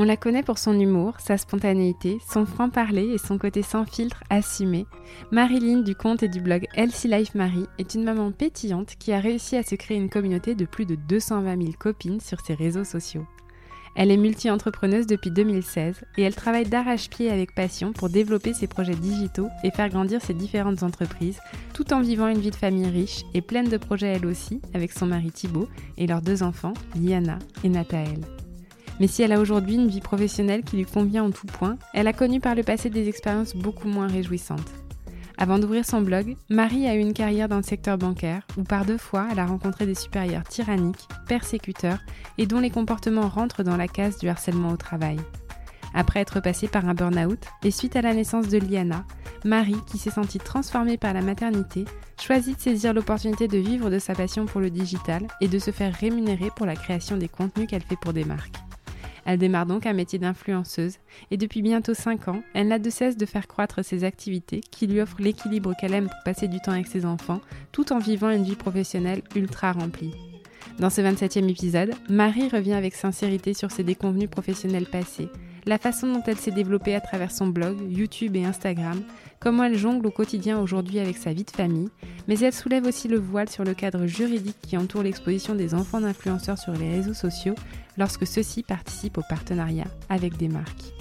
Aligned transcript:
On 0.00 0.04
la 0.04 0.16
connaît 0.16 0.44
pour 0.44 0.58
son 0.58 0.78
humour, 0.78 1.14
sa 1.18 1.36
spontanéité, 1.36 2.20
son 2.32 2.46
franc-parler 2.46 3.08
et 3.08 3.18
son 3.18 3.36
côté 3.36 3.62
sans 3.62 3.84
filtre 3.84 4.22
assumé. 4.30 4.86
Marilyn 5.32 5.80
du 5.80 5.96
compte 5.96 6.22
et 6.22 6.28
du 6.28 6.40
blog 6.40 6.66
Elsie 6.76 7.08
Life 7.08 7.34
Marie 7.34 7.66
est 7.78 7.94
une 7.96 8.04
maman 8.04 8.30
pétillante 8.30 8.94
qui 9.00 9.12
a 9.12 9.18
réussi 9.18 9.56
à 9.56 9.64
se 9.64 9.74
créer 9.74 9.96
une 9.96 10.08
communauté 10.08 10.54
de 10.54 10.66
plus 10.66 10.86
de 10.86 10.94
220 10.94 11.60
000 11.60 11.72
copines 11.76 12.20
sur 12.20 12.40
ses 12.40 12.54
réseaux 12.54 12.84
sociaux. 12.84 13.26
Elle 13.96 14.12
est 14.12 14.16
multi-entrepreneuse 14.16 15.08
depuis 15.08 15.32
2016 15.32 16.04
et 16.16 16.22
elle 16.22 16.36
travaille 16.36 16.68
d'arrache-pied 16.68 17.28
avec 17.28 17.52
passion 17.52 17.92
pour 17.92 18.08
développer 18.08 18.54
ses 18.54 18.68
projets 18.68 18.94
digitaux 18.94 19.48
et 19.64 19.72
faire 19.72 19.88
grandir 19.88 20.22
ses 20.22 20.34
différentes 20.34 20.84
entreprises, 20.84 21.40
tout 21.74 21.92
en 21.92 22.02
vivant 22.02 22.28
une 22.28 22.38
vie 22.38 22.52
de 22.52 22.54
famille 22.54 22.88
riche 22.88 23.24
et 23.34 23.42
pleine 23.42 23.68
de 23.68 23.78
projets 23.78 24.12
elle 24.12 24.26
aussi, 24.26 24.60
avec 24.74 24.92
son 24.92 25.06
mari 25.06 25.32
Thibaut 25.32 25.68
et 25.96 26.06
leurs 26.06 26.22
deux 26.22 26.44
enfants, 26.44 26.74
Liana 26.94 27.40
et 27.64 27.68
Nathaël. 27.68 28.20
Mais 29.00 29.06
si 29.06 29.22
elle 29.22 29.32
a 29.32 29.40
aujourd'hui 29.40 29.76
une 29.76 29.88
vie 29.88 30.00
professionnelle 30.00 30.62
qui 30.62 30.76
lui 30.76 30.84
convient 30.84 31.24
en 31.24 31.30
tout 31.30 31.46
point, 31.46 31.76
elle 31.94 32.08
a 32.08 32.12
connu 32.12 32.40
par 32.40 32.54
le 32.54 32.62
passé 32.62 32.90
des 32.90 33.08
expériences 33.08 33.54
beaucoup 33.54 33.88
moins 33.88 34.08
réjouissantes. 34.08 34.72
Avant 35.40 35.60
d'ouvrir 35.60 35.84
son 35.84 36.00
blog, 36.00 36.36
Marie 36.48 36.88
a 36.88 36.96
eu 36.96 36.98
une 36.98 37.12
carrière 37.12 37.48
dans 37.48 37.58
le 37.58 37.62
secteur 37.62 37.96
bancaire 37.96 38.42
où 38.56 38.64
par 38.64 38.84
deux 38.84 38.98
fois 38.98 39.28
elle 39.30 39.38
a 39.38 39.46
rencontré 39.46 39.86
des 39.86 39.94
supérieurs 39.94 40.42
tyranniques, 40.42 41.06
persécuteurs 41.28 42.00
et 42.38 42.46
dont 42.46 42.58
les 42.58 42.70
comportements 42.70 43.28
rentrent 43.28 43.62
dans 43.62 43.76
la 43.76 43.86
case 43.86 44.18
du 44.18 44.28
harcèlement 44.28 44.72
au 44.72 44.76
travail. 44.76 45.18
Après 45.94 46.20
être 46.20 46.40
passée 46.40 46.66
par 46.66 46.88
un 46.88 46.94
burn-out 46.94 47.38
et 47.62 47.70
suite 47.70 47.94
à 47.94 48.02
la 48.02 48.14
naissance 48.14 48.48
de 48.48 48.58
Liana, 48.58 49.04
Marie, 49.44 49.76
qui 49.86 49.96
s'est 49.96 50.10
sentie 50.10 50.38
transformée 50.38 50.96
par 50.96 51.14
la 51.14 51.22
maternité, 51.22 51.84
choisit 52.20 52.56
de 52.56 52.60
saisir 52.60 52.92
l'opportunité 52.92 53.46
de 53.46 53.58
vivre 53.58 53.90
de 53.90 54.00
sa 54.00 54.14
passion 54.14 54.44
pour 54.44 54.60
le 54.60 54.70
digital 54.70 55.26
et 55.40 55.46
de 55.46 55.58
se 55.60 55.70
faire 55.70 55.94
rémunérer 55.94 56.50
pour 56.56 56.66
la 56.66 56.74
création 56.74 57.16
des 57.16 57.28
contenus 57.28 57.68
qu'elle 57.68 57.82
fait 57.82 57.96
pour 57.96 58.12
des 58.12 58.24
marques. 58.24 58.58
Elle 59.24 59.38
démarre 59.38 59.66
donc 59.66 59.86
un 59.86 59.92
métier 59.92 60.18
d'influenceuse 60.18 60.96
et 61.30 61.36
depuis 61.36 61.62
bientôt 61.62 61.94
5 61.94 62.28
ans, 62.28 62.42
elle 62.54 62.68
n'a 62.68 62.78
de 62.78 62.90
cesse 62.90 63.16
de 63.16 63.26
faire 63.26 63.46
croître 63.46 63.84
ses 63.84 64.04
activités 64.04 64.60
qui 64.70 64.86
lui 64.86 65.00
offrent 65.00 65.20
l'équilibre 65.20 65.74
qu'elle 65.78 65.94
aime 65.94 66.08
pour 66.08 66.22
passer 66.24 66.48
du 66.48 66.60
temps 66.60 66.72
avec 66.72 66.86
ses 66.86 67.04
enfants 67.04 67.40
tout 67.72 67.92
en 67.92 67.98
vivant 67.98 68.30
une 68.30 68.44
vie 68.44 68.56
professionnelle 68.56 69.22
ultra 69.34 69.72
remplie. 69.72 70.14
Dans 70.78 70.90
ce 70.90 71.00
27e 71.00 71.48
épisode, 71.48 71.94
Marie 72.08 72.48
revient 72.48 72.74
avec 72.74 72.94
sincérité 72.94 73.52
sur 73.52 73.70
ses 73.70 73.82
déconvenus 73.82 74.30
professionnels 74.30 74.86
passés, 74.86 75.28
la 75.66 75.76
façon 75.76 76.06
dont 76.12 76.22
elle 76.26 76.36
s'est 76.36 76.50
développée 76.52 76.94
à 76.94 77.00
travers 77.00 77.32
son 77.32 77.48
blog, 77.48 77.76
YouTube 77.90 78.36
et 78.36 78.44
Instagram, 78.44 79.02
comment 79.40 79.64
elle 79.64 79.76
jongle 79.76 80.06
au 80.06 80.10
quotidien 80.10 80.60
aujourd'hui 80.60 80.98
avec 80.98 81.16
sa 81.16 81.32
vie 81.32 81.44
de 81.44 81.50
famille, 81.50 81.88
mais 82.26 82.38
elle 82.38 82.52
soulève 82.52 82.86
aussi 82.86 83.08
le 83.08 83.18
voile 83.18 83.48
sur 83.48 83.64
le 83.64 83.74
cadre 83.74 84.06
juridique 84.06 84.56
qui 84.62 84.76
entoure 84.76 85.02
l'exposition 85.02 85.54
des 85.54 85.74
enfants 85.74 86.00
d'influenceurs 86.00 86.58
sur 86.58 86.72
les 86.72 86.90
réseaux 86.90 87.14
sociaux 87.14 87.54
lorsque 87.98 88.26
ceux-ci 88.26 88.62
participent 88.62 89.18
au 89.18 89.22
partenariat 89.28 89.86
avec 90.08 90.36
des 90.36 90.48
marques. 90.48 90.94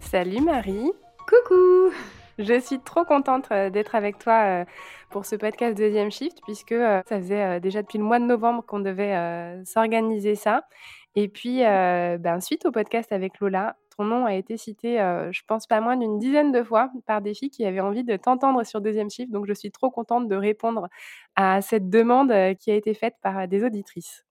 Salut 0.00 0.42
Marie. 0.42 0.92
Coucou. 1.26 1.92
Je 2.38 2.60
suis 2.60 2.78
trop 2.80 3.04
contente 3.04 3.46
euh, 3.50 3.70
d'être 3.70 3.94
avec 3.94 4.18
toi 4.18 4.44
euh, 4.44 4.64
pour 5.10 5.24
ce 5.24 5.34
podcast 5.34 5.76
Deuxième 5.76 6.12
Shift, 6.12 6.40
puisque 6.44 6.70
euh, 6.70 7.02
ça 7.08 7.18
faisait 7.18 7.58
déjà 7.58 7.82
depuis 7.82 7.98
le 7.98 8.04
mois 8.04 8.20
de 8.20 8.24
novembre 8.24 8.64
qu'on 8.64 8.78
devait 8.80 9.16
s'organiser 9.64 10.34
ça. 10.34 10.68
Et 11.16 11.28
puis, 11.28 11.58
ben, 11.60 12.40
suite 12.40 12.66
au 12.66 12.72
podcast 12.72 13.12
avec 13.12 13.38
Lola, 13.40 13.76
ton 13.96 14.04
nom 14.04 14.26
a 14.26 14.34
été 14.34 14.56
cité, 14.56 14.96
je 15.30 15.40
pense 15.46 15.66
pas 15.66 15.80
moins 15.80 15.96
d'une 15.96 16.18
dizaine 16.18 16.50
de 16.50 16.62
fois 16.62 16.90
par 17.06 17.22
des 17.22 17.34
filles 17.34 17.50
qui 17.50 17.64
avaient 17.64 17.80
envie 17.80 18.02
de 18.02 18.16
t'entendre 18.16 18.64
sur 18.64 18.80
Deuxième 18.80 19.10
Shift. 19.10 19.30
Donc, 19.30 19.46
je 19.46 19.52
suis 19.52 19.70
trop 19.70 19.90
contente 19.90 20.28
de 20.28 20.34
répondre 20.34 20.88
à 21.36 21.60
cette 21.62 21.88
demande 21.88 22.32
qui 22.58 22.72
a 22.72 22.74
été 22.74 22.94
faite 22.94 23.14
par 23.22 23.46
des 23.46 23.62
auditrices. 23.62 24.24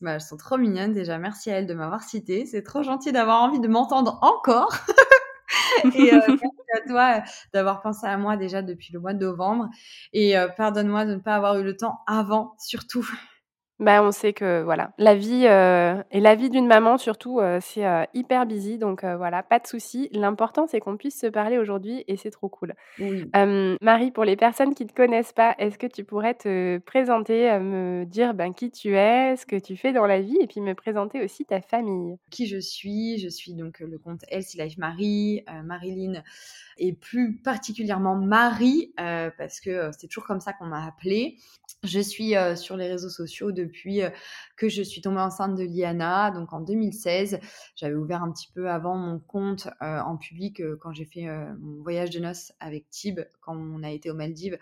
Bah, 0.00 0.12
elles 0.12 0.20
sont 0.22 0.38
trop 0.38 0.56
mignonnes 0.56 0.94
déjà. 0.94 1.18
Merci 1.18 1.50
à 1.50 1.58
elles 1.58 1.66
de 1.66 1.74
m'avoir 1.74 2.02
cité. 2.02 2.46
C'est 2.46 2.62
trop 2.62 2.82
gentil 2.82 3.12
d'avoir 3.12 3.42
envie 3.42 3.60
de 3.60 3.68
m'entendre 3.68 4.18
encore. 4.22 4.74
et 5.94 6.14
euh, 6.14 6.20
merci 6.26 6.46
à 6.74 6.88
toi 6.88 7.16
euh, 7.16 7.20
d'avoir 7.52 7.82
pensé 7.82 8.06
à 8.06 8.16
moi 8.16 8.36
déjà 8.38 8.62
depuis 8.62 8.92
le 8.94 9.00
mois 9.00 9.12
de 9.12 9.24
novembre. 9.24 9.68
Et 10.14 10.38
euh, 10.38 10.48
pardonne-moi 10.48 11.04
de 11.04 11.16
ne 11.16 11.20
pas 11.20 11.36
avoir 11.36 11.58
eu 11.58 11.62
le 11.62 11.76
temps 11.76 12.00
avant, 12.06 12.54
surtout. 12.58 13.06
Bah, 13.80 14.02
on 14.02 14.12
sait 14.12 14.34
que 14.34 14.62
voilà, 14.62 14.92
la 14.98 15.14
vie 15.14 15.46
euh, 15.46 16.02
et 16.10 16.20
la 16.20 16.34
vie 16.34 16.50
d'une 16.50 16.66
maman 16.66 16.98
surtout, 16.98 17.40
euh, 17.40 17.60
c'est 17.62 17.86
euh, 17.86 18.04
hyper 18.12 18.44
busy, 18.44 18.76
donc 18.76 19.04
voilà, 19.04 19.42
pas 19.42 19.58
de 19.58 19.66
souci. 19.66 20.10
L'important, 20.12 20.66
c'est 20.66 20.80
qu'on 20.80 20.98
puisse 20.98 21.18
se 21.18 21.26
parler 21.26 21.56
aujourd'hui 21.56 22.04
et 22.06 22.18
c'est 22.18 22.30
trop 22.30 22.50
cool. 22.50 22.74
Marie, 23.80 24.10
pour 24.10 24.24
les 24.24 24.36
personnes 24.36 24.74
qui 24.74 24.84
ne 24.84 24.90
te 24.90 24.94
connaissent 24.94 25.32
pas, 25.32 25.54
est-ce 25.58 25.78
que 25.78 25.86
tu 25.86 26.04
pourrais 26.04 26.34
te 26.34 26.76
présenter, 26.78 27.58
me 27.58 28.04
dire 28.04 28.34
ben, 28.34 28.52
qui 28.52 28.70
tu 28.70 28.94
es, 28.96 29.36
ce 29.36 29.46
que 29.46 29.56
tu 29.56 29.78
fais 29.78 29.94
dans 29.94 30.06
la 30.06 30.20
vie, 30.20 30.36
et 30.42 30.46
puis 30.46 30.60
me 30.60 30.74
présenter 30.74 31.24
aussi 31.24 31.46
ta 31.46 31.62
famille? 31.62 32.16
Qui 32.30 32.46
je 32.46 32.58
suis? 32.58 33.18
Je 33.18 33.28
suis 33.28 33.54
donc 33.54 33.80
le 33.80 33.96
compte 33.98 34.20
Elsie 34.28 34.58
Life 34.58 34.76
Marie, 34.76 35.42
Marilyn, 35.64 36.22
et 36.76 36.92
plus 36.92 37.38
particulièrement 37.38 38.14
Marie, 38.14 38.92
parce 39.38 39.60
que 39.60 39.90
c'est 39.98 40.08
toujours 40.08 40.26
comme 40.26 40.40
ça 40.40 40.52
qu'on 40.52 40.66
m'a 40.66 40.86
appelée. 40.86 41.38
Je 41.82 42.00
suis 42.00 42.34
sur 42.56 42.76
les 42.76 42.88
réseaux 42.88 43.08
sociaux 43.08 43.52
depuis 43.52 43.69
que 44.56 44.68
je 44.68 44.82
suis 44.82 45.00
tombée 45.00 45.20
enceinte 45.20 45.56
de 45.56 45.64
Liana, 45.64 46.30
donc 46.30 46.52
en 46.52 46.60
2016. 46.60 47.40
J'avais 47.76 47.94
ouvert 47.94 48.22
un 48.22 48.32
petit 48.32 48.50
peu 48.52 48.70
avant 48.70 48.96
mon 48.96 49.18
compte 49.18 49.68
en 49.80 50.16
public 50.16 50.62
quand 50.80 50.92
j'ai 50.92 51.06
fait 51.06 51.26
mon 51.58 51.82
voyage 51.82 52.10
de 52.10 52.20
noces 52.20 52.52
avec 52.60 52.88
Tib, 52.90 53.20
quand 53.40 53.56
on 53.56 53.82
a 53.82 53.90
été 53.90 54.10
aux 54.10 54.14
Maldives 54.14 54.58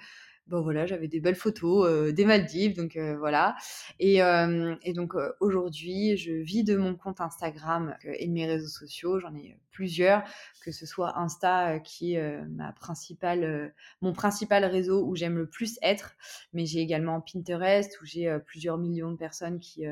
bon 0.49 0.63
voilà, 0.63 0.87
j'avais 0.87 1.09
des 1.09 1.21
belles 1.21 1.35
photos 1.35 1.87
euh, 1.87 2.13
des 2.13 2.25
Maldives, 2.25 2.77
donc 2.77 2.97
euh, 2.97 3.17
voilà. 3.19 3.55
Et, 3.99 4.23
euh, 4.23 4.75
et 4.83 4.93
donc 4.93 5.15
aujourd'hui, 5.41 6.17
je 6.17 6.33
vis 6.33 6.65
de 6.65 6.77
mon 6.77 6.95
compte 6.95 7.21
Instagram 7.21 7.95
et 8.05 8.27
de 8.27 8.33
mes 8.33 8.47
réseaux 8.47 8.69
sociaux. 8.69 9.21
J'en 9.21 9.35
ai 9.35 9.57
plusieurs, 9.71 10.25
que 10.65 10.73
ce 10.73 10.87
soit 10.87 11.19
Insta 11.19 11.79
qui 11.81 12.15
est 12.15 12.43
ma 12.49 12.73
principale, 12.73 13.75
mon 14.01 14.13
principal 14.13 14.65
réseau 14.65 15.05
où 15.07 15.15
j'aime 15.15 15.37
le 15.37 15.47
plus 15.49 15.79
être, 15.83 16.17
mais 16.53 16.67
j'ai 16.67 16.81
également 16.81 17.21
Pinterest 17.21 18.01
où 18.01 18.05
j'ai 18.05 18.37
plusieurs 18.47 18.79
millions 18.79 19.13
de 19.13 19.17
personnes 19.17 19.61
qui 19.61 19.85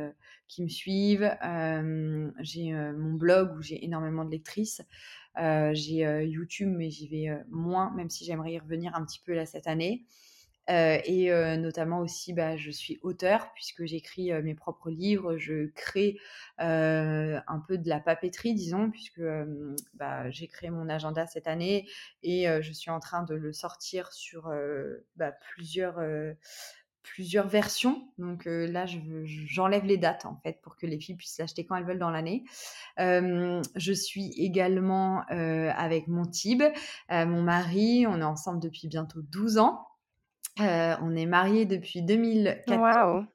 qui 0.48 0.62
me 0.62 0.68
suivent. 0.68 1.30
j'ai 2.40 2.72
mon 2.72 3.12
blog 3.12 3.56
où 3.56 3.62
j'ai 3.62 3.84
énormément 3.84 4.24
de 4.24 4.30
lectrices. 4.30 4.82
j'ai 5.36 6.24
YouTube, 6.24 6.72
mais 6.76 6.90
j'y 6.90 7.06
vais 7.06 7.44
moins, 7.50 7.92
même 7.94 8.10
si 8.10 8.24
j'aimerais 8.24 8.52
y 8.52 8.58
revenir 8.58 8.94
un 8.96 9.04
petit 9.04 9.20
peu 9.24 9.34
là 9.34 9.46
cette 9.46 9.68
année. 9.68 10.04
Euh, 10.68 10.98
et 11.04 11.30
euh, 11.30 11.56
notamment 11.56 12.00
aussi, 12.00 12.32
bah, 12.32 12.56
je 12.56 12.70
suis 12.70 12.98
auteur 13.02 13.52
puisque 13.54 13.84
j'écris 13.84 14.32
euh, 14.32 14.42
mes 14.42 14.54
propres 14.54 14.90
livres, 14.90 15.36
je 15.36 15.66
crée 15.74 16.18
un 16.58 17.62
peu 17.68 17.78
de 17.78 17.88
la 17.88 18.00
papeterie, 18.00 18.54
disons, 18.54 18.90
puisque 18.90 19.20
bah, 19.94 20.30
j'ai 20.30 20.48
créé 20.48 20.70
mon 20.70 20.88
agenda 20.88 21.26
cette 21.26 21.46
année 21.46 21.88
et 22.22 22.46
je 22.62 22.72
suis 22.72 22.90
en 22.90 22.98
train 22.98 23.22
de 23.22 23.34
le 23.34 23.52
sortir 23.52 24.12
sur 24.12 24.50
bah, 25.16 25.32
plusieurs 25.32 26.00
plusieurs 27.02 27.46
versions. 27.46 28.08
Donc 28.18 28.46
là, 28.46 28.86
j'enlève 29.24 29.84
les 29.84 29.98
dates 29.98 30.24
en 30.24 30.40
fait 30.42 30.60
pour 30.62 30.76
que 30.76 30.86
les 30.86 30.98
filles 30.98 31.16
puissent 31.16 31.38
l'acheter 31.38 31.66
quand 31.66 31.76
elles 31.76 31.84
veulent 31.84 31.98
dans 31.98 32.10
l'année. 32.10 32.44
je 32.96 33.92
suis 33.92 34.32
également 34.38 35.24
avec 35.28 36.08
mon 36.08 36.24
Tib, 36.24 36.62
mon 37.10 37.42
mari. 37.42 38.06
On 38.08 38.20
est 38.20 38.24
ensemble 38.24 38.60
depuis 38.60 38.88
bientôt 38.88 39.20
12 39.20 39.58
ans. 39.58 39.86
On 40.58 41.14
est 41.16 41.26
mariés 41.26 41.66
depuis 41.66 42.02
2014. 42.02 42.78
Waouh 42.80 43.26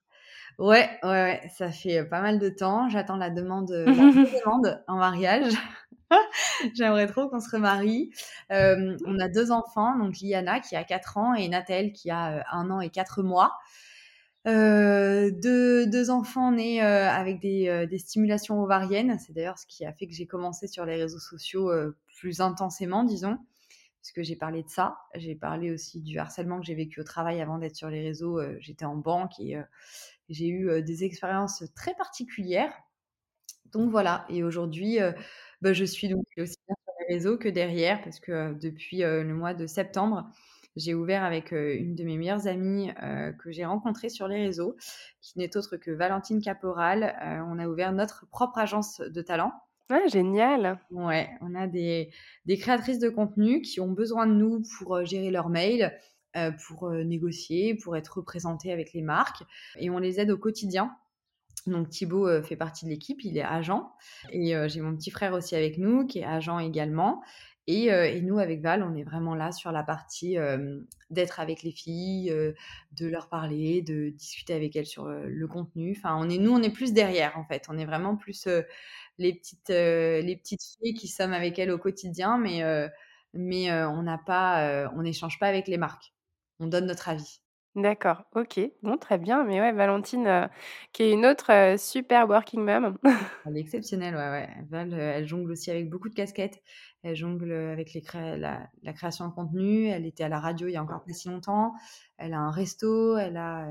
Ouais, 0.57 0.87
ouais, 1.01 1.09
ouais, 1.09 1.41
ça 1.57 1.71
fait 1.71 2.03
pas 2.03 2.21
mal 2.21 2.37
de 2.37 2.49
temps. 2.49 2.87
J'attends 2.89 3.15
la 3.15 3.31
demande, 3.31 3.71
la 3.71 3.85
demande 4.45 4.83
en 4.87 4.97
mariage. 4.97 5.53
J'aimerais 6.75 7.07
trop 7.07 7.29
qu'on 7.29 7.39
se 7.39 7.49
remarie. 7.49 8.11
on 8.49 9.19
a 9.19 9.27
deux 9.27 9.51
enfants, 9.51 9.97
donc 9.97 10.19
Liana 10.21 10.59
qui 10.59 10.75
a 10.75 10.83
4 10.83 11.17
ans 11.17 11.33
et 11.33 11.47
Nathalie 11.47 11.93
qui 11.93 12.11
a 12.11 12.45
un 12.51 12.69
an 12.69 12.79
et 12.79 12.89
4 12.89 13.23
mois. 13.23 13.57
deux, 14.45 15.31
deux, 15.87 16.09
enfants 16.11 16.51
nés 16.51 16.81
avec 16.81 17.39
des, 17.39 17.87
des, 17.87 17.97
stimulations 17.97 18.61
ovariennes. 18.61 19.17
C'est 19.19 19.33
d'ailleurs 19.33 19.57
ce 19.57 19.65
qui 19.65 19.85
a 19.85 19.93
fait 19.93 20.05
que 20.05 20.13
j'ai 20.13 20.27
commencé 20.27 20.67
sur 20.67 20.85
les 20.85 20.97
réseaux 20.97 21.19
sociaux 21.19 21.71
plus 22.19 22.39
intensément, 22.39 23.03
disons, 23.03 23.39
puisque 24.01 24.23
j'ai 24.23 24.35
parlé 24.35 24.63
de 24.63 24.69
ça. 24.69 24.97
J'ai 25.15 25.35
parlé 25.35 25.71
aussi 25.71 26.01
du 26.01 26.17
harcèlement 26.17 26.59
que 26.59 26.65
j'ai 26.65 26.75
vécu 26.75 26.99
au 26.99 27.03
travail 27.03 27.39
avant 27.41 27.57
d'être 27.57 27.75
sur 27.75 27.89
les 27.89 28.01
réseaux. 28.01 28.39
J'étais 28.59 28.85
en 28.85 28.95
banque 28.95 29.39
et 29.39 29.57
j'ai 30.29 30.47
eu 30.47 30.81
des 30.81 31.03
expériences 31.03 31.63
très 31.75 31.93
particulières. 31.95 32.73
Donc 33.71 33.89
voilà, 33.91 34.25
et 34.29 34.43
aujourd'hui, 34.43 34.97
bah, 35.61 35.73
je 35.73 35.85
suis 35.85 36.09
donc 36.09 36.25
aussi 36.37 36.57
bien 36.67 36.75
sur 36.83 36.93
les 36.99 37.15
réseaux 37.15 37.37
que 37.37 37.47
derrière, 37.47 38.01
parce 38.01 38.19
que 38.19 38.53
depuis 38.53 38.99
le 38.99 39.33
mois 39.33 39.53
de 39.53 39.67
septembre, 39.67 40.29
j'ai 40.75 40.93
ouvert 40.93 41.23
avec 41.23 41.51
une 41.51 41.95
de 41.95 42.03
mes 42.03 42.17
meilleures 42.17 42.47
amies 42.47 42.91
que 43.39 43.51
j'ai 43.51 43.65
rencontrée 43.65 44.09
sur 44.09 44.27
les 44.27 44.43
réseaux, 44.43 44.75
qui 45.21 45.37
n'est 45.37 45.55
autre 45.55 45.77
que 45.77 45.91
Valentine 45.91 46.41
Caporal. 46.41 47.15
on 47.47 47.59
a 47.59 47.67
ouvert 47.67 47.91
notre 47.91 48.27
propre 48.29 48.57
agence 48.57 48.99
de 48.99 49.21
talent. 49.21 49.53
Génial. 50.07 50.79
Ouais, 50.91 51.29
on 51.41 51.55
a 51.55 51.67
des, 51.67 52.11
des, 52.45 52.57
créatrices 52.57 52.99
de 52.99 53.09
contenu 53.09 53.61
qui 53.61 53.79
ont 53.79 53.91
besoin 53.91 54.27
de 54.27 54.33
nous 54.33 54.61
pour 54.77 55.03
gérer 55.05 55.31
leurs 55.31 55.49
mails, 55.49 55.97
pour 56.65 56.89
négocier, 56.91 57.75
pour 57.75 57.97
être 57.97 58.17
représentées 58.17 58.71
avec 58.71 58.93
les 58.93 59.01
marques, 59.01 59.43
et 59.77 59.89
on 59.89 59.97
les 59.97 60.19
aide 60.19 60.31
au 60.31 60.37
quotidien. 60.37 60.95
Donc 61.67 61.89
Thibaut 61.89 62.41
fait 62.41 62.55
partie 62.55 62.85
de 62.85 62.89
l'équipe, 62.89 63.23
il 63.23 63.37
est 63.37 63.43
agent. 63.43 63.91
Et 64.31 64.55
j'ai 64.67 64.81
mon 64.81 64.95
petit 64.95 65.11
frère 65.11 65.33
aussi 65.33 65.55
avec 65.55 65.77
nous, 65.77 66.07
qui 66.07 66.19
est 66.19 66.25
agent 66.25 66.59
également. 66.59 67.21
Et, 67.67 68.21
nous, 68.21 68.39
avec 68.39 68.61
Val, 68.61 68.83
on 68.83 68.95
est 68.95 69.03
vraiment 69.03 69.35
là 69.35 69.51
sur 69.51 69.71
la 69.71 69.83
partie 69.83 70.37
d'être 71.09 71.39
avec 71.39 71.63
les 71.63 71.71
filles, 71.71 72.33
de 72.91 73.07
leur 73.07 73.29
parler, 73.29 73.81
de 73.81 74.09
discuter 74.09 74.53
avec 74.53 74.75
elles 74.75 74.87
sur 74.87 75.05
le 75.05 75.47
contenu. 75.47 75.95
Enfin, 75.97 76.17
on 76.19 76.29
est, 76.29 76.37
nous, 76.37 76.51
on 76.51 76.61
est 76.61 76.71
plus 76.73 76.93
derrière, 76.93 77.37
en 77.37 77.45
fait. 77.45 77.67
On 77.69 77.77
est 77.77 77.85
vraiment 77.85 78.15
plus 78.15 78.47
les, 79.17 79.33
petites, 79.33 79.69
les 79.69 80.37
petites 80.41 80.61
filles 80.63 80.93
qui 80.93 81.07
sommes 81.07 81.33
avec 81.33 81.59
elles 81.59 81.71
au 81.71 81.77
quotidien, 81.77 82.37
mais, 82.37 82.63
mais 83.33 83.71
on 83.71 84.03
n'a 84.03 84.17
pas, 84.17 84.89
on 84.95 85.01
n'échange 85.03 85.39
pas 85.39 85.47
avec 85.47 85.67
les 85.67 85.77
marques. 85.77 86.13
On 86.59 86.67
donne 86.67 86.85
notre 86.85 87.09
avis. 87.09 87.41
D'accord, 87.75 88.25
OK. 88.35 88.59
Bon, 88.83 88.97
très 88.97 89.17
bien. 89.17 89.45
Mais 89.45 89.61
ouais, 89.61 89.71
Valentine, 89.71 90.27
euh, 90.27 90.47
qui 90.91 91.03
est 91.03 91.11
une 91.13 91.25
autre, 91.25 91.51
euh, 91.53 91.77
super 91.77 92.27
working 92.27 92.61
mom. 92.65 92.97
Elle 93.45 93.55
est 93.55 93.61
exceptionnelle, 93.61 94.13
ouais, 94.13 94.29
ouais. 94.29 94.49
Val, 94.69 94.93
euh, 94.93 95.13
elle 95.15 95.25
jongle 95.25 95.51
aussi 95.51 95.71
avec 95.71 95.89
beaucoup 95.89 96.09
de 96.09 96.13
casquettes. 96.13 96.61
Elle 97.01 97.15
jongle 97.15 97.51
avec 97.53 97.93
les 97.93 98.03
la 98.37 98.67
la 98.83 98.93
création 98.93 99.25
de 99.27 99.33
contenu. 99.33 99.87
Elle 99.87 100.05
était 100.05 100.25
à 100.25 100.29
la 100.29 100.41
radio 100.41 100.67
il 100.67 100.73
y 100.73 100.75
a 100.75 100.83
encore 100.83 101.03
pas 101.05 101.13
si 101.13 101.29
longtemps. 101.29 101.73
Elle 102.17 102.33
a 102.33 102.39
un 102.39 102.51
resto, 102.51 103.17
elle 103.17 103.37
a, 103.37 103.67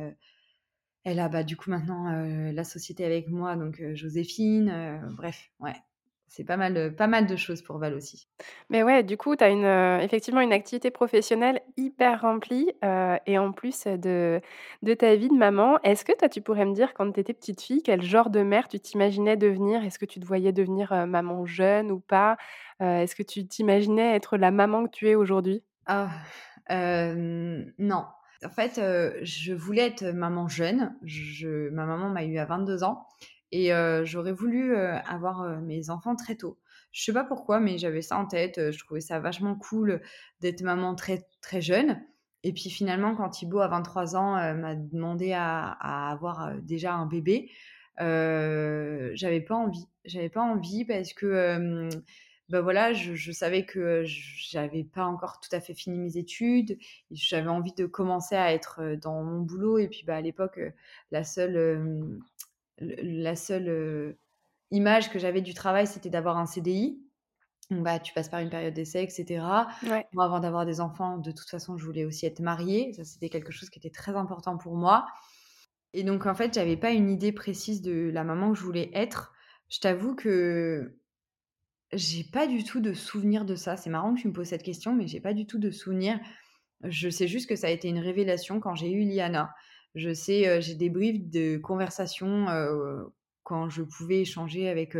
elle 1.04 1.20
a, 1.20 1.28
bah, 1.28 1.42
du 1.42 1.56
coup 1.56 1.70
maintenant, 1.70 2.10
la 2.52 2.64
société 2.64 3.04
avec 3.04 3.28
moi, 3.28 3.56
donc 3.56 3.82
Joséphine, 3.94 5.02
bref, 5.16 5.50
ouais 5.60 5.74
c'est 6.30 6.44
pas 6.44 6.56
mal, 6.56 6.94
pas 6.94 7.08
mal 7.08 7.26
de 7.26 7.34
choses 7.34 7.60
pour 7.60 7.78
Val 7.78 7.92
aussi. 7.92 8.28
Mais 8.70 8.84
ouais, 8.84 9.02
du 9.02 9.16
coup, 9.16 9.34
tu 9.34 9.42
as 9.42 9.48
une, 9.48 9.64
effectivement 10.00 10.40
une 10.40 10.52
activité 10.52 10.92
professionnelle 10.92 11.60
hyper 11.76 12.20
remplie 12.20 12.70
et 13.26 13.36
en 13.36 13.50
plus 13.50 13.88
de, 13.88 14.40
de 14.82 14.94
ta 14.94 15.16
vie 15.16 15.28
de 15.28 15.34
maman. 15.34 15.80
Est-ce 15.82 16.04
que 16.04 16.16
toi, 16.16 16.28
tu 16.28 16.40
pourrais 16.40 16.64
me 16.66 16.72
dire, 16.72 16.94
quand 16.94 17.10
tu 17.10 17.18
étais 17.18 17.34
petite 17.34 17.60
fille, 17.60 17.82
quel 17.82 18.00
genre 18.02 18.30
de 18.30 18.42
mère 18.42 18.68
tu 18.68 18.78
t'imaginais 18.78 19.36
devenir? 19.36 19.82
Est-ce 19.84 19.98
que 19.98 20.04
tu 20.04 20.20
te 20.20 20.24
voyais 20.24 20.52
devenir 20.52 20.92
maman 21.08 21.44
jeune 21.46 21.90
ou 21.90 21.98
pas? 21.98 22.36
Est-ce 22.78 23.16
que 23.16 23.24
tu 23.24 23.44
t'imaginais 23.48 24.14
être 24.14 24.36
la 24.36 24.52
maman 24.52 24.84
que 24.84 24.90
tu 24.90 25.08
es 25.08 25.16
aujourd'hui? 25.16 25.64
Ah, 25.86 26.12
non. 26.70 28.04
En 28.44 28.50
fait, 28.50 28.80
je 29.22 29.52
voulais 29.52 29.86
être 29.86 30.04
maman 30.04 30.48
jeune. 30.48 30.94
Je, 31.04 31.68
ma 31.70 31.84
maman 31.84 32.08
m'a 32.08 32.24
eu 32.24 32.38
à 32.38 32.46
22 32.46 32.84
ans. 32.84 33.06
Et 33.52 33.70
j'aurais 34.04 34.32
voulu 34.32 34.74
avoir 34.76 35.60
mes 35.60 35.90
enfants 35.90 36.16
très 36.16 36.36
tôt. 36.36 36.58
Je 36.92 37.04
sais 37.04 37.12
pas 37.12 37.24
pourquoi, 37.24 37.60
mais 37.60 37.78
j'avais 37.78 38.02
ça 38.02 38.16
en 38.16 38.26
tête. 38.26 38.70
Je 38.70 38.78
trouvais 38.78 39.00
ça 39.00 39.20
vachement 39.20 39.56
cool 39.56 40.00
d'être 40.40 40.62
maman 40.62 40.94
très, 40.94 41.26
très 41.42 41.60
jeune. 41.60 42.00
Et 42.42 42.52
puis 42.52 42.70
finalement, 42.70 43.14
quand 43.14 43.28
Thibaut, 43.28 43.60
à 43.60 43.68
23 43.68 44.16
ans, 44.16 44.54
m'a 44.54 44.74
demandé 44.74 45.32
à, 45.34 46.10
avoir 46.10 46.54
déjà 46.62 46.94
un 46.94 47.06
bébé, 47.06 47.50
j'avais 47.98 49.40
pas 49.40 49.56
envie. 49.56 49.86
J'avais 50.06 50.30
pas 50.30 50.42
envie 50.42 50.86
parce 50.86 51.12
que 51.12 51.90
ben 52.50 52.60
voilà, 52.60 52.92
je, 52.92 53.32
savais 53.32 53.64
que 53.64 54.02
j'avais 54.04 54.84
pas 54.84 55.04
encore 55.04 55.40
tout 55.40 55.54
à 55.54 55.60
fait 55.60 55.74
fini 55.74 55.98
mes 55.98 56.16
études. 56.16 56.78
J'avais 57.10 57.48
envie 57.48 57.72
de 57.72 57.86
commencer 57.86 58.34
à 58.34 58.52
être 58.52 58.96
dans 59.00 59.22
mon 59.22 59.40
boulot. 59.40 59.78
Et 59.78 59.88
puis 59.88 60.04
bah, 60.04 60.16
à 60.16 60.20
l'époque, 60.20 60.60
la 61.10 61.24
seule 61.24 62.18
la 62.80 63.36
seule 63.36 64.16
image 64.70 65.10
que 65.10 65.18
j'avais 65.18 65.42
du 65.42 65.54
travail, 65.54 65.86
c'était 65.86 66.10
d'avoir 66.10 66.38
un 66.38 66.46
CDI. 66.46 67.00
Donc, 67.70 67.84
bah, 67.84 68.00
tu 68.00 68.12
passes 68.12 68.28
par 68.28 68.40
une 68.40 68.50
période 68.50 68.74
d'essai, 68.74 69.02
etc. 69.02 69.44
Moi, 70.12 70.24
avant 70.24 70.40
d'avoir 70.40 70.66
des 70.66 70.80
enfants, 70.80 71.18
de 71.18 71.30
toute 71.30 71.48
façon, 71.48 71.76
je 71.76 71.84
voulais 71.84 72.04
aussi 72.04 72.26
être 72.26 72.40
mariée. 72.40 72.92
Ça, 72.94 73.04
c'était 73.04 73.28
quelque 73.28 73.52
chose 73.52 73.70
qui 73.70 73.78
était 73.78 73.90
très 73.90 74.16
important 74.16 74.56
pour 74.58 74.76
moi. 74.76 75.06
Et 75.92 76.02
donc, 76.02 76.26
en 76.26 76.34
fait, 76.34 76.54
j'avais 76.54 76.76
pas 76.76 76.90
une 76.90 77.10
idée 77.10 77.32
précise 77.32 77.80
de 77.82 78.10
la 78.12 78.24
maman 78.24 78.52
que 78.52 78.58
je 78.58 78.64
voulais 78.64 78.90
être. 78.92 79.32
Je 79.68 79.78
t'avoue 79.78 80.16
que 80.16 80.98
j'ai 81.92 82.24
pas 82.24 82.46
du 82.46 82.64
tout 82.64 82.80
de 82.80 82.92
souvenir 82.92 83.44
de 83.44 83.54
ça. 83.56 83.76
C'est 83.76 83.90
marrant 83.90 84.14
que 84.14 84.20
tu 84.20 84.28
me 84.28 84.32
poses 84.32 84.48
cette 84.48 84.62
question, 84.62 84.94
mais 84.94 85.06
j'ai 85.06 85.20
pas 85.20 85.34
du 85.34 85.46
tout 85.46 85.58
de 85.58 85.70
souvenir. 85.70 86.18
Je 86.84 87.08
sais 87.10 87.28
juste 87.28 87.48
que 87.48 87.56
ça 87.56 87.68
a 87.68 87.70
été 87.70 87.88
une 87.88 87.98
révélation 87.98 88.60
quand 88.60 88.74
j'ai 88.74 88.90
eu 88.92 89.04
Liana. 89.04 89.54
Je 89.94 90.14
sais, 90.14 90.60
j'ai 90.62 90.74
des 90.76 90.90
briefs 90.90 91.28
de 91.30 91.56
conversations 91.58 92.46
quand 93.42 93.68
je 93.70 93.82
pouvais 93.82 94.20
échanger 94.20 94.68
avec, 94.68 94.96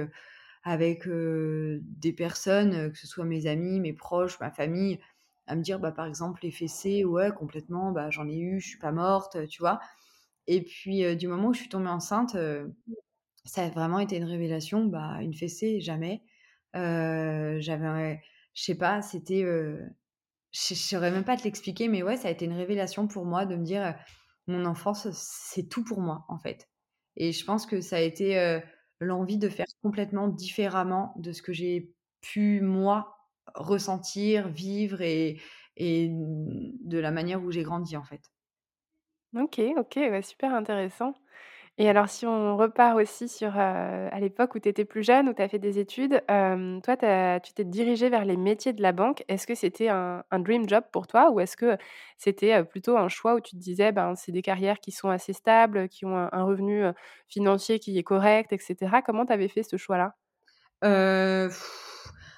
avec 0.65 1.09
des 1.09 2.13
personnes, 2.13 2.91
que 2.93 2.99
ce 2.99 3.07
soit 3.07 3.25
mes 3.25 3.47
amis, 3.47 3.81
mes 3.81 3.93
proches, 3.93 4.41
ma 4.41 4.51
famille, 4.51 4.99
à 5.47 5.57
me 5.57 5.63
dire, 5.63 5.79
bah, 5.81 5.93
par 5.93 6.07
exemple, 6.07 6.41
les 6.43 6.51
fessées, 6.51 7.05
ouais, 7.05 7.31
complètement, 7.33 7.93
bah, 7.93 8.11
j'en 8.11 8.29
ai 8.29 8.39
eu, 8.39 8.61
je 8.61 8.69
suis 8.69 8.79
pas 8.79 8.93
morte, 8.93 9.47
tu 9.49 9.61
vois. 9.63 9.81
Et 10.49 10.63
puis, 10.63 11.17
du 11.17 11.29
moment 11.29 11.49
où 11.49 11.55
je 11.55 11.61
suis 11.61 11.69
tombée 11.69 11.89
enceinte, 11.89 12.37
ça 13.45 13.65
a 13.65 13.69
vraiment 13.71 13.99
été 13.99 14.17
une 14.17 14.25
révélation. 14.25 14.85
Bah, 14.87 15.19
une 15.23 15.35
fessée, 15.35 15.81
jamais. 15.81 16.23
J'avais, 16.75 18.21
je 18.55 18.63
sais 18.63 18.77
pas, 18.77 19.03
c'était, 19.03 19.43
je 20.53 20.75
saurais 20.75 21.11
même 21.11 21.25
pas 21.25 21.37
te 21.37 21.45
l'expliquer, 21.45 21.89
mais 21.89 22.03
ouais, 22.03 22.17
ça 22.17 22.29
a 22.29 22.31
été 22.31 22.45
une 22.45 22.53
révélation 22.55 23.07
pour 23.07 23.25
moi 23.25 23.47
de 23.47 23.57
me 23.57 23.65
dire 23.65 23.97
mon 24.47 24.65
enfance, 24.65 25.09
c'est 25.13 25.69
tout 25.69 25.85
pour 25.85 26.01
moi, 26.01 26.25
en 26.29 26.39
fait. 26.39 26.69
Et 27.17 27.33
je 27.33 27.45
pense 27.45 27.67
que 27.67 27.81
ça 27.81 27.97
a 27.97 28.01
été 28.01 28.61
l'envie 29.01 29.39
de 29.39 29.49
faire 29.49 29.67
complètement 29.83 30.29
différemment 30.29 31.15
de 31.17 31.33
ce 31.33 31.43
que 31.43 31.53
j'ai 31.53 31.95
pu, 32.21 32.61
moi, 32.61 33.17
ressentir, 33.55 34.49
vivre 34.49 35.01
et, 35.03 35.41
et 35.77 36.09
de 36.11 36.99
la 36.99 37.11
manière 37.13 37.43
où 37.43 37.51
j'ai 37.51 37.63
grandi, 37.63 37.97
en 37.97 38.05
fait. 38.05 38.23
Ok, 39.35 39.59
ok, 39.77 39.99
super 40.23 40.55
intéressant. 40.55 41.15
Et 41.81 41.89
alors, 41.89 42.11
si 42.11 42.27
on 42.27 42.59
repart 42.59 42.95
aussi 42.95 43.27
sur 43.27 43.57
à 43.57 44.21
l'époque 44.21 44.55
où 44.55 44.59
tu 44.59 44.69
étais 44.69 44.85
plus 44.85 45.03
jeune, 45.03 45.31
où 45.31 45.33
tu 45.33 45.41
as 45.41 45.49
fait 45.49 45.59
des 45.59 45.79
études, 45.79 46.23
toi, 46.29 47.41
tu 47.41 47.55
t'es 47.55 47.65
dirigée 47.65 48.11
vers 48.11 48.27
les 48.27 48.37
métiers 48.37 48.75
de 48.75 48.83
la 48.83 48.93
banque. 48.93 49.25
Est-ce 49.29 49.47
que 49.47 49.55
c'était 49.55 49.89
un, 49.89 50.23
dream 50.41 50.69
job 50.69 50.85
pour 50.93 51.07
toi 51.07 51.31
ou 51.31 51.41
est-ce 51.41 51.57
que 51.57 51.79
c'était 52.19 52.63
plutôt 52.65 52.99
un 52.99 53.09
choix 53.09 53.35
où 53.35 53.41
tu 53.41 53.53
te 53.53 53.57
disais, 53.57 53.93
ben, 53.93 54.15
c'est 54.15 54.31
des 54.31 54.43
carrières 54.43 54.79
qui 54.79 54.93
sont 54.93 55.09
assez 55.09 55.33
stables, 55.33 55.89
qui 55.89 56.05
ont 56.05 56.19
un, 56.19 56.43
revenu 56.45 56.85
financier 57.29 57.79
qui 57.79 57.97
est 57.97 58.03
correct, 58.03 58.53
etc. 58.53 59.01
Comment 59.03 59.25
tu 59.25 59.33
avais 59.33 59.49
fait 59.49 59.63
ce 59.63 59.79
choix-là? 59.79 60.15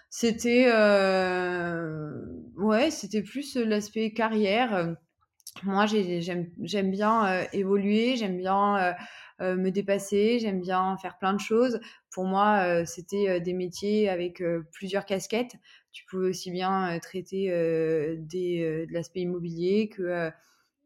C'était 0.09 0.69
ouais, 2.59 2.91
c'était 2.93 3.23
plus 3.23 3.57
l'aspect 3.57 4.13
carrière. 4.13 4.95
Moi, 5.65 5.87
j'aime 5.87 6.91
bien 6.93 7.45
évoluer, 7.53 8.17
j'aime 8.17 8.37
bien 8.37 8.77
euh, 8.79 8.93
me 9.41 9.71
dépasser, 9.71 10.39
j'aime 10.39 10.61
bien 10.61 10.97
faire 10.99 11.19
plein 11.19 11.33
de 11.33 11.41
choses. 11.41 11.81
Pour 12.13 12.25
moi, 12.25 12.63
euh, 12.65 12.85
c'était 12.85 13.29
euh, 13.29 13.41
des 13.41 13.55
métiers 13.55 14.09
avec 14.09 14.43
plusieurs 14.71 15.05
casquettes. 15.05 15.57
Tu 15.93 16.05
pouvais 16.07 16.29
aussi 16.29 16.51
bien 16.51 16.99
traiter 17.01 17.49
des, 18.19 18.87
de 18.89 18.93
l'aspect 18.93 19.21
immobilier 19.21 19.89
que 19.89 20.31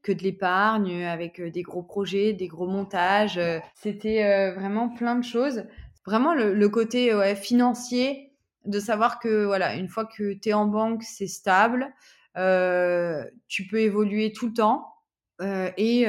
que 0.02 0.12
de 0.12 0.22
l'épargne, 0.22 1.04
avec 1.04 1.40
des 1.40 1.62
gros 1.62 1.82
projets, 1.82 2.32
des 2.32 2.46
gros 2.46 2.66
montages. 2.66 3.40
C'était 3.74 4.52
vraiment 4.52 4.88
plein 4.88 5.16
de 5.16 5.24
choses. 5.24 5.64
Vraiment 6.04 6.34
le, 6.34 6.68
côté 6.68 7.12
financier, 7.36 8.32
de 8.64 8.80
savoir 8.80 9.20
que 9.20 9.44
voilà, 9.44 9.74
une 9.76 9.88
fois 9.88 10.04
que 10.04 10.32
tu 10.32 10.48
es 10.48 10.52
en 10.52 10.66
banque, 10.66 11.04
c'est 11.04 11.28
stable, 11.28 11.94
tu 12.34 13.66
peux 13.68 13.80
évoluer 13.80 14.32
tout 14.32 14.48
le 14.48 14.54
temps 14.54 14.92
et 15.40 16.06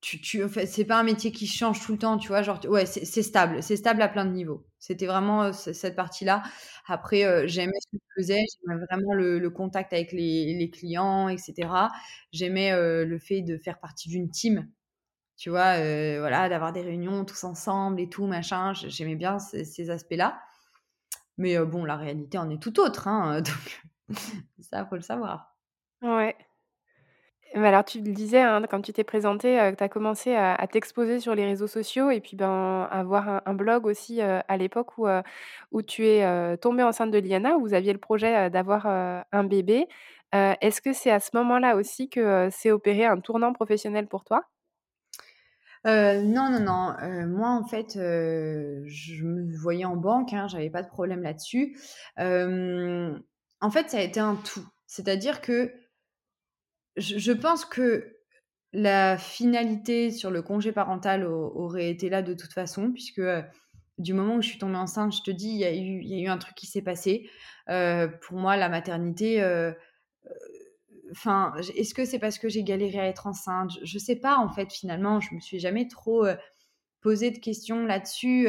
tu, 0.00 0.20
tu, 0.20 0.44
en 0.44 0.48
c'est 0.48 0.84
pas 0.84 0.98
un 0.98 1.02
métier 1.02 1.32
qui 1.32 1.46
change 1.46 1.80
tout 1.84 1.92
le 1.92 1.98
temps, 1.98 2.18
tu 2.18 2.28
vois. 2.28 2.42
Genre, 2.42 2.60
ouais, 2.66 2.86
c'est 2.86 3.22
stable, 3.22 3.62
c'est 3.62 3.76
stable 3.76 4.02
à 4.02 4.08
plein 4.08 4.24
de 4.24 4.30
niveaux. 4.30 4.66
C'était 4.78 5.06
vraiment 5.06 5.44
euh, 5.44 5.52
cette 5.52 5.96
partie-là. 5.96 6.42
Après, 6.86 7.24
euh, 7.24 7.46
j'aimais 7.46 7.72
ce 7.80 7.96
que 7.96 8.02
je 8.02 8.22
faisais, 8.22 8.40
j'aimais 8.60 8.80
vraiment 8.88 9.14
le, 9.14 9.50
contact 9.50 9.92
avec 9.92 10.12
les, 10.12 10.54
les 10.54 10.70
clients, 10.70 11.28
etc. 11.28 11.68
J'aimais 12.32 12.72
euh, 12.72 13.04
le 13.04 13.18
fait 13.18 13.42
de 13.42 13.58
faire 13.58 13.80
partie 13.80 14.08
d'une 14.08 14.30
team, 14.30 14.68
tu 15.36 15.50
vois, 15.50 15.76
voilà, 16.18 16.48
d'avoir 16.48 16.72
des 16.72 16.82
réunions 16.82 17.24
tous 17.24 17.44
ensemble 17.44 18.00
et 18.00 18.08
tout, 18.08 18.26
machin. 18.26 18.72
J'aimais 18.74 19.16
bien 19.16 19.38
ces, 19.38 19.90
aspects-là. 19.90 20.40
Mais 21.38 21.58
bon, 21.58 21.84
la 21.84 21.96
réalité 21.96 22.38
en 22.38 22.48
est 22.48 22.62
tout 22.62 22.80
autre, 22.80 23.08
hein, 23.08 23.40
donc 24.08 24.18
ça, 24.60 24.86
faut 24.86 24.96
le 24.96 25.02
savoir. 25.02 25.56
Ouais 26.02 26.36
alors 27.64 27.84
tu 27.84 28.00
le 28.00 28.12
disais, 28.12 28.40
hein, 28.42 28.62
quand 28.68 28.82
tu 28.82 28.92
t'es 28.92 29.04
présentée, 29.04 29.58
euh, 29.60 29.72
tu 29.74 29.82
as 29.82 29.88
commencé 29.88 30.34
à 30.34 30.66
t'exposer 30.66 31.20
sur 31.20 31.34
les 31.34 31.44
réseaux 31.44 31.66
sociaux 31.66 32.10
et 32.10 32.20
puis, 32.20 32.36
ben, 32.36 32.86
avoir 32.90 33.42
un 33.46 33.54
blog 33.54 33.86
aussi, 33.86 34.20
euh, 34.20 34.40
à 34.48 34.56
l'époque 34.56 34.98
où, 34.98 35.06
euh, 35.06 35.22
où 35.72 35.82
tu 35.82 36.06
es, 36.06 36.56
tombée 36.58 36.82
enceinte 36.82 37.10
de 37.10 37.18
Liana, 37.18 37.56
où 37.56 37.60
vous 37.60 37.74
aviez 37.74 37.92
le 37.92 37.98
projet, 37.98 38.50
d'avoir, 38.50 38.86
un 38.86 39.44
bébé. 39.44 39.86
est-ce 40.32 40.80
que 40.80 40.92
c'est 40.92 41.10
à 41.10 41.20
ce 41.20 41.30
moment-là 41.34 41.76
aussi 41.76 42.08
que, 42.08 42.48
s'est 42.50 42.70
opéré 42.70 43.06
un 43.06 43.20
tournant 43.20 43.52
professionnel 43.52 44.06
pour 44.06 44.24
toi? 44.24 44.42
non, 45.84 46.50
non, 46.50 46.60
non, 46.60 46.94
moi, 47.26 47.50
en 47.50 47.64
fait, 47.64 47.92
je 47.94 49.24
me 49.24 49.56
voyais 49.56 49.84
en 49.84 49.96
banque, 49.96 50.32
hein, 50.32 50.46
j'avais 50.48 50.70
pas 50.70 50.82
de 50.82 50.88
problème 50.88 51.22
là-dessus. 51.22 51.76
en 52.18 53.70
fait, 53.70 53.90
ça 53.90 53.98
a 53.98 54.02
été 54.02 54.20
un 54.20 54.36
tout. 54.36 54.66
C'est-à-dire 54.86 55.40
que 55.40 55.72
je, 56.96 57.32
pense 57.32 57.64
que 57.64 58.16
la 58.72 59.18
finalité 59.18 60.10
sur 60.10 60.30
le 60.30 60.42
congé 60.42 60.72
parental 60.72 61.24
aurait 61.26 61.90
été 61.90 62.08
là 62.08 62.22
de 62.22 62.34
toute 62.34 62.52
façon, 62.52 62.92
puisque 62.92 63.18
euh, 63.18 63.42
du 63.98 64.12
moment 64.12 64.36
où 64.36 64.42
je 64.42 64.48
suis 64.48 64.58
tombée 64.58 64.76
enceinte, 64.76 65.14
je 65.14 65.22
te 65.22 65.30
dis, 65.30 65.48
il 65.48 65.58
y 65.58 65.64
a 65.64 65.72
eu, 65.72 66.28
un 66.28 66.38
truc 66.38 66.54
qui 66.54 66.66
s'est 66.66 66.82
passé. 66.82 67.30
Euh, 67.68 68.08
pour 68.08 68.38
moi, 68.38 68.56
la 68.56 68.68
maternité, 68.68 69.42
euh, 69.42 69.72
enfin, 71.10 71.54
est-ce 71.76 71.94
que 71.94 72.04
c'est 72.04 72.18
parce 72.18 72.38
que 72.38 72.48
j'ai 72.48 72.62
galéré 72.62 73.00
à 73.00 73.06
être 73.06 73.26
enceinte? 73.26 73.72
Je 73.82 73.96
ne 73.96 74.00
sais 74.00 74.16
pas, 74.16 74.36
en 74.36 74.50
fait, 74.50 74.72
finalement, 74.72 75.20
je 75.20 75.34
me 75.34 75.40
suis 75.40 75.58
jamais 75.58 75.88
trop 75.88 76.26
posé 77.00 77.30
de 77.30 77.38
questions 77.38 77.86
là-dessus. 77.86 78.48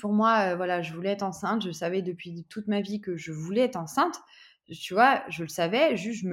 Pour 0.00 0.12
moi, 0.12 0.54
voilà, 0.54 0.80
je 0.80 0.94
voulais 0.94 1.10
être 1.10 1.22
enceinte. 1.22 1.62
Je 1.62 1.72
savais 1.72 2.00
depuis 2.00 2.46
toute 2.48 2.68
ma 2.68 2.80
vie 2.80 3.00
que 3.00 3.16
je 3.16 3.32
voulais 3.32 3.62
être 3.62 3.76
enceinte. 3.76 4.18
Tu 4.66 4.94
je 4.94 5.42
le 5.42 5.48
savais. 5.48 5.96
Juste, 5.96 6.22
je 6.22 6.28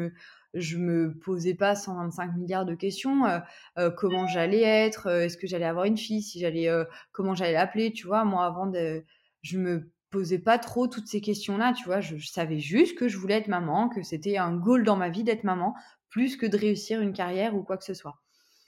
je 0.56 0.78
me 0.78 1.14
posais 1.14 1.54
pas 1.54 1.76
125 1.76 2.36
milliards 2.36 2.66
de 2.66 2.76
questions. 2.76 3.26
Euh, 3.26 3.40
euh, 3.78 3.92
comment 3.92 4.26
j'allais 4.26 4.62
être 4.62 5.08
euh, 5.08 5.22
Est-ce 5.22 5.38
que 5.38 5.48
j'allais 5.48 5.66
avoir 5.66 5.86
une 5.86 5.98
fille 5.98 6.22
Si 6.22 6.40
j'allais, 6.40 6.70
comment 7.12 7.36
j'allais 7.36 7.54
l'appeler 7.54 7.92
Tu 7.92 8.08
vois, 8.08 8.24
moi 8.24 8.46
avant 8.46 8.66
de, 8.66 9.04
je 9.42 9.60
me 9.60 9.92
posais 10.10 10.40
pas 10.40 10.58
trop 10.58 10.88
toutes 10.88 11.08
ces 11.08 11.22
questions-là. 11.22 11.74
Tu 11.74 11.86
vois, 11.86 12.00
je, 12.00 12.18
savais 12.18 12.60
juste 12.60 12.98
que 12.98 13.08
je 13.08 13.18
voulais 13.18 13.36
être 13.36 13.50
maman, 13.50 13.90
que 13.90 14.02
c'était 14.02 14.38
un 14.38 14.56
goal 14.56 14.84
dans 14.84 14.96
ma 14.96 15.10
vie 15.10 15.24
d'être 15.24 15.44
maman, 15.44 15.76
plus 16.10 16.38
que 16.38 16.46
de 16.46 16.58
réussir 16.58 17.02
une 17.02 17.14
carrière 17.14 17.56
ou 17.56 17.62
quoi 17.62 17.78
que 17.78 17.86
ce 17.86 17.94
soit. 17.94 18.18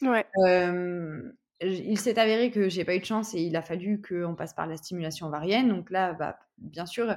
Ouais. 0.02 0.28
il 1.62 2.00
s'est 2.00 2.20
avéré 2.20 2.52
que 2.52 2.70
j'ai 2.70 2.86
pas 2.86 2.96
eu 2.96 3.00
de 3.00 3.06
chance 3.06 3.34
et 3.34 3.42
il 3.42 3.56
a 3.56 3.64
fallu 3.64 4.00
qu'on 4.00 4.36
passe 4.36 4.54
par 4.54 4.68
la 4.68 4.78
stimulation 4.78 5.28
ovarienne. 5.28 5.70
Donc 5.70 5.90
là, 5.90 6.14
bah, 6.14 6.38
bien 6.58 6.86
sûr, 6.86 7.16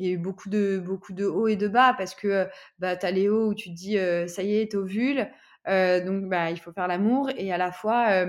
il 0.00 0.06
y 0.06 0.08
a 0.08 0.12
eu 0.12 0.18
beaucoup 0.18 0.48
de, 0.48 0.82
beaucoup 0.84 1.12
de 1.12 1.26
hauts 1.26 1.46
et 1.46 1.56
de 1.56 1.68
bas 1.68 1.94
parce 1.96 2.14
que 2.14 2.48
bah, 2.78 2.96
tu 2.96 3.04
as 3.06 3.10
les 3.10 3.28
hauts 3.28 3.48
où 3.48 3.54
tu 3.54 3.68
te 3.68 3.74
dis 3.74 3.98
ça 4.28 4.42
y 4.42 4.56
est, 4.56 4.72
t'ovules, 4.72 5.28
donc 5.66 6.28
bah, 6.28 6.50
il 6.50 6.58
faut 6.58 6.72
faire 6.72 6.88
l'amour 6.88 7.30
et 7.36 7.52
à 7.52 7.58
la 7.58 7.70
fois 7.70 8.24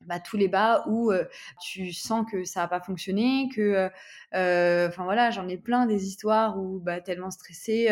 bah, 0.00 0.20
tous 0.20 0.38
les 0.38 0.48
bas 0.48 0.84
où 0.88 1.12
tu 1.60 1.92
sens 1.92 2.24
que 2.30 2.44
ça 2.44 2.60
n'a 2.60 2.68
pas 2.68 2.80
fonctionné, 2.80 3.50
que 3.54 3.90
enfin 4.32 5.04
voilà, 5.04 5.30
j'en 5.30 5.48
ai 5.48 5.58
plein 5.58 5.84
des 5.84 6.06
histoires 6.06 6.58
où 6.58 6.80
bah, 6.80 7.02
tellement 7.02 7.30
stressée, 7.30 7.90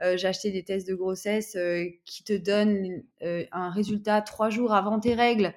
j'ai 0.00 0.26
acheté 0.26 0.50
des 0.50 0.64
tests 0.64 0.88
de 0.88 0.94
grossesse 0.94 1.58
qui 2.06 2.24
te 2.24 2.32
donnent 2.32 3.02
un 3.20 3.70
résultat 3.70 4.22
trois 4.22 4.48
jours 4.48 4.72
avant 4.72 4.98
tes 4.98 5.14
règles. 5.14 5.52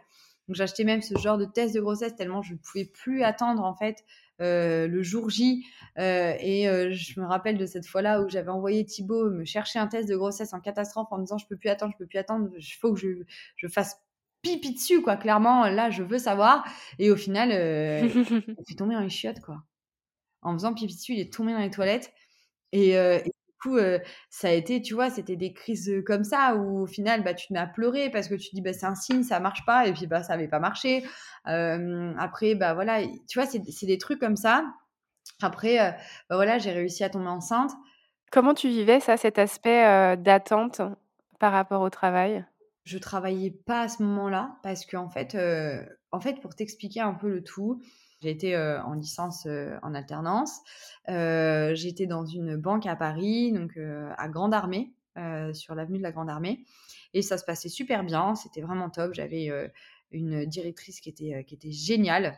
Donc 0.50 0.56
j'achetais 0.56 0.84
même 0.84 1.02
ce 1.02 1.16
genre 1.18 1.38
de 1.38 1.46
test 1.46 1.76
de 1.76 1.80
grossesse 1.80 2.16
tellement 2.16 2.42
je 2.42 2.54
ne 2.54 2.58
pouvais 2.58 2.86
plus 2.86 3.24
attendre 3.24 3.64
en 3.64 3.76
fait 3.76 4.04
euh, 4.42 4.88
le 4.88 5.04
jour 5.04 5.30
J. 5.30 5.66
Euh, 5.98 6.34
et 6.40 6.70
euh, 6.70 6.92
je 6.92 7.20
me 7.20 7.26
rappelle 7.26 7.58
de 7.58 7.66
cette 7.66 7.86
fois-là 7.86 8.22
où 8.22 8.30
j'avais 8.30 8.52
envoyé 8.52 8.86
Thibaut 8.86 9.30
me 9.30 9.44
chercher 9.44 9.80
un 9.80 9.88
test 9.88 10.08
de 10.08 10.16
grossesse 10.16 10.54
en 10.54 10.60
catastrophe 10.60 11.08
en 11.12 11.20
disant 11.20 11.38
je 11.38 11.48
peux 11.48 11.58
plus 11.58 11.70
attendre, 11.70 11.94
je 11.94 11.98
peux 11.98 12.08
plus 12.08 12.20
attendre, 12.20 12.50
il 12.58 12.64
faut 12.64 12.94
que 12.94 13.00
je, 13.00 13.08
je 13.56 13.68
fasse 13.68 13.98
pipi 14.42 14.74
dessus, 14.74 15.02
quoi. 15.02 15.18
Clairement, 15.18 15.68
là, 15.68 15.90
je 15.90 16.04
veux 16.04 16.20
savoir. 16.20 16.64
Et 17.00 17.12
au 17.12 17.18
final, 17.18 17.50
il 18.04 18.66
fait 18.68 18.76
tomber 18.76 18.96
dans 18.96 19.02
les 19.02 19.10
chiottes, 19.10 19.42
quoi. 19.42 19.64
En 20.42 20.54
faisant 20.54 20.74
pipi 20.74 20.96
dessus, 20.96 21.14
il 21.14 21.20
est 21.20 21.34
tombé 21.34 21.52
dans 21.52 21.60
les 21.60 21.72
toilettes. 21.72 22.14
Et, 22.72 22.96
coup, 23.60 23.78
ça 24.30 24.50
a 24.50 24.52
été, 24.52 24.82
tu 24.82 24.94
vois, 24.94 25.10
c'était 25.10 25.36
des 25.36 25.54
crises 25.54 25.92
comme 26.06 26.24
ça 26.24 26.56
où 26.56 26.84
au 26.84 26.88
final, 26.88 27.24
bah, 27.24 27.34
tu 27.34 27.48
te 27.48 27.54
mets 27.54 27.60
à 27.60 27.68
pleurer 27.68 28.10
parce 28.10 28.28
que 28.28 28.36
tu 28.36 28.50
te 28.50 28.56
dis, 28.56 28.62
bah, 28.62 28.74
c'est 28.74 28.86
un 28.86 28.96
signe, 28.96 29.24
ça 29.24 29.40
marche 29.40 29.66
pas, 29.66 29.88
et 29.88 29.94
puis 29.94 30.08
bah, 30.08 30.24
ça 30.24 30.34
n'avait 30.34 30.48
pas 30.48 30.60
marché. 30.60 31.04
après, 31.46 32.56
bah 32.56 32.74
voilà, 32.74 33.02
tu 33.28 33.40
vois, 33.40 33.46
c'est 33.48 33.86
des 33.86 33.98
trucs 33.98 34.20
comme 34.20 34.36
ça. 34.36 34.66
Après, 35.42 35.78
bah, 36.30 36.36
voilà, 36.36 36.58
j'ai 36.58 36.72
réussi 36.72 37.04
à 37.04 37.10
tomber 37.10 37.30
enceinte. 37.30 37.72
Comment 38.32 38.54
tu 38.54 38.68
vivais 38.68 39.00
ça, 39.00 39.18
cet 39.18 39.40
aspect 39.40 40.16
d'attente 40.18 40.82
par 41.40 41.52
rapport 41.52 41.82
au 41.82 41.90
travail? 41.90 42.46
Je 42.84 42.98
travaillais 42.98 43.52
pas 43.52 43.82
à 43.82 43.88
ce 43.88 44.02
moment-là 44.04 44.58
parce 44.64 44.86
qu'en 44.86 45.06
en 45.06 45.10
fait, 45.10 45.38
en 46.12 46.20
fait, 46.20 46.40
pour 46.42 46.56
t'expliquer 46.56 47.02
un 47.02 47.14
peu 47.14 47.30
le 47.30 47.44
tout, 47.44 47.82
j'ai 48.22 48.32
été 48.32 48.58
en 48.58 48.94
licence 48.94 49.48
en 49.82 49.94
alternance. 49.94 50.62
J'étais 51.08 52.06
dans 52.06 52.26
une 52.26 52.58
banque 52.58 52.86
à 52.86 52.96
Paris, 52.96 53.52
donc 53.52 53.78
à 53.78 54.28
Grande 54.28 54.54
Armée, 54.54 54.94
sur 55.54 55.76
l'avenue 55.76 55.98
de 55.98 56.04
la 56.04 56.12
Grande 56.12 56.30
Armée. 56.30 56.66
Et 57.14 57.22
ça 57.22 57.38
se 57.38 57.46
passait 57.46 57.70
super 57.70 58.04
bien, 58.04 58.36
c'était 58.36 58.62
vraiment 58.62 58.90
top. 58.90 59.14
J'avais 59.14 59.50
une 60.12 60.46
directrice 60.46 61.00
qui 61.00 61.10
était, 61.10 61.44
qui 61.46 61.56
était 61.56 61.72
géniale. 61.72 62.38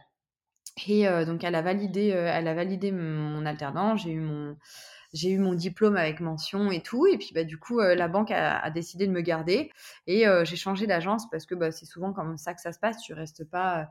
Et 0.88 1.06
donc, 1.26 1.44
elle 1.44 1.56
a 1.56 1.62
validé, 1.62 2.08
elle 2.08 2.48
a 2.48 2.54
validé 2.54 2.92
mon 2.92 3.46
alternance. 3.46 4.04
J'ai 4.04 4.12
eu 4.12 4.22
mon, 4.22 4.56
j'ai 5.14 5.32
eu 5.32 5.40
mon 5.40 5.54
diplôme 5.54 5.98
avec 5.98 6.20
mention 6.22 6.72
et 6.72 6.82
tout. 6.82 7.06
Et 7.08 7.18
puis, 7.18 7.32
bah, 7.34 7.44
du 7.44 7.58
coup, 7.58 7.80
la 7.80 8.08
banque 8.08 8.32
a, 8.32 8.70
décidé 8.70 9.08
de 9.08 9.12
me 9.12 9.22
garder. 9.22 9.72
Et 10.08 10.26
j'ai 10.44 10.56
changé 10.56 10.88
d'agence 10.88 11.30
parce 11.30 11.46
que 11.46 11.56
bah, 11.56 11.72
c'est 11.72 11.86
souvent 11.86 12.14
comme 12.14 12.38
ça 12.38 12.54
que 12.54 12.62
ça 12.62 12.72
se 12.72 12.80
passe. 12.80 13.02
Tu 13.02 13.14
restes 13.14 13.44
pas 13.44 13.90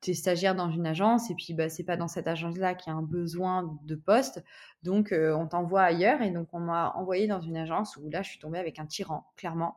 tu 0.00 0.10
es 0.10 0.14
stagiaire 0.14 0.54
dans 0.54 0.70
une 0.70 0.86
agence 0.86 1.30
et 1.30 1.34
puis 1.34 1.54
bah, 1.54 1.68
c'est 1.68 1.84
pas 1.84 1.96
dans 1.96 2.08
cette 2.08 2.28
agence-là 2.28 2.74
qu'il 2.74 2.92
y 2.92 2.94
a 2.94 2.98
un 2.98 3.02
besoin 3.02 3.78
de 3.84 3.94
poste. 3.94 4.44
Donc, 4.82 5.12
euh, 5.12 5.34
on 5.34 5.46
t'envoie 5.46 5.82
ailleurs. 5.82 6.22
Et 6.22 6.30
donc, 6.30 6.48
on 6.52 6.60
m'a 6.60 6.92
envoyé 6.96 7.26
dans 7.26 7.40
une 7.40 7.56
agence 7.56 7.96
où 7.96 8.08
là, 8.10 8.22
je 8.22 8.30
suis 8.30 8.38
tombée 8.38 8.58
avec 8.58 8.78
un 8.78 8.86
tyran, 8.86 9.26
clairement, 9.36 9.76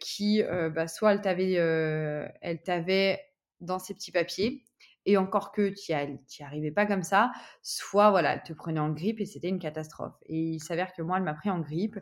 qui, 0.00 0.42
euh, 0.42 0.70
bah, 0.70 0.88
soit 0.88 1.12
elle 1.12 1.20
t'avait, 1.20 1.58
euh, 1.58 2.26
elle 2.40 2.62
t'avait 2.62 3.20
dans 3.60 3.78
ses 3.78 3.94
petits 3.94 4.12
papiers, 4.12 4.64
et 5.06 5.16
encore 5.16 5.52
que 5.52 5.68
tu 5.68 5.92
n'y 5.92 6.46
arrivais 6.46 6.70
pas 6.70 6.86
comme 6.86 7.02
ça, 7.02 7.32
soit 7.62 8.10
voilà, 8.10 8.34
elle 8.34 8.42
te 8.42 8.52
prenait 8.52 8.80
en 8.80 8.90
grippe 8.90 9.20
et 9.20 9.26
c'était 9.26 9.48
une 9.48 9.58
catastrophe. 9.58 10.14
Et 10.26 10.38
il 10.38 10.60
s'avère 10.60 10.92
que 10.92 11.02
moi, 11.02 11.16
elle 11.18 11.24
m'a 11.24 11.34
pris 11.34 11.50
en 11.50 11.58
grippe. 11.60 11.98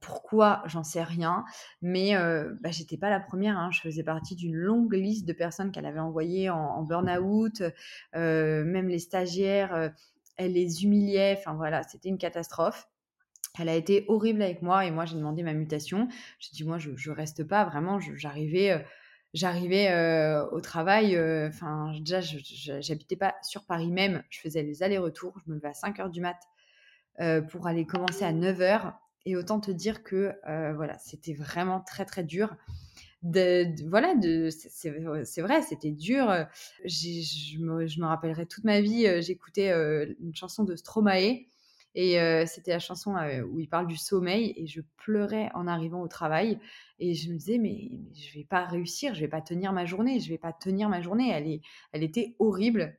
Pourquoi 0.00 0.62
J'en 0.66 0.84
sais 0.84 1.02
rien. 1.02 1.44
Mais 1.82 2.16
euh, 2.16 2.54
bah, 2.60 2.70
j'étais 2.70 2.96
pas 2.96 3.10
la 3.10 3.20
première. 3.20 3.58
Hein. 3.58 3.70
Je 3.72 3.80
faisais 3.80 4.02
partie 4.02 4.36
d'une 4.36 4.54
longue 4.54 4.94
liste 4.94 5.26
de 5.26 5.32
personnes 5.32 5.72
qu'elle 5.72 5.86
avait 5.86 6.00
envoyées 6.00 6.50
en, 6.50 6.82
burn-out. 6.82 7.62
même 8.14 8.88
les 8.88 8.98
stagiaires, 8.98 9.92
elle 10.36 10.52
les 10.52 10.84
humiliait. 10.84 11.36
Enfin 11.38 11.54
voilà, 11.54 11.82
c'était 11.82 12.08
une 12.08 12.18
catastrophe. 12.18 12.88
Elle 13.58 13.70
a 13.70 13.74
été 13.74 14.04
horrible 14.08 14.42
avec 14.42 14.60
moi 14.60 14.84
et 14.84 14.90
moi 14.90 15.06
j'ai 15.06 15.16
demandé 15.16 15.42
ma 15.42 15.54
mutation. 15.54 16.08
J'ai 16.38 16.50
dit 16.52 16.64
moi 16.64 16.78
je, 16.78 16.90
je 16.94 17.10
reste 17.10 17.44
pas 17.44 17.64
vraiment. 17.64 17.98
J'arrivais 17.98 18.84
j'arrivais 19.32 19.92
au 20.52 20.60
travail, 20.60 21.18
enfin, 21.48 21.92
déjà, 21.98 22.20
j'habitais 22.20 23.16
pas 23.16 23.34
sur 23.42 23.66
Paris 23.66 23.90
même, 23.90 24.22
je 24.30 24.40
faisais 24.40 24.62
les 24.62 24.82
allers-retours, 24.82 25.34
je 25.44 25.50
me 25.50 25.56
levais 25.56 25.68
à 25.68 25.74
5 25.74 25.98
h 25.98 26.10
du 26.10 26.20
mat 26.20 26.38
pour 27.50 27.66
aller 27.66 27.86
commencer 27.86 28.24
à 28.24 28.32
9 28.32 28.58
h. 28.60 28.94
Et 29.26 29.36
autant 29.36 29.60
te 29.60 29.70
dire 29.70 30.02
que 30.02 30.32
voilà, 30.74 30.96
c'était 30.98 31.34
vraiment 31.34 31.80
très 31.80 32.04
très 32.04 32.24
dur. 32.24 32.56
De, 33.22 33.66
voilà, 33.88 34.14
de, 34.14 34.50
c'est 34.50 35.40
vrai, 35.40 35.62
c'était 35.62 35.90
dur. 35.90 36.32
Je 36.84 37.58
me, 37.58 38.04
rappellerai 38.06 38.46
toute 38.46 38.64
ma 38.64 38.80
vie, 38.80 39.06
j'écoutais 39.20 39.72
une 40.20 40.34
chanson 40.34 40.64
de 40.64 40.76
Stromae 40.76 41.46
Et 41.94 42.46
c'était 42.46 42.70
la 42.70 42.78
chanson 42.78 43.16
où 43.50 43.58
il 43.58 43.68
parle 43.68 43.88
du 43.88 43.96
sommeil 43.96 44.54
et 44.56 44.66
je 44.68 44.80
pleurais 44.96 45.50
en 45.54 45.66
arrivant 45.66 46.02
au 46.02 46.08
travail 46.08 46.60
et 46.98 47.14
je 47.14 47.30
me 47.30 47.36
disais 47.36 47.58
mais, 47.58 47.90
je 48.14 48.38
vais 48.38 48.44
pas 48.44 48.64
réussir, 48.64 49.14
je 49.14 49.20
vais 49.20 49.28
pas 49.28 49.42
tenir 49.42 49.72
ma 49.72 49.84
journée, 49.84 50.20
je 50.20 50.28
vais 50.28 50.38
pas 50.38 50.52
tenir 50.52 50.88
ma 50.88 51.02
journée. 51.02 51.30
Elle 51.30 51.48
est, 51.48 51.60
elle 51.92 52.02
était 52.02 52.36
horrible. 52.38 52.96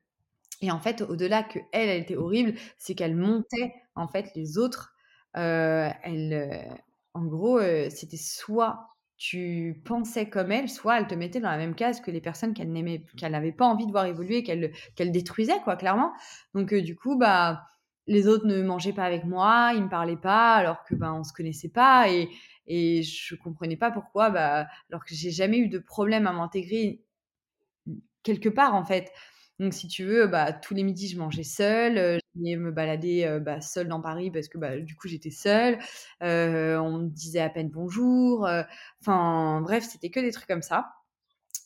Et 0.61 0.71
en 0.71 0.79
fait, 0.79 1.01
au-delà 1.01 1.43
que 1.43 1.59
elle, 1.71 1.89
elle 1.89 2.01
était 2.01 2.15
horrible, 2.15 2.53
c'est 2.77 2.95
qu'elle 2.95 3.15
montait 3.15 3.73
en 3.95 4.07
fait 4.07 4.31
les 4.35 4.57
autres. 4.57 4.93
Elle, 5.37 6.81
en 7.13 7.25
gros, 7.25 7.59
c'était 7.89 8.17
soit 8.17 8.89
tu 9.17 9.81
pensais 9.85 10.29
comme 10.29 10.51
elle, 10.51 10.69
soit 10.69 10.99
elle 10.99 11.07
te 11.07 11.15
mettait 11.15 11.39
dans 11.39 11.49
la 11.49 11.57
même 11.57 11.73
case 11.73 12.01
que 12.01 12.11
les 12.11 12.21
personnes 12.21 12.53
qu'elle 12.53 12.71
n'aimait, 12.71 13.03
qu'elle 13.17 13.31
n'avait 13.31 13.51
pas 13.51 13.65
envie 13.65 13.87
de 13.87 13.91
voir 13.91 14.05
évoluer, 14.05 14.43
qu'elle 14.43 14.71
qu'elle 14.95 15.11
détruisait, 15.11 15.59
quoi, 15.63 15.75
clairement. 15.75 16.13
Donc, 16.53 16.73
du 16.73 16.95
coup, 16.95 17.17
bah, 17.17 17.63
les 18.05 18.27
autres 18.27 18.45
ne 18.45 18.61
mangeaient 18.61 18.93
pas 18.93 19.05
avec 19.05 19.25
moi, 19.25 19.71
ils 19.75 19.83
me 19.83 19.89
parlaient 19.89 20.15
pas, 20.17 20.55
alors 20.55 20.83
que 20.83 20.93
bah, 20.95 21.13
on 21.13 21.23
se 21.23 21.33
connaissait 21.33 21.69
pas 21.69 22.09
et, 22.11 22.29
et 22.67 23.01
je 23.03 23.35
comprenais 23.35 23.77
pas 23.77 23.91
pourquoi, 23.91 24.29
bah, 24.29 24.67
alors 24.91 25.03
que 25.03 25.15
j'ai 25.15 25.31
jamais 25.31 25.57
eu 25.57 25.67
de 25.69 25.79
problème 25.79 26.27
à 26.27 26.33
m'intégrer 26.33 27.01
quelque 28.23 28.49
part 28.49 28.75
en 28.75 28.83
fait. 28.83 29.11
Donc, 29.59 29.73
si 29.73 29.87
tu 29.87 30.05
veux, 30.05 30.27
bah, 30.27 30.53
tous 30.53 30.73
les 30.75 30.83
midis, 30.83 31.07
je 31.07 31.17
mangeais 31.17 31.43
seule. 31.43 32.19
Je 32.35 32.55
me 32.55 32.71
balader 32.71 33.39
bah, 33.41 33.59
seule 33.61 33.87
dans 33.87 34.01
Paris 34.01 34.29
parce 34.29 34.47
que 34.47 34.57
bah, 34.57 34.77
du 34.77 34.95
coup, 34.95 35.07
j'étais 35.07 35.31
seule. 35.31 35.79
On 36.21 36.99
me 36.99 37.09
disait 37.09 37.39
à 37.41 37.49
peine 37.49 37.69
bonjour. 37.69 38.47
Enfin, 39.01 39.61
bref, 39.61 39.83
c'était 39.89 40.09
que 40.09 40.19
des 40.19 40.31
trucs 40.31 40.47
comme 40.47 40.61
ça. 40.61 40.89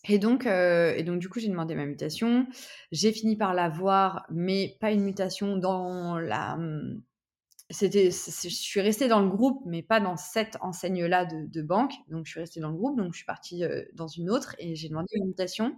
Et 0.07 0.19
donc, 0.19 0.45
et 0.45 1.03
donc, 1.03 1.19
du 1.19 1.29
coup, 1.29 1.39
j'ai 1.39 1.49
demandé 1.49 1.75
ma 1.75 1.85
mutation. 1.85 2.47
J'ai 2.91 3.11
fini 3.11 3.35
par 3.37 3.53
l'avoir, 3.53 4.25
mais 4.29 4.77
pas 4.79 4.91
une 4.91 5.03
mutation 5.03 5.57
dans 5.57 6.17
la. 6.17 6.53
Hum, 6.55 7.01
c'était, 7.69 8.11
je 8.11 8.49
suis 8.49 8.81
restée 8.81 9.07
dans 9.07 9.21
le 9.21 9.29
groupe, 9.29 9.61
mais 9.65 9.81
pas 9.81 10.01
dans 10.01 10.17
cette 10.17 10.57
enseigne-là 10.61 11.25
de, 11.25 11.45
de, 11.47 11.61
banque. 11.61 11.93
Donc, 12.09 12.25
je 12.25 12.31
suis 12.31 12.39
restée 12.41 12.59
dans 12.61 12.69
le 12.69 12.75
groupe, 12.77 12.97
donc 12.97 13.13
je 13.13 13.17
suis 13.17 13.25
partie 13.25 13.63
dans 13.93 14.07
une 14.07 14.29
autre 14.29 14.55
et 14.59 14.75
j'ai 14.75 14.89
demandé 14.89 15.07
une 15.15 15.27
mutation. 15.27 15.77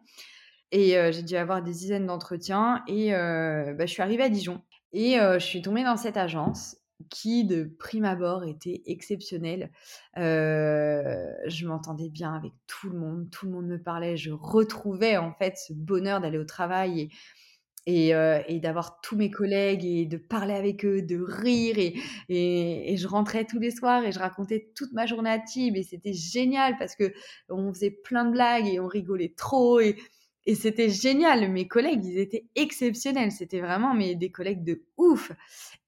Et 0.75 0.97
j'ai 1.11 1.21
dû 1.21 1.35
avoir 1.35 1.61
des 1.61 1.71
dizaines 1.71 2.07
d'entretiens. 2.07 2.83
Et 2.87 3.11
bah, 3.11 3.85
je 3.85 3.91
suis 3.91 4.01
arrivée 4.01 4.23
à 4.23 4.29
Dijon. 4.29 4.59
Et 4.91 5.17
je 5.19 5.39
suis 5.45 5.61
tombée 5.61 5.83
dans 5.83 5.97
cette 5.97 6.17
agence 6.17 6.77
qui, 7.11 7.45
de 7.45 7.75
prime 7.77 8.05
abord, 8.05 8.43
était 8.43 8.81
exceptionnelle. 8.87 9.69
je 10.15 11.67
m'entendais 11.67 12.09
bien 12.09 12.33
avec 12.33 12.53
tout 12.65 12.89
le 12.89 12.97
monde. 12.97 13.29
Tout 13.29 13.45
le 13.45 13.51
monde 13.51 13.67
me 13.67 13.77
parlait. 13.77 14.17
Je 14.17 14.31
retrouvais 14.31 15.15
en 15.15 15.31
fait 15.33 15.57
ce 15.57 15.73
bonheur 15.73 16.21
d'aller 16.21 16.39
au 16.39 16.45
travail 16.45 17.09
et, 17.85 18.09
et, 18.09 18.59
d'avoir 18.59 18.99
tous 19.01 19.15
mes 19.15 19.29
collègues 19.29 19.85
et 19.85 20.05
de 20.05 20.17
parler 20.17 20.53
avec 20.53 20.85
eux, 20.85 21.01
de 21.01 21.21
rire. 21.21 21.77
Et, 21.77 21.93
et, 22.29 22.97
je 22.97 23.07
rentrais 23.07 23.45
tous 23.45 23.59
les 23.59 23.71
soirs 23.71 24.03
et 24.05 24.11
je 24.11 24.19
racontais 24.19 24.71
toute 24.75 24.93
ma 24.93 25.05
journée 25.05 25.29
à 25.29 25.39
Tib. 25.39 25.75
Et 25.75 25.83
c'était 25.83 26.13
génial 26.13 26.77
parce 26.77 26.95
que 26.95 27.13
on 27.49 27.73
faisait 27.73 27.91
plein 27.91 28.25
de 28.25 28.31
blagues 28.31 28.67
et 28.67 28.79
on 28.79 28.87
rigolait 28.87 29.33
trop. 29.35 29.79
Et, 29.79 29.97
et 30.45 30.55
c'était 30.55 30.89
génial. 30.89 31.49
Mes 31.51 31.67
collègues, 31.67 32.05
ils 32.05 32.19
étaient 32.19 32.45
exceptionnels. 32.55 33.31
C'était 33.31 33.61
vraiment 33.61 33.93
mais, 33.93 34.15
des 34.15 34.31
collègues 34.31 34.63
de 34.63 34.83
ouf. 34.97 35.31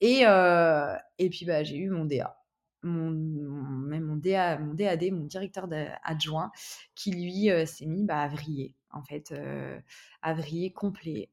Et, 0.02 0.22
euh, 0.26 0.96
et 1.18 1.30
puis, 1.30 1.46
bah, 1.46 1.64
j'ai 1.64 1.78
eu 1.78 1.90
mon 1.90 2.06
DA. 2.06 2.38
Mon, 2.84 3.10
mon, 3.12 4.16
DA, 4.16 4.60
mon 4.60 4.76
DAD, 4.76 5.12
mon 5.12 5.26
directeur 5.26 5.68
adjoint, 6.04 6.52
qui 6.94 7.12
lui 7.12 7.50
euh, 7.50 7.66
s'est 7.66 7.88
mis 7.88 8.06
bah, 8.06 8.22
à 8.22 8.28
vriller, 8.28 8.76
en 8.92 9.04
fait, 9.04 9.32
euh, 9.32 9.80
à 10.22 10.34
vriller 10.36 10.72
complet. 10.72 11.32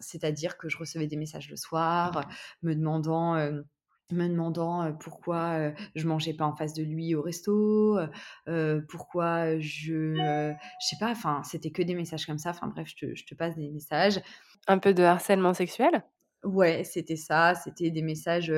C'est-à-dire 0.00 0.56
que 0.56 0.68
je 0.68 0.78
recevais 0.78 1.06
des 1.06 1.16
messages 1.16 1.50
le 1.50 1.56
soir, 1.56 2.26
me 2.62 2.74
demandant 2.74 3.36
me 4.12 4.28
demandant 4.28 4.92
pourquoi 5.00 5.72
je 5.94 6.06
mangeais 6.06 6.34
pas 6.34 6.44
en 6.44 6.54
face 6.54 6.74
de 6.74 6.82
lui 6.82 7.14
au 7.14 7.22
resto, 7.22 7.98
pourquoi 8.88 9.58
je, 9.58 10.14
je 10.14 10.86
sais 10.86 10.96
pas, 10.98 11.10
enfin 11.10 11.42
c'était 11.44 11.70
que 11.70 11.82
des 11.82 11.94
messages 11.94 12.26
comme 12.26 12.38
ça. 12.38 12.50
Enfin 12.50 12.68
bref, 12.68 12.88
je 12.88 13.06
te, 13.06 13.14
je 13.14 13.24
te, 13.24 13.34
passe 13.34 13.56
des 13.56 13.68
messages. 13.70 14.20
Un 14.68 14.78
peu 14.78 14.94
de 14.94 15.02
harcèlement 15.02 15.54
sexuel? 15.54 16.02
Ouais, 16.44 16.84
c'était 16.84 17.16
ça. 17.16 17.54
C'était 17.56 17.90
des 17.90 18.02
messages, 18.02 18.52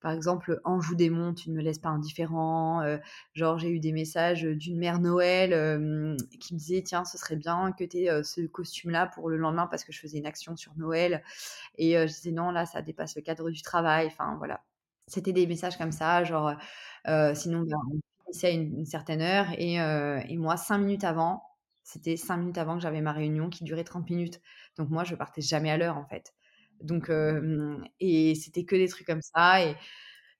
par 0.00 0.12
exemple, 0.12 0.60
Anjou 0.62 0.94
démon, 0.94 1.34
tu 1.34 1.50
ne 1.50 1.56
me 1.56 1.62
laisses 1.62 1.80
pas 1.80 1.88
indifférent. 1.88 2.84
genre, 3.32 3.58
j'ai 3.58 3.70
eu 3.70 3.80
des 3.80 3.90
messages 3.90 4.42
d'une 4.42 4.78
mère 4.78 5.00
Noël 5.00 5.50
qui 6.38 6.54
me 6.54 6.58
disait 6.58 6.82
Tiens, 6.82 7.04
ce 7.04 7.18
serait 7.18 7.36
bien 7.36 7.72
que 7.72 7.82
tu 7.82 7.98
aies 7.98 8.22
ce 8.22 8.42
costume-là 8.42 9.08
pour 9.08 9.28
le 9.28 9.36
lendemain 9.36 9.66
parce 9.66 9.82
que 9.82 9.92
je 9.92 9.98
faisais 9.98 10.18
une 10.18 10.26
action 10.26 10.56
sur 10.56 10.76
Noël. 10.76 11.24
Et 11.76 11.94
je 11.94 12.06
disais 12.06 12.30
Non, 12.30 12.50
là, 12.50 12.66
ça 12.66 12.82
dépasse 12.82 13.16
le 13.16 13.22
cadre 13.22 13.50
du 13.50 13.62
travail. 13.62 14.06
Enfin, 14.06 14.36
voilà. 14.38 14.62
C'était 15.06 15.32
des 15.32 15.46
messages 15.46 15.76
comme 15.76 15.92
ça, 15.92 16.24
genre, 16.24 16.54
sinon, 17.34 17.62
ben, 17.62 17.76
on 17.90 18.00
finissait 18.24 18.46
à 18.48 18.50
une, 18.50 18.84
certaine 18.86 19.20
heure 19.20 19.46
et, 19.58 19.74
et, 19.74 20.36
moi, 20.36 20.56
cinq 20.56 20.78
minutes 20.78 21.04
avant, 21.04 21.42
c'était 21.82 22.16
cinq 22.16 22.38
minutes 22.38 22.58
avant 22.58 22.76
que 22.76 22.82
j'avais 22.82 23.02
ma 23.02 23.12
réunion 23.12 23.50
qui 23.50 23.64
durait 23.64 23.84
30 23.84 24.08
minutes. 24.08 24.40
Donc, 24.78 24.88
moi, 24.90 25.04
je 25.04 25.14
partais 25.14 25.42
jamais 25.42 25.70
à 25.70 25.76
l'heure, 25.76 25.98
en 25.98 26.06
fait. 26.06 26.34
Donc, 26.82 27.10
et 28.00 28.34
c'était 28.34 28.64
que 28.64 28.76
des 28.76 28.88
trucs 28.88 29.06
comme 29.06 29.22
ça. 29.22 29.62
Et, 29.62 29.76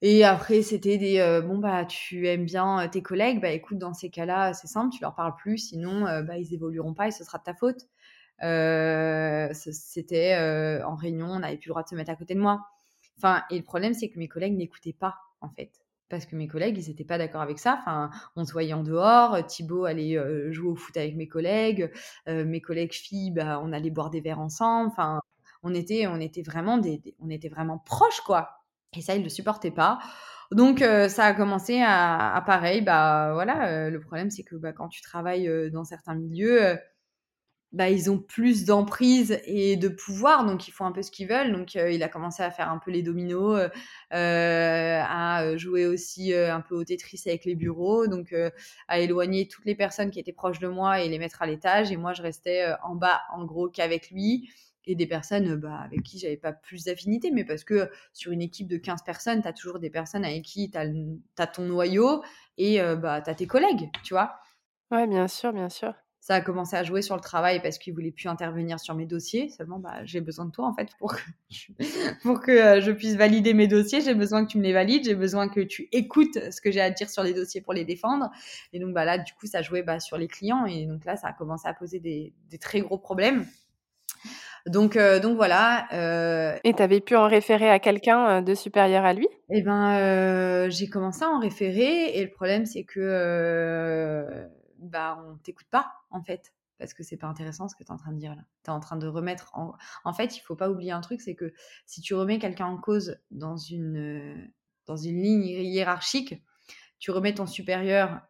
et 0.02 0.24
après, 0.24 0.62
c'était 0.62 0.98
des 0.98 1.42
bon, 1.46 1.58
bah, 1.58 1.84
tu 1.84 2.26
aimes 2.28 2.44
bien 2.46 2.88
tes 2.88 3.02
collègues, 3.02 3.40
bah, 3.40 3.50
écoute, 3.50 3.78
dans 3.78 3.94
ces 3.94 4.10
cas-là, 4.10 4.54
c'est 4.54 4.66
simple, 4.66 4.94
tu 4.94 5.00
leur 5.02 5.14
parles 5.14 5.34
plus, 5.36 5.58
sinon, 5.58 6.04
bah, 6.22 6.38
ils 6.38 6.54
évolueront 6.54 6.94
pas 6.94 7.08
et 7.08 7.10
ce 7.10 7.24
sera 7.24 7.38
de 7.38 7.44
ta 7.44 7.54
faute. 7.54 7.86
c'était 9.52 10.36
en 10.84 10.94
réunion, 10.96 11.26
on 11.28 11.38
n'avait 11.40 11.56
plus 11.58 11.68
le 11.68 11.72
droit 11.72 11.82
de 11.82 11.88
se 11.88 11.94
mettre 11.94 12.10
à 12.10 12.16
côté 12.16 12.34
de 12.34 12.40
moi. 12.40 12.60
Enfin, 13.18 13.42
et 13.50 13.58
le 13.58 13.64
problème, 13.64 13.94
c'est 13.94 14.08
que 14.08 14.18
mes 14.18 14.28
collègues 14.28 14.56
n'écoutaient 14.56 14.96
pas, 14.98 15.16
en 15.40 15.48
fait. 15.50 15.70
Parce 16.08 16.26
que 16.26 16.36
mes 16.36 16.48
collègues, 16.48 16.78
ils 16.78 16.88
n'étaient 16.88 17.04
pas 17.04 17.18
d'accord 17.18 17.40
avec 17.40 17.58
ça. 17.58 17.78
Enfin, 17.80 18.10
on 18.36 18.44
se 18.44 18.52
voyait 18.52 18.74
en 18.74 18.82
dehors. 18.82 19.44
Thibaut 19.46 19.84
allait 19.84 20.16
euh, 20.16 20.52
jouer 20.52 20.68
au 20.68 20.76
foot 20.76 20.96
avec 20.96 21.16
mes 21.16 21.28
collègues. 21.28 21.90
Euh, 22.28 22.44
mes 22.44 22.60
collègues 22.60 22.92
filles, 22.92 23.30
bah, 23.30 23.60
on 23.62 23.72
allait 23.72 23.90
boire 23.90 24.10
des 24.10 24.20
verres 24.20 24.40
ensemble. 24.40 24.88
Enfin, 24.88 25.20
on 25.62 25.74
était, 25.74 26.06
on 26.06 26.20
était 26.20 26.42
vraiment 26.42 26.78
des, 26.78 27.00
on 27.20 27.30
était 27.30 27.48
vraiment 27.48 27.78
proches, 27.78 28.20
quoi. 28.20 28.50
Et 28.96 29.00
ça, 29.00 29.14
ils 29.14 29.20
ne 29.20 29.24
le 29.24 29.30
supportaient 29.30 29.70
pas. 29.70 29.98
Donc, 30.52 30.82
euh, 30.82 31.08
ça 31.08 31.24
a 31.24 31.34
commencé 31.34 31.80
à, 31.80 32.34
à, 32.34 32.40
pareil. 32.42 32.82
Bah, 32.82 33.30
voilà, 33.32 33.90
le 33.90 34.00
problème, 34.00 34.30
c'est 34.30 34.44
que 34.44 34.56
bah, 34.56 34.72
quand 34.72 34.88
tu 34.88 35.00
travailles 35.02 35.70
dans 35.72 35.84
certains 35.84 36.14
milieux, 36.14 36.78
bah, 37.74 37.90
ils 37.90 38.08
ont 38.08 38.18
plus 38.18 38.64
d'emprise 38.64 39.40
et 39.46 39.76
de 39.76 39.88
pouvoir, 39.88 40.46
donc 40.46 40.68
ils 40.68 40.70
font 40.70 40.86
un 40.86 40.92
peu 40.92 41.02
ce 41.02 41.10
qu'ils 41.10 41.26
veulent. 41.26 41.50
Donc 41.50 41.74
euh, 41.74 41.90
il 41.90 42.04
a 42.04 42.08
commencé 42.08 42.40
à 42.42 42.52
faire 42.52 42.70
un 42.70 42.78
peu 42.78 42.92
les 42.92 43.02
dominos, 43.02 43.58
euh, 43.58 43.68
euh 44.14 45.02
à 45.04 45.56
jouer 45.56 45.84
aussi 45.86 46.32
un 46.32 46.60
peu 46.60 46.76
au 46.76 46.84
Tetris 46.84 47.22
avec 47.26 47.44
les 47.44 47.56
bureaux, 47.56 48.06
donc 48.06 48.32
à 48.88 49.00
éloigner 49.00 49.48
toutes 49.48 49.64
les 49.64 49.74
personnes 49.74 50.10
qui 50.12 50.20
étaient 50.20 50.32
proches 50.32 50.60
de 50.60 50.68
moi 50.68 51.00
et 51.00 51.08
les 51.08 51.18
mettre 51.18 51.42
à 51.42 51.46
l'étage. 51.46 51.90
Et 51.90 51.96
moi, 51.96 52.12
je 52.12 52.22
restais 52.22 52.64
en 52.84 52.94
bas, 52.94 53.20
en 53.32 53.44
gros, 53.44 53.68
qu'avec 53.68 54.10
lui. 54.10 54.48
Et 54.86 54.94
des 54.94 55.06
personnes 55.06 55.56
bah, 55.56 55.80
avec 55.82 56.02
qui 56.02 56.18
j'avais 56.18 56.36
pas 56.36 56.52
plus 56.52 56.84
d'affinité, 56.84 57.30
mais 57.30 57.44
parce 57.44 57.64
que 57.64 57.90
sur 58.12 58.32
une 58.32 58.42
équipe 58.42 58.68
de 58.68 58.76
15 58.76 59.02
personnes, 59.02 59.40
tu 59.40 59.48
as 59.48 59.54
toujours 59.54 59.78
des 59.78 59.88
personnes 59.88 60.26
avec 60.26 60.42
qui 60.42 60.70
tu 60.70 60.76
as, 60.78 61.46
ton 61.46 61.62
noyau 61.64 62.22
et 62.58 62.78
bah, 62.98 63.22
tu 63.22 63.30
as 63.30 63.34
tes 63.34 63.46
collègues, 63.46 63.88
tu 64.04 64.12
vois. 64.12 64.36
Ouais, 64.90 65.06
bien 65.06 65.26
sûr, 65.26 65.54
bien 65.54 65.70
sûr 65.70 65.94
ça 66.24 66.36
a 66.36 66.40
commencé 66.40 66.74
à 66.74 66.82
jouer 66.82 67.02
sur 67.02 67.16
le 67.16 67.20
travail 67.20 67.60
parce 67.60 67.76
qu'il 67.76 67.92
voulait 67.92 68.10
plus 68.10 68.28
intervenir 68.28 68.80
sur 68.80 68.94
mes 68.94 69.04
dossiers. 69.04 69.50
Seulement, 69.50 69.78
bah, 69.78 70.06
j'ai 70.06 70.22
besoin 70.22 70.46
de 70.46 70.50
toi 70.50 70.66
en 70.66 70.72
fait 70.72 70.88
pour 70.98 71.14
que, 71.14 71.20
je, 71.50 71.66
pour 72.22 72.40
que 72.40 72.50
euh, 72.50 72.80
je 72.80 72.92
puisse 72.92 73.14
valider 73.14 73.52
mes 73.52 73.66
dossiers. 73.66 74.00
J'ai 74.00 74.14
besoin 74.14 74.46
que 74.46 74.50
tu 74.50 74.56
me 74.56 74.62
les 74.62 74.72
valides. 74.72 75.04
J'ai 75.04 75.16
besoin 75.16 75.50
que 75.50 75.60
tu 75.60 75.86
écoutes 75.92 76.50
ce 76.50 76.62
que 76.62 76.70
j'ai 76.70 76.80
à 76.80 76.88
dire 76.88 77.10
sur 77.10 77.22
les 77.22 77.34
dossiers 77.34 77.60
pour 77.60 77.74
les 77.74 77.84
défendre. 77.84 78.30
Et 78.72 78.78
donc, 78.78 78.94
bah, 78.94 79.04
là, 79.04 79.18
du 79.18 79.34
coup, 79.34 79.46
ça 79.46 79.60
jouait 79.60 79.82
bah, 79.82 80.00
sur 80.00 80.16
les 80.16 80.26
clients. 80.26 80.64
Et 80.64 80.86
donc 80.86 81.04
là, 81.04 81.18
ça 81.18 81.28
a 81.28 81.34
commencé 81.34 81.68
à 81.68 81.74
poser 81.74 82.00
des, 82.00 82.32
des 82.48 82.56
très 82.56 82.80
gros 82.80 82.96
problèmes. 82.96 83.44
Donc, 84.66 84.96
euh, 84.96 85.20
donc 85.20 85.36
voilà. 85.36 85.88
Euh... 85.92 86.56
Et 86.64 86.72
tu 86.72 86.82
avais 86.82 87.00
pu 87.00 87.16
en 87.16 87.28
référer 87.28 87.68
à 87.68 87.78
quelqu'un 87.78 88.38
euh, 88.38 88.40
de 88.40 88.54
supérieur 88.54 89.04
à 89.04 89.12
lui? 89.12 89.28
Eh 89.50 89.60
ben, 89.60 90.70
j'ai 90.70 90.88
commencé 90.88 91.22
à 91.22 91.28
en 91.28 91.38
référer. 91.38 92.16
Et 92.16 92.24
le 92.24 92.30
problème, 92.30 92.64
c'est 92.64 92.84
que 92.84 94.48
bah, 94.84 95.22
on 95.26 95.36
t'écoute 95.36 95.66
pas, 95.70 95.92
en 96.10 96.22
fait, 96.22 96.52
parce 96.78 96.94
que 96.94 97.02
c'est 97.02 97.16
pas 97.16 97.26
intéressant 97.26 97.68
ce 97.68 97.74
que 97.76 97.84
tu 97.84 97.88
es 97.88 97.92
en 97.92 97.96
train 97.96 98.12
de 98.12 98.18
dire 98.18 98.34
là. 98.34 98.42
Tu 98.64 98.70
es 98.70 98.72
en 98.72 98.80
train 98.80 98.96
de 98.96 99.06
remettre 99.06 99.50
en... 99.54 99.74
En 100.04 100.12
fait, 100.12 100.36
il 100.36 100.40
faut 100.40 100.56
pas 100.56 100.70
oublier 100.70 100.92
un 100.92 101.00
truc, 101.00 101.20
c'est 101.20 101.34
que 101.34 101.52
si 101.86 102.00
tu 102.00 102.14
remets 102.14 102.38
quelqu'un 102.38 102.66
en 102.66 102.78
cause 102.78 103.18
dans 103.30 103.56
une, 103.56 104.50
dans 104.86 104.96
une 104.96 105.22
ligne 105.22 105.44
hiérarchique, 105.44 106.42
tu 106.98 107.10
remets 107.10 107.34
ton 107.34 107.46
supérieur 107.46 108.20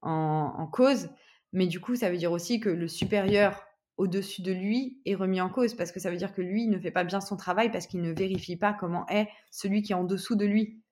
en, 0.00 0.54
en 0.56 0.66
cause, 0.66 1.10
mais 1.52 1.66
du 1.66 1.80
coup, 1.80 1.96
ça 1.96 2.10
veut 2.10 2.16
dire 2.16 2.32
aussi 2.32 2.60
que 2.60 2.70
le 2.70 2.88
supérieur 2.88 3.62
au-dessus 3.96 4.42
de 4.42 4.52
lui 4.52 5.00
est 5.04 5.14
remis 5.14 5.40
en 5.40 5.48
cause, 5.48 5.74
parce 5.74 5.92
que 5.92 6.00
ça 6.00 6.10
veut 6.10 6.16
dire 6.16 6.34
que 6.34 6.42
lui 6.42 6.66
ne 6.66 6.78
fait 6.78 6.90
pas 6.90 7.04
bien 7.04 7.20
son 7.20 7.36
travail 7.36 7.70
parce 7.70 7.86
qu'il 7.86 8.00
ne 8.00 8.12
vérifie 8.12 8.56
pas 8.56 8.72
comment 8.72 9.06
est 9.08 9.28
celui 9.50 9.82
qui 9.82 9.92
est 9.92 9.96
en 9.96 10.04
dessous 10.04 10.34
de 10.34 10.46
lui. 10.46 10.82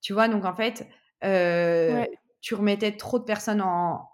Tu 0.00 0.12
vois, 0.12 0.28
donc 0.28 0.44
en 0.44 0.54
fait, 0.54 0.88
euh, 1.22 2.04
tu 2.40 2.54
remettais 2.54 2.96
trop 2.96 3.18
de 3.18 3.24
personnes 3.24 3.60
en, 3.60 4.09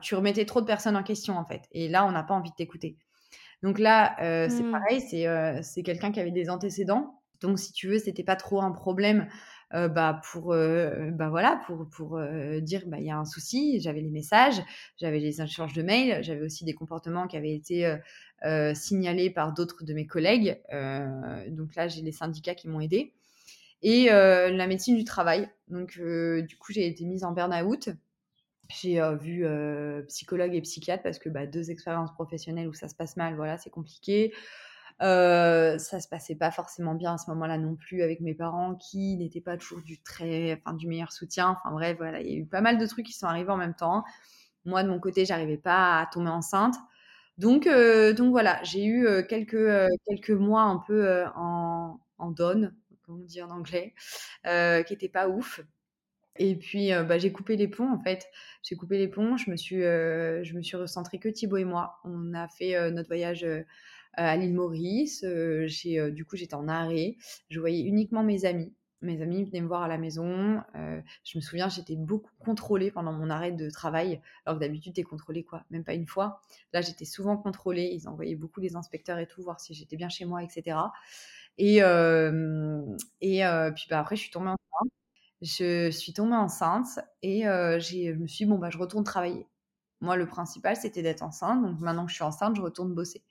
tu 0.00 0.14
remettais 0.14 0.44
trop 0.44 0.60
de 0.60 0.66
personnes 0.66 0.96
en 0.96 1.02
question 1.02 1.36
en 1.38 1.44
fait. 1.44 1.62
Et 1.72 1.88
là, 1.88 2.06
on 2.06 2.12
n'a 2.12 2.22
pas 2.22 2.34
envie 2.34 2.50
de 2.50 2.56
t'écouter. 2.56 2.96
Donc 3.64 3.78
là, 3.78 4.14
euh, 4.20 4.48
c'est 4.50 4.62
mmh. 4.62 4.72
pareil, 4.72 5.00
c'est 5.00 5.26
euh, 5.26 5.60
c'est 5.62 5.82
quelqu'un 5.82 6.12
qui 6.12 6.20
avait 6.20 6.30
des 6.30 6.50
antécédents 6.50 7.22
Donc, 7.40 7.58
si 7.58 7.72
tu 7.72 7.88
veux, 7.88 7.98
c'était 7.98 8.22
pas 8.22 8.36
trop 8.36 8.60
un 8.60 8.70
problème 8.70 9.26
euh, 9.72 9.88
bah, 9.88 10.20
pour, 10.30 10.48
bah, 10.48 11.28
voilà, 11.30 11.62
pour, 11.66 11.88
pour 11.88 12.20
dire 12.60 12.82
bah, 12.86 12.98
il 13.00 13.06
y 13.06 13.10
a 13.10 13.16
un 13.16 13.24
souci. 13.24 13.80
J'avais 13.80 14.02
les 14.02 14.10
messages, 14.10 14.62
j'avais 14.98 15.18
les 15.18 15.40
échanges 15.40 15.72
de 15.72 15.82
mails, 15.82 16.22
j'avais 16.22 16.42
aussi 16.42 16.66
des 16.66 16.74
comportements 16.74 17.26
qui 17.26 17.38
avaient 17.38 17.54
été 17.54 17.90
signalés 18.74 19.30
par 19.30 19.54
d'autres 19.54 19.82
de 19.82 19.94
mes 19.94 20.06
collègues. 20.06 20.60
donc 21.48 21.74
là, 21.74 21.88
j'ai 21.88 22.02
les 22.02 22.12
syndicats 22.12 22.54
qui 22.54 22.68
m'ont 22.68 22.80
aidé. 22.80 23.14
Et 23.80 24.10
la 24.10 24.66
médecine 24.66 24.96
du 24.96 25.04
travail. 25.04 25.48
Donc, 25.68 25.98
du 25.98 26.56
coup, 26.58 26.72
j'ai 26.72 26.86
été 26.86 27.06
mise 27.06 27.24
en 27.24 27.32
burn-out. 27.32 27.88
J'ai 28.70 29.00
vu 29.20 29.46
psychologue 30.08 30.54
et 30.54 30.60
psychiatre 30.62 31.02
parce 31.02 31.18
que 31.18 31.28
bah, 31.28 31.46
deux 31.46 31.70
expériences 31.70 32.12
professionnelles 32.12 32.68
où 32.68 32.72
ça 32.74 32.88
se 32.88 32.94
passe 32.94 33.16
mal, 33.16 33.34
voilà, 33.36 33.58
c'est 33.58 33.70
compliqué. 33.70 34.32
Euh, 35.02 35.76
ça 35.78 36.00
se 36.00 36.08
passait 36.08 36.36
pas 36.36 36.50
forcément 36.52 36.94
bien 36.94 37.14
à 37.14 37.18
ce 37.18 37.28
moment-là 37.30 37.58
non 37.58 37.74
plus 37.74 38.02
avec 38.02 38.20
mes 38.20 38.34
parents 38.34 38.76
qui 38.76 39.16
n'étaient 39.16 39.40
pas 39.40 39.56
toujours 39.56 39.82
du 39.82 40.00
très, 40.00 40.54
enfin 40.54 40.74
du 40.76 40.86
meilleur 40.86 41.12
soutien. 41.12 41.50
Enfin 41.50 41.72
bref, 41.74 41.96
voilà, 41.98 42.20
il 42.20 42.28
y 42.30 42.34
a 42.34 42.36
eu 42.38 42.46
pas 42.46 42.60
mal 42.60 42.78
de 42.78 42.86
trucs 42.86 43.06
qui 43.06 43.12
sont 43.12 43.26
arrivés 43.26 43.50
en 43.50 43.56
même 43.56 43.74
temps. 43.74 44.04
Moi 44.64 44.82
de 44.84 44.88
mon 44.88 45.00
côté, 45.00 45.26
j'arrivais 45.26 45.58
pas 45.58 46.00
à 46.00 46.06
tomber 46.06 46.30
enceinte. 46.30 46.76
Donc, 47.38 47.66
euh, 47.66 48.12
donc 48.14 48.30
voilà, 48.30 48.62
j'ai 48.64 48.84
eu 48.84 49.06
euh, 49.06 49.22
quelques, 49.22 49.68
quelques 50.06 50.30
mois 50.30 50.62
un 50.62 50.78
peu 50.78 51.24
en, 51.36 52.00
en 52.18 52.30
donne, 52.30 52.74
comme 53.02 53.20
on 53.22 53.24
dit 53.24 53.42
en 53.42 53.50
anglais, 53.50 53.94
qui 54.44 54.92
n'étaient 54.92 55.08
pas 55.08 55.28
ouf. 55.28 55.60
Et 56.36 56.56
puis, 56.56 56.90
bah, 56.90 57.18
j'ai 57.18 57.32
coupé 57.32 57.56
les 57.56 57.68
ponts, 57.68 57.92
en 57.92 57.98
fait. 58.00 58.28
J'ai 58.62 58.76
coupé 58.76 58.98
les 58.98 59.08
ponts, 59.08 59.36
je 59.36 59.50
me 59.50 59.56
suis, 59.56 59.80
je 59.80 60.54
me 60.54 60.62
suis 60.62 60.76
recentrée 60.76 61.18
que 61.18 61.28
Thibaut 61.28 61.58
et 61.58 61.64
moi. 61.64 62.00
On 62.04 62.34
a 62.34 62.48
fait 62.48 62.90
notre 62.90 63.08
voyage 63.08 63.46
à 64.14 64.36
l'île 64.36 64.54
Maurice. 64.54 65.24
du 65.24 66.24
coup, 66.24 66.36
j'étais 66.36 66.54
en 66.54 66.68
arrêt. 66.68 67.16
Je 67.50 67.60
voyais 67.60 67.82
uniquement 67.82 68.22
mes 68.22 68.44
amis. 68.44 68.72
Mes 69.02 69.20
amis 69.20 69.44
venaient 69.44 69.60
me 69.60 69.68
voir 69.68 69.82
à 69.82 69.88
la 69.88 69.98
maison. 69.98 70.62
je 70.74 71.38
me 71.38 71.40
souviens, 71.42 71.68
j'étais 71.68 71.96
beaucoup 71.96 72.30
contrôlée 72.38 72.90
pendant 72.90 73.12
mon 73.12 73.30
arrêt 73.30 73.52
de 73.52 73.70
travail, 73.70 74.20
alors 74.46 74.58
que 74.58 74.64
d'habitude, 74.64 74.94
tu 74.94 75.00
es 75.02 75.04
contrôlée, 75.04 75.44
quoi, 75.44 75.64
même 75.70 75.84
pas 75.84 75.94
une 75.94 76.06
fois. 76.06 76.40
Là, 76.72 76.80
j'étais 76.80 77.04
souvent 77.04 77.36
contrôlée. 77.36 77.90
Ils 77.92 78.08
envoyaient 78.08 78.34
beaucoup 78.36 78.60
les 78.60 78.76
inspecteurs 78.76 79.18
et 79.18 79.26
tout, 79.26 79.42
voir 79.42 79.60
si 79.60 79.74
j'étais 79.74 79.96
bien 79.96 80.08
chez 80.08 80.24
moi, 80.24 80.42
etc. 80.42 80.78
Et, 81.58 81.76
et 83.20 83.42
puis 83.74 83.86
bah, 83.90 84.00
après, 84.00 84.16
je 84.16 84.22
suis 84.22 84.30
tombée 84.30 84.48
enceinte. 84.48 84.90
Je 85.46 85.90
suis 85.90 86.14
tombée 86.14 86.36
enceinte 86.36 86.98
et 87.22 87.42
j'ai, 87.78 88.14
je 88.14 88.18
me 88.18 88.26
suis 88.26 88.46
dit, 88.46 88.50
bon, 88.50 88.58
bah, 88.58 88.70
je 88.70 88.78
retourne 88.78 89.04
travailler. 89.04 89.46
Moi, 90.00 90.16
le 90.16 90.26
principal, 90.26 90.74
c'était 90.74 91.02
d'être 91.02 91.22
enceinte. 91.22 91.62
Donc 91.62 91.80
maintenant 91.80 92.06
que 92.06 92.10
je 92.10 92.16
suis 92.16 92.24
enceinte, 92.24 92.56
je 92.56 92.62
retourne 92.62 92.94
bosser. 92.94 93.22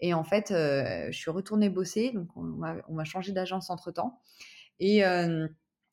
Et 0.00 0.12
en 0.12 0.24
fait, 0.24 0.48
je 0.50 1.16
suis 1.16 1.30
retournée 1.30 1.70
bosser, 1.70 2.12
donc 2.12 2.28
on 2.36 2.42
m'a 2.42 3.04
changé 3.04 3.32
d'agence 3.32 3.70
entre-temps. 3.70 4.20
Et, 4.80 4.98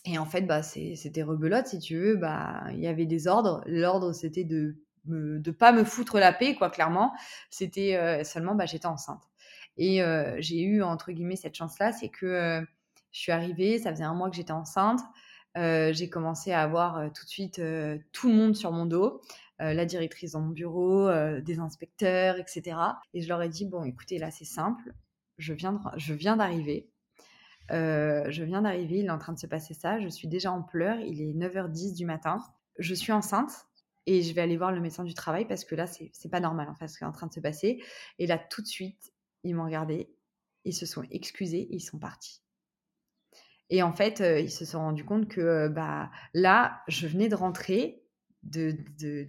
et, 0.05 0.17
en 0.17 0.25
fait, 0.25 0.41
bah, 0.41 0.61
c'était 0.61 1.23
rebelote, 1.23 1.67
si 1.67 1.79
tu 1.79 1.97
veux. 1.97 2.17
Bah, 2.17 2.65
il 2.71 2.79
y 2.79 2.87
avait 2.87 3.05
des 3.05 3.27
ordres. 3.27 3.63
L'ordre, 3.65 4.11
c'était 4.11 4.43
de 4.43 4.75
ne 5.05 5.51
pas 5.51 5.71
me 5.71 5.85
foutre 5.85 6.19
la 6.19 6.33
paix, 6.33 6.55
quoi, 6.55 6.69
clairement. 6.69 7.13
C'était 7.49 8.23
seulement, 8.25 8.55
bah, 8.55 8.65
j'étais 8.65 8.87
enceinte. 8.87 9.23
Et 9.77 10.01
j'ai 10.39 10.61
eu, 10.61 10.83
entre 10.83 11.13
guillemets, 11.13 11.37
cette 11.37 11.55
chance-là, 11.55 11.93
c'est 11.93 12.09
que 12.09 12.61
je 13.11 13.19
suis 13.19 13.31
arrivée, 13.31 13.79
ça 13.79 13.91
faisait 13.91 14.03
un 14.03 14.13
mois 14.13 14.29
que 14.29 14.35
j'étais 14.35 14.51
enceinte. 14.51 14.99
J'ai 15.55 16.09
commencé 16.09 16.51
à 16.51 16.61
avoir 16.61 17.11
tout 17.13 17.25
de 17.25 17.29
suite 17.29 17.61
tout 18.11 18.29
le 18.29 18.35
monde 18.35 18.55
sur 18.55 18.71
mon 18.71 18.85
dos. 18.85 19.21
Euh, 19.61 19.73
la 19.73 19.85
directrice 19.85 20.31
dans 20.31 20.41
mon 20.41 20.49
bureau, 20.49 21.07
euh, 21.07 21.39
des 21.39 21.59
inspecteurs, 21.59 22.37
etc. 22.37 22.77
Et 23.13 23.21
je 23.21 23.27
leur 23.29 23.41
ai 23.41 23.49
dit, 23.49 23.65
bon, 23.65 23.83
écoutez, 23.83 24.17
là, 24.17 24.31
c'est 24.31 24.45
simple, 24.45 24.93
je 25.37 25.53
viens, 25.53 25.79
je 25.95 26.13
viens 26.13 26.35
d'arriver. 26.35 26.89
Euh, 27.71 28.29
je 28.29 28.43
viens 28.43 28.63
d'arriver, 28.63 28.99
il 28.99 29.05
est 29.05 29.11
en 29.11 29.19
train 29.19 29.31
de 29.31 29.39
se 29.39 29.47
passer 29.47 29.73
ça, 29.73 29.99
je 29.99 30.09
suis 30.09 30.27
déjà 30.27 30.51
en 30.51 30.63
pleurs, 30.63 30.99
il 30.99 31.21
est 31.21 31.33
9h10 31.33 31.95
du 31.95 32.05
matin, 32.05 32.39
je 32.77 32.93
suis 32.93 33.13
enceinte 33.13 33.67
et 34.05 34.21
je 34.21 34.33
vais 34.33 34.41
aller 34.41 34.57
voir 34.57 34.73
le 34.73 34.81
médecin 34.81 35.05
du 35.05 35.13
travail 35.13 35.47
parce 35.47 35.63
que 35.63 35.75
là, 35.75 35.87
c'est 35.87 36.29
pas 36.29 36.41
normal 36.41 36.67
en 36.67 36.75
fait 36.75 36.89
ce 36.89 36.97
qui 36.97 37.05
est 37.05 37.07
en 37.07 37.13
train 37.13 37.27
de 37.27 37.33
se 37.33 37.39
passer. 37.39 37.81
Et 38.19 38.27
là, 38.27 38.37
tout 38.37 38.61
de 38.61 38.67
suite, 38.67 39.13
ils 39.43 39.55
m'ont 39.55 39.63
regardé, 39.63 40.13
ils 40.65 40.73
se 40.73 40.85
sont 40.85 41.03
excusés, 41.09 41.67
ils 41.69 41.79
sont 41.79 41.99
partis. 41.99 42.42
Et 43.73 43.81
en 43.81 43.91
fait, 43.91 44.19
ils 44.39 44.51
se 44.51 44.65
sont 44.65 44.77
rendus 44.77 45.03
compte 45.03 45.27
que 45.27 45.67
bah, 45.67 46.11
là, 46.35 46.83
je 46.87 47.07
venais 47.07 47.27
de 47.27 47.33
rentrer, 47.33 48.03
de, 48.43 48.77
de, 48.99 49.25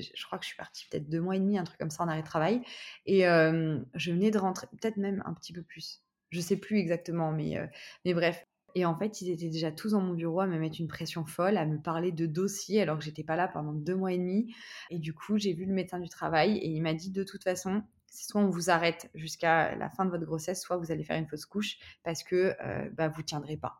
je 0.00 0.26
crois 0.26 0.36
que 0.36 0.44
je 0.44 0.48
suis 0.48 0.56
partie 0.56 0.88
peut-être 0.90 1.08
deux 1.08 1.20
mois 1.20 1.36
et 1.36 1.38
demi, 1.38 1.56
un 1.58 1.62
truc 1.62 1.78
comme 1.78 1.90
ça 1.90 2.02
en 2.02 2.08
arrêt 2.08 2.22
de 2.22 2.26
travail. 2.26 2.60
Et 3.06 3.20
je 3.20 4.10
venais 4.10 4.32
de 4.32 4.38
rentrer, 4.38 4.66
peut-être 4.72 4.96
même 4.96 5.22
un 5.26 5.32
petit 5.32 5.52
peu 5.52 5.62
plus. 5.62 6.02
Je 6.30 6.40
sais 6.40 6.56
plus 6.56 6.78
exactement, 6.78 7.30
mais, 7.30 7.56
mais 8.04 8.14
bref. 8.14 8.44
Et 8.74 8.84
en 8.84 8.98
fait, 8.98 9.20
ils 9.20 9.30
étaient 9.30 9.48
déjà 9.48 9.70
tous 9.70 9.92
dans 9.92 10.00
mon 10.00 10.14
bureau 10.14 10.40
à 10.40 10.48
me 10.48 10.58
mettre 10.58 10.80
une 10.80 10.88
pression 10.88 11.24
folle, 11.24 11.56
à 11.56 11.64
me 11.64 11.80
parler 11.80 12.10
de 12.10 12.26
dossiers 12.26 12.82
alors 12.82 12.98
que 12.98 13.04
j'étais 13.04 13.22
pas 13.22 13.36
là 13.36 13.46
pendant 13.46 13.72
deux 13.72 13.94
mois 13.94 14.12
et 14.12 14.18
demi. 14.18 14.52
Et 14.90 14.98
du 14.98 15.14
coup, 15.14 15.38
j'ai 15.38 15.52
vu 15.52 15.66
le 15.66 15.72
médecin 15.72 16.00
du 16.00 16.08
travail 16.08 16.58
et 16.58 16.66
il 16.66 16.82
m'a 16.82 16.94
dit 16.94 17.10
de 17.12 17.22
toute 17.22 17.44
façon, 17.44 17.84
soit 18.14 18.40
on 18.40 18.48
vous 18.48 18.70
arrête 18.70 19.10
jusqu'à 19.14 19.74
la 19.76 19.90
fin 19.90 20.04
de 20.04 20.10
votre 20.10 20.24
grossesse, 20.24 20.62
soit 20.62 20.76
vous 20.76 20.92
allez 20.92 21.04
faire 21.04 21.18
une 21.18 21.26
fausse 21.26 21.46
couche 21.46 21.78
parce 22.02 22.22
que 22.22 22.54
bah, 22.92 23.08
vous 23.08 23.22
tiendrez 23.22 23.56
pas. 23.56 23.78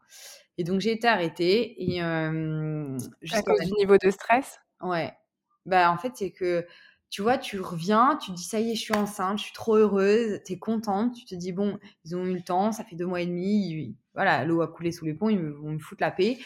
Et 0.58 0.64
donc 0.64 0.80
j'ai 0.80 0.92
été 0.92 1.08
arrêtée. 1.08 1.82
Et, 1.82 2.02
euh, 2.02 2.96
à 3.32 3.42
cause 3.42 3.60
du 3.60 3.72
niveau 3.78 3.96
de 3.98 4.10
stress? 4.10 4.60
Ouais. 4.80 5.12
Bah, 5.66 5.90
en 5.90 5.96
fait, 5.96 6.12
c'est 6.14 6.30
que, 6.30 6.66
tu 7.10 7.22
vois, 7.22 7.38
tu 7.38 7.60
reviens, 7.60 8.18
tu 8.20 8.30
te 8.32 8.36
dis, 8.36 8.44
ça 8.44 8.60
y 8.60 8.72
est, 8.72 8.74
je 8.74 8.80
suis 8.80 8.94
enceinte, 8.94 9.38
je 9.38 9.44
suis 9.44 9.52
trop 9.52 9.76
heureuse, 9.76 10.40
tu 10.44 10.52
es 10.52 10.58
contente, 10.58 11.14
tu 11.14 11.24
te 11.24 11.34
dis, 11.34 11.52
bon, 11.52 11.78
ils 12.04 12.16
ont 12.16 12.24
eu 12.24 12.34
le 12.34 12.42
temps, 12.42 12.72
ça 12.72 12.84
fait 12.84 12.96
deux 12.96 13.06
mois 13.06 13.20
et 13.22 13.26
demi, 13.26 13.96
voilà, 14.14 14.44
l'eau 14.44 14.60
a 14.62 14.68
coulé 14.68 14.92
sous 14.92 15.04
les 15.04 15.14
ponts, 15.14 15.28
ils 15.28 15.40
vont 15.40 15.72
me 15.72 15.78
foutre 15.78 16.02
la 16.02 16.10
paix. 16.10 16.38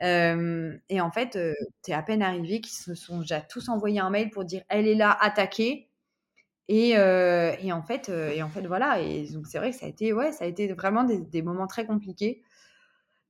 et 0.00 1.00
en 1.00 1.10
fait, 1.10 1.38
tu 1.82 1.90
es 1.90 1.94
à 1.94 2.02
peine 2.02 2.22
arrivé 2.22 2.60
qu'ils 2.60 2.76
se 2.76 2.94
sont 2.94 3.20
déjà 3.20 3.40
tous 3.40 3.68
envoyés 3.68 4.00
un 4.00 4.10
mail 4.10 4.30
pour 4.30 4.44
dire, 4.44 4.62
elle 4.68 4.86
est 4.86 4.94
là, 4.94 5.16
attaquée. 5.20 5.88
Et, 6.68 6.90
et, 6.90 7.72
en 7.72 7.82
fait, 7.82 8.08
et 8.08 8.42
en 8.42 8.48
fait, 8.48 8.66
voilà. 8.66 9.00
Et 9.00 9.28
donc, 9.32 9.46
c'est 9.46 9.58
vrai 9.58 9.70
que 9.70 9.76
ça 9.76 9.86
a 9.86 9.88
été, 9.88 10.12
ouais, 10.12 10.32
ça 10.32 10.44
a 10.44 10.48
été 10.48 10.72
vraiment 10.72 11.04
des, 11.04 11.42
moments 11.42 11.66
très 11.66 11.86
compliqués. 11.86 12.42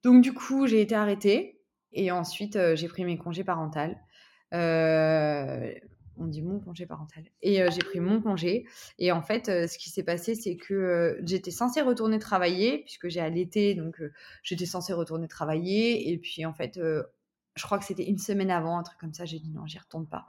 Donc, 0.03 0.22
du 0.22 0.33
coup, 0.33 0.66
j'ai 0.66 0.81
été 0.81 0.94
arrêtée. 0.94 1.61
Et 1.92 2.11
ensuite, 2.11 2.59
j'ai 2.75 2.88
pris 2.88 3.05
mes 3.05 3.18
congés 3.18 3.44
parentaux. 3.44 3.94
Euh, 4.55 5.72
on 6.18 6.27
dit 6.27 6.40
mon 6.40 6.61
congé 6.61 6.87
parental. 6.87 7.25
Et 7.42 7.62
euh, 7.62 7.68
j'ai 7.70 7.81
pris 7.81 8.01
mon 8.01 8.22
congé. 8.22 8.66
Et 8.99 9.12
en 9.12 9.20
fait, 9.20 9.49
euh, 9.49 9.66
ce 9.66 9.77
qui 9.77 9.90
s'est 9.90 10.03
passé, 10.03 10.35
c'est 10.35 10.57
que 10.57 11.18
j'étais 11.25 11.51
censée 11.51 11.83
retourner 11.83 12.18
travailler, 12.18 12.79
puisque 12.85 13.09
j'ai 13.09 13.20
allaité, 13.20 13.75
donc 13.75 14.01
j'étais 14.42 14.66
censée 14.66 14.94
retourner 14.94 15.29
travailler. 15.29 16.11
Et 16.11 16.18
puis, 16.18 16.46
en 16.46 16.55
fait, 16.55 16.81
je 17.57 17.62
crois 17.64 17.79
que 17.79 17.85
c'était 17.85 18.09
une 18.09 18.19
semaine 18.19 18.51
avant, 18.51 18.79
un 18.79 18.83
truc 18.83 18.99
comme 18.99 19.14
ça, 19.14 19.25
j'ai 19.25 19.38
dit 19.38 19.51
non, 19.51 19.66
j'y 19.66 19.79
retourne 19.79 20.07
pas. 20.07 20.27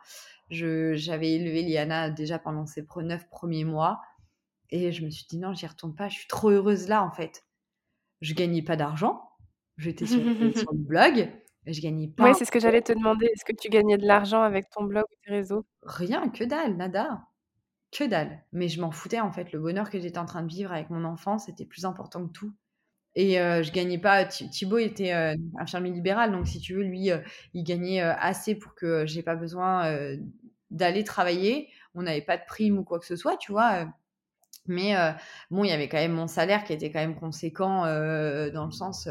J'avais 0.50 1.34
élevé 1.34 1.62
Liana 1.62 2.10
déjà 2.10 2.40
pendant 2.40 2.66
ses 2.66 2.86
neuf 2.98 3.28
premiers 3.30 3.66
mois. 3.66 4.02
Et 4.70 4.92
je 4.92 5.06
me 5.06 5.10
suis 5.10 5.26
dit 5.30 5.38
non, 5.38 5.54
j'y 5.54 5.68
retourne 5.68 5.96
pas, 5.96 6.10
je 6.10 6.16
suis 6.16 6.28
trop 6.28 6.50
heureuse 6.50 6.88
là, 6.88 7.04
en 7.04 7.12
fait. 7.12 7.46
Je 8.22 8.34
gagnais 8.34 8.64
pas 8.64 8.76
d'argent. 8.76 9.22
J'étais 9.78 10.06
sur, 10.06 10.20
sur 10.56 10.72
le 10.74 10.80
blog 10.80 11.32
je 11.74 11.82
gagnais 11.82 12.08
pas. 12.08 12.26
Oui, 12.26 12.36
c'est 12.38 12.46
ce 12.46 12.52
que 12.52 12.60
j'allais 12.60 12.82
te 12.82 12.94
demander. 12.94 13.26
Est-ce 13.26 13.46
que 13.46 13.56
tu 13.56 13.70
gagnais 13.70 13.98
de 13.98 14.06
l'argent 14.06 14.42
avec 14.42 14.70
ton 14.70 14.84
blog 14.84 15.04
ou 15.04 15.16
tes 15.26 15.32
réseaux? 15.32 15.66
Rien, 15.84 16.30
que 16.30 16.44
dalle, 16.44 16.78
nada. 16.78 17.24
Que 17.92 18.06
dalle. 18.06 18.44
Mais 18.52 18.68
je 18.68 18.82
m'en 18.82 18.92
foutais 18.92 19.20
en 19.20 19.32
fait. 19.32 19.52
Le 19.52 19.60
bonheur 19.60 19.90
que 19.90 20.00
j'étais 20.00 20.18
en 20.18 20.26
train 20.26 20.44
de 20.44 20.50
vivre 20.50 20.72
avec 20.72 20.90
mon 20.90 21.04
enfant, 21.04 21.38
c'était 21.38 21.66
plus 21.66 21.86
important 21.86 22.26
que 22.28 22.32
tout. 22.32 22.54
Et 23.20 23.40
euh, 23.40 23.64
je 23.64 23.72
gagnais 23.72 23.98
pas. 23.98 24.26
Thibaut 24.26 24.78
était 24.78 25.12
euh, 25.12 25.36
infirmier 25.58 25.92
libéral, 25.92 26.32
donc 26.32 26.48
si 26.48 26.60
tu 26.60 26.76
veux, 26.76 26.84
lui, 26.84 27.10
euh, 27.10 27.18
il 27.56 27.64
gagnait 27.64 28.00
assez 28.00 28.54
pour 28.54 28.76
que 28.76 29.08
j'ai 29.08 29.24
pas 29.24 29.36
besoin 29.36 29.92
d'aller 30.70 31.04
travailler. 31.04 31.68
On 31.96 32.04
n'avait 32.04 32.22
pas 32.22 32.38
de 32.38 32.44
prime 32.48 32.78
ou 32.78 32.84
quoi 32.84 33.00
que 33.00 33.08
ce 33.08 33.16
soit, 33.16 33.36
tu 33.38 33.52
vois. 33.52 33.88
Mais 34.68 34.94
bon, 35.50 35.64
il 35.64 35.70
y 35.70 35.74
avait 35.74 35.90
quand 35.90 35.98
même 35.98 36.14
mon 36.14 36.28
salaire 36.28 36.64
qui 36.64 36.74
était 36.74 36.92
quand 36.92 37.00
même 37.00 37.16
conséquent 37.16 37.86
dans 37.86 38.66
le 38.66 38.72
sens 38.72 39.10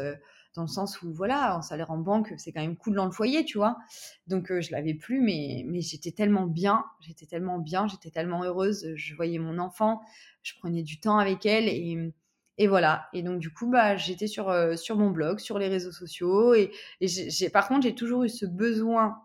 dans 0.55 0.63
le 0.63 0.67
sens 0.67 1.01
où 1.03 1.13
voilà, 1.13 1.53
un 1.55 1.61
salaire 1.61 1.91
en 1.91 1.99
banque, 1.99 2.33
c'est 2.37 2.51
quand 2.51 2.61
même 2.61 2.77
cool 2.77 2.95
dans 2.95 3.05
le 3.05 3.11
foyer, 3.11 3.43
tu 3.45 3.57
vois. 3.57 3.77
Donc 4.25 4.47
je 4.59 4.71
l'avais 4.71 4.93
plus, 4.93 5.21
mais, 5.21 5.65
mais 5.67 5.81
j'étais 5.81 6.11
tellement 6.11 6.47
bien, 6.47 6.85
j'étais 7.01 7.25
tellement 7.25 7.59
bien, 7.59 7.87
j'étais 7.87 8.09
tellement 8.09 8.43
heureuse. 8.43 8.93
Je 8.95 9.15
voyais 9.15 9.37
mon 9.37 9.59
enfant, 9.59 10.01
je 10.43 10.53
prenais 10.59 10.81
du 10.81 10.99
temps 10.99 11.17
avec 11.17 11.45
elle 11.45 11.67
et, 11.67 12.13
et 12.57 12.67
voilà. 12.67 13.07
Et 13.13 13.23
donc 13.23 13.39
du 13.39 13.53
coup, 13.53 13.69
bah, 13.69 13.97
j'étais 13.97 14.27
sur, 14.27 14.53
sur 14.77 14.97
mon 14.97 15.09
blog, 15.11 15.39
sur 15.39 15.59
les 15.59 15.67
réseaux 15.67 15.91
sociaux 15.91 16.53
et, 16.53 16.71
j'ai, 17.01 17.49
par 17.49 17.67
contre, 17.67 17.83
j'ai 17.83 17.95
toujours 17.95 18.23
eu 18.23 18.29
ce 18.29 18.45
besoin 18.45 19.19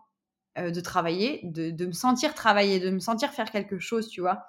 de 0.57 0.79
travailler, 0.81 1.41
de, 1.43 1.71
de, 1.71 1.85
me 1.87 1.91
sentir 1.91 2.35
travailler, 2.35 2.79
de 2.79 2.91
me 2.91 2.99
sentir 2.99 3.31
faire 3.31 3.49
quelque 3.49 3.79
chose, 3.79 4.07
tu 4.07 4.21
vois. 4.21 4.45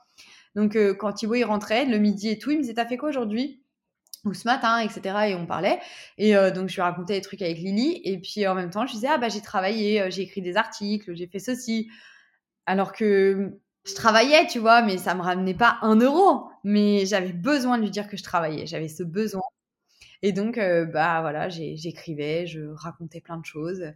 Donc 0.55 0.77
quand 0.99 1.13
Thibaut 1.13 1.35
il 1.35 1.45
rentrait 1.45 1.87
le 1.87 1.99
midi 1.99 2.29
et 2.29 2.39
tout, 2.39 2.51
il 2.51 2.59
me 2.59 2.63
disait 2.63 2.75
t'as 2.75 2.87
fait 2.87 2.99
quoi 2.99 3.09
aujourd'hui? 3.09 3.65
ou 4.25 4.35
ce 4.35 4.47
matin, 4.47 4.79
etc. 4.79 5.29
Et 5.29 5.35
on 5.35 5.47
parlait. 5.47 5.81
Et 6.19 6.37
euh, 6.37 6.51
donc, 6.51 6.69
je 6.69 6.75
lui 6.75 6.83
racontais 6.83 7.15
des 7.15 7.21
trucs 7.21 7.43
avec 7.43 7.59
Lily. 7.59 8.01
Et 8.05 8.19
puis, 8.19 8.47
en 8.47 8.55
même 8.55 8.71
temps, 8.71 8.87
je 8.87 8.93
disais, 8.93 9.09
ah 9.11 9.19
bah, 9.19 9.29
j'ai 9.29 9.41
travaillé, 9.41 10.01
euh, 10.01 10.11
j'ai 10.11 10.23
écrit 10.23 10.43
des 10.43 10.57
articles, 10.57 11.15
j'ai 11.15 11.27
fait 11.27 11.39
ceci. 11.39 11.91
Alors 12.67 12.93
que 12.93 13.59
je 13.85 13.95
travaillais, 13.95 14.47
tu 14.47 14.59
vois, 14.59 14.83
mais 14.83 14.99
ça 14.99 15.15
me 15.15 15.23
ramenait 15.23 15.55
pas 15.55 15.79
un 15.83 15.97
euro. 15.97 16.49
Mais 16.65 17.07
j'avais 17.07 17.33
besoin 17.33 17.79
de 17.79 17.83
lui 17.83 17.91
dire 17.91 18.09
que 18.09 18.17
je 18.17 18.23
travaillais. 18.23 18.67
J'avais 18.67 18.89
ce 18.89 19.03
besoin. 19.03 19.43
Et 20.23 20.33
donc, 20.33 20.57
bah 20.57 21.21
voilà, 21.21 21.49
j'écrivais, 21.49 22.47
je 22.47 22.61
racontais 22.75 23.21
plein 23.21 23.37
de 23.37 23.45
choses 23.45 23.93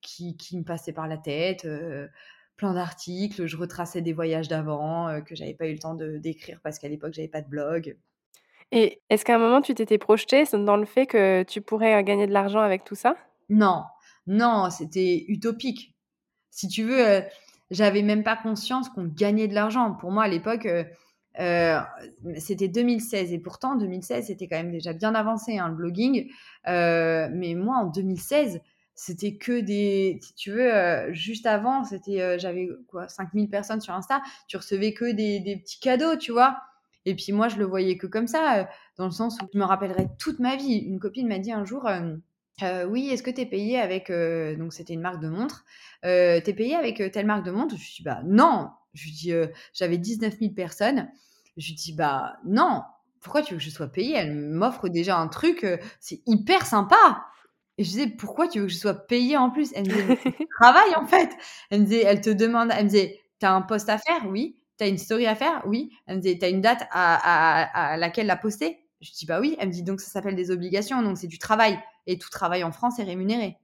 qui, 0.00 0.36
qui 0.36 0.56
me 0.56 0.64
passaient 0.64 0.92
par 0.92 1.08
la 1.08 1.18
tête 1.18 1.66
plein 2.56 2.74
d'articles, 2.74 3.46
je 3.46 3.56
retraçais 3.56 4.02
des 4.02 4.12
voyages 4.12 4.46
d'avant 4.46 5.20
que 5.26 5.34
j'avais 5.34 5.54
pas 5.54 5.66
eu 5.66 5.72
le 5.72 5.78
temps 5.78 5.94
de 5.94 6.18
d'écrire 6.18 6.60
parce 6.62 6.78
qu'à 6.78 6.88
l'époque 6.88 7.12
j'avais 7.12 7.26
pas 7.26 7.40
de 7.40 7.48
blog. 7.48 7.96
Et 8.70 9.00
est-ce 9.10 9.24
qu'à 9.24 9.34
un 9.34 9.38
moment 9.38 9.60
tu 9.62 9.74
t'étais 9.74 9.98
projetée 9.98 10.44
dans 10.52 10.76
le 10.76 10.86
fait 10.86 11.06
que 11.06 11.42
tu 11.42 11.60
pourrais 11.60 12.04
gagner 12.04 12.26
de 12.26 12.32
l'argent 12.32 12.60
avec 12.60 12.84
tout 12.84 12.94
ça? 12.94 13.16
Non, 13.48 13.82
non, 14.26 14.70
c'était 14.70 15.24
utopique. 15.28 15.96
Si 16.50 16.68
tu 16.68 16.84
veux, 16.84 17.22
j'avais 17.70 18.02
même 18.02 18.22
pas 18.22 18.36
conscience 18.36 18.88
qu'on 18.90 19.06
gagnait 19.06 19.48
de 19.48 19.54
l'argent. 19.54 19.94
Pour 19.94 20.12
moi 20.12 20.24
à 20.24 20.28
l'époque, 20.28 20.68
c'était 21.34 22.68
2016 22.68 23.32
et 23.32 23.38
pourtant 23.38 23.76
2016 23.76 24.26
c'était 24.26 24.48
quand 24.48 24.56
même 24.56 24.72
déjà 24.72 24.92
bien 24.92 25.14
avancé 25.14 25.58
hein, 25.58 25.68
le 25.68 25.74
blogging. 25.74 26.30
mais 26.66 27.54
moi 27.56 27.76
en 27.76 27.86
2016 27.86 28.60
c'était 28.94 29.36
que 29.36 29.60
des 29.60 30.18
si 30.22 30.34
tu 30.34 30.52
veux 30.52 31.12
juste 31.12 31.46
avant 31.46 31.84
c'était 31.84 32.38
j'avais 32.38 32.68
quoi 32.88 33.08
5000 33.08 33.48
personnes 33.48 33.80
sur 33.80 33.94
Insta 33.94 34.20
tu 34.46 34.56
recevais 34.56 34.92
que 34.92 35.10
des, 35.10 35.60
petits 35.62 35.80
cadeaux 35.80 36.16
tu 36.16 36.32
vois. 36.32 36.58
Et 37.04 37.16
puis 37.16 37.32
moi 37.32 37.48
je 37.48 37.56
le 37.56 37.64
voyais 37.64 37.96
que 37.96 38.06
comme 38.06 38.28
ça 38.28 38.68
dans 38.96 39.06
le 39.06 39.10
sens 39.10 39.36
où 39.42 39.46
je 39.52 39.58
me 39.58 39.64
rappellerai 39.64 40.06
toute 40.18 40.38
ma 40.38 40.54
vie. 40.56 40.78
Une 40.78 41.00
copine 41.00 41.26
m'a 41.26 41.38
dit 41.38 41.52
un 41.52 41.64
jour 41.64 41.88
oui 42.88 43.08
est-ce 43.10 43.22
que 43.22 43.30
tu 43.30 43.40
es 43.40 43.46
payé 43.46 43.78
avec 43.78 44.12
donc 44.58 44.74
c'était 44.74 44.92
une 44.92 45.00
marque 45.00 45.22
de 45.22 45.28
montre 45.28 45.64
t'es 46.02 46.54
payé 46.54 46.76
avec 46.76 47.02
telle 47.10 47.26
marque 47.26 47.46
de 47.46 47.50
montre? 47.50 47.74
Je 47.74 47.80
lui 47.80 47.92
dis 47.96 48.02
bah 48.02 48.20
non 48.26 48.68
je 48.94 49.04
lui 49.04 49.12
dis 49.12 49.32
j'avais 49.72 49.98
19 49.98 50.38
000 50.38 50.52
personnes 50.52 51.10
je 51.56 51.68
lui 51.68 51.74
dis 51.74 51.92
bah 51.92 52.36
non 52.44 52.82
pourquoi 53.20 53.42
tu 53.42 53.54
veux 53.54 53.58
que 53.58 53.64
je 53.64 53.70
sois 53.70 53.86
payée? 53.86 54.14
Elle 54.16 54.34
m'offre 54.34 54.88
déjà 54.88 55.16
un 55.16 55.28
truc 55.28 55.64
c'est 56.00 56.22
hyper 56.26 56.66
sympa 56.66 57.24
et 57.78 57.84
je 57.84 57.88
disais, 57.88 58.06
pourquoi 58.06 58.48
tu 58.48 58.60
veux 58.60 58.66
que 58.66 58.72
je 58.72 58.78
sois 58.78 58.94
payée 58.94 59.36
en 59.36 59.50
plus? 59.50 59.70
Elle 59.74 59.86
me 59.86 59.92
disait, 59.92 60.18
travaille 60.60 60.94
en 60.96 61.06
fait. 61.06 61.30
Elle 61.70 61.80
me 61.80 61.86
disait, 61.86 62.02
elle 62.02 62.20
te 62.20 62.30
demande, 62.30 62.70
elle 62.72 62.84
me 62.84 62.90
disait, 62.90 63.20
t'as 63.38 63.52
un 63.52 63.62
post 63.62 63.88
à 63.88 63.98
faire? 63.98 64.26
Oui. 64.26 64.58
T'as 64.76 64.88
une 64.88 64.98
story 64.98 65.26
à 65.26 65.34
faire? 65.34 65.62
Oui. 65.66 65.90
Elle 66.06 66.16
me 66.16 66.22
disait, 66.22 66.38
t'as 66.38 66.50
une 66.50 66.60
date 66.60 66.86
à, 66.90 67.96
laquelle 67.98 68.26
la 68.26 68.36
poster? 68.36 68.78
Je 69.00 69.10
dis, 69.12 69.26
bah 69.26 69.40
oui. 69.40 69.56
Elle 69.58 69.68
me 69.68 69.72
dit, 69.72 69.82
donc 69.82 70.00
ça 70.00 70.10
s'appelle 70.10 70.36
des 70.36 70.50
obligations, 70.50 71.02
donc 71.02 71.16
c'est 71.16 71.26
du 71.26 71.38
travail. 71.38 71.78
Et 72.06 72.18
tout 72.18 72.30
travail 72.30 72.62
en 72.62 72.72
France 72.72 72.98
est 72.98 73.04
rémunéré. 73.04 73.56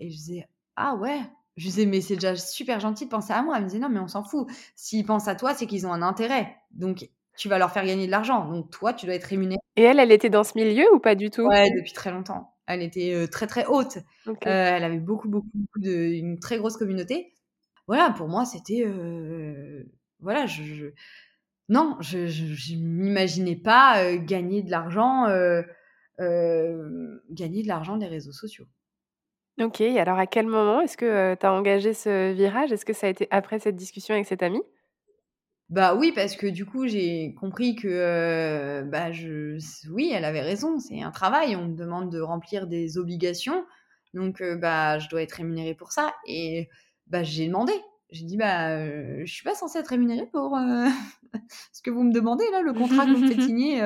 Et 0.00 0.10
je 0.10 0.16
disais, 0.16 0.48
ah 0.76 0.96
ouais. 0.96 1.20
Je 1.58 1.64
disais, 1.64 1.86
mais 1.86 2.00
c'est 2.00 2.14
déjà 2.14 2.36
super 2.36 2.78
gentil 2.78 3.06
de 3.06 3.10
penser 3.10 3.32
à 3.32 3.42
moi. 3.42 3.56
Elle 3.56 3.64
me 3.64 3.68
disait, 3.68 3.80
non, 3.80 3.88
mais 3.88 3.98
on 3.98 4.06
s'en 4.06 4.22
fout. 4.22 4.46
S'ils 4.76 5.04
pensent 5.04 5.26
à 5.26 5.34
toi, 5.34 5.54
c'est 5.54 5.66
qu'ils 5.66 5.88
ont 5.88 5.92
un 5.92 6.02
intérêt. 6.02 6.56
Donc, 6.70 7.10
tu 7.36 7.48
vas 7.48 7.58
leur 7.58 7.72
faire 7.72 7.84
gagner 7.84 8.06
de 8.06 8.12
l'argent. 8.12 8.48
Donc, 8.48 8.70
toi, 8.70 8.92
tu 8.92 9.06
dois 9.06 9.16
être 9.16 9.24
rémunéré. 9.24 9.58
Et 9.74 9.82
elle, 9.82 9.98
elle 9.98 10.12
était 10.12 10.30
dans 10.30 10.44
ce 10.44 10.52
milieu 10.56 10.86
ou 10.94 11.00
pas 11.00 11.16
du 11.16 11.30
tout? 11.30 11.42
Ouais, 11.42 11.68
depuis 11.76 11.92
très 11.92 12.12
longtemps. 12.12 12.54
Elle 12.66 12.82
était 12.82 13.26
très 13.28 13.48
très 13.48 13.66
haute. 13.66 13.98
elle 14.42 14.84
avait 14.84 15.00
beaucoup, 15.00 15.28
beaucoup, 15.28 15.50
beaucoup 15.52 15.80
de, 15.80 15.90
une 15.90 16.38
très 16.38 16.58
grosse 16.58 16.76
communauté. 16.76 17.34
Voilà, 17.88 18.10
pour 18.10 18.28
moi, 18.28 18.44
c'était. 18.44 18.86
voilà, 20.20 20.46
je, 20.46 20.92
non, 21.68 21.96
je 22.00 22.18
ne 22.18 22.82
m'imaginais 22.82 23.56
pas 23.56 24.16
gagner 24.16 24.62
de 24.62 24.70
l'argent, 24.70 25.26
gagner 26.18 27.62
de 27.62 27.68
l'argent 27.68 27.96
des 27.96 28.06
réseaux 28.06 28.32
sociaux. 28.32 28.66
Ok, 29.60 29.80
alors 29.80 30.18
à 30.18 30.26
quel 30.26 30.46
moment 30.46 30.80
est-ce 30.80 30.96
que 30.96 31.34
tu 31.34 31.46
as 31.46 31.52
engagé 31.52 31.92
ce 31.92 32.32
virage? 32.32 32.70
Est-ce 32.70 32.84
que 32.84 32.92
ça 32.92 33.08
a 33.08 33.10
été 33.10 33.26
après 33.30 33.58
cette 33.58 33.74
discussion 33.76 34.14
avec 34.14 34.26
cette 34.26 34.42
amie 34.42 34.62
bah 35.70 35.94
oui, 35.94 36.12
parce 36.14 36.34
que 36.34 36.46
du 36.46 36.64
coup, 36.64 36.86
j'ai 36.86 37.34
compris 37.34 37.76
que, 37.76 38.82
bah 38.90 39.12
je 39.12 39.58
oui, 39.90 40.10
elle 40.14 40.24
avait 40.24 40.40
raison, 40.40 40.78
c'est 40.78 41.02
un 41.02 41.10
travail, 41.10 41.56
on 41.56 41.66
me 41.66 41.76
demande 41.76 42.10
de 42.10 42.20
remplir 42.20 42.66
des 42.66 42.96
obligations, 42.96 43.66
donc 44.14 44.42
bah 44.60 44.98
je 44.98 45.10
dois 45.10 45.20
être 45.20 45.32
rémunérée 45.32 45.74
pour 45.74 45.92
ça 45.92 46.14
et 46.26 46.70
bah 47.06 47.22
j'ai 47.22 47.46
demandé. 47.46 47.74
J'ai 48.10 48.24
dit: 48.24 48.38
«Bah, 48.38 48.78
je 49.22 49.30
suis 49.30 49.44
pas 49.44 49.54
censée 49.54 49.78
être 49.78 49.88
rémunérée 49.88 50.26
pour, 50.32 50.56
ce 51.72 51.82
que 51.82 51.90
vous 51.90 52.02
me 52.02 52.12
demandez 52.14 52.44
là, 52.50 52.62
le 52.62 52.72
contrat 52.72 53.04
que 53.04 53.10
vous 53.10 53.18
me 53.18 53.28
faites 53.28 53.42
signer, 53.42 53.82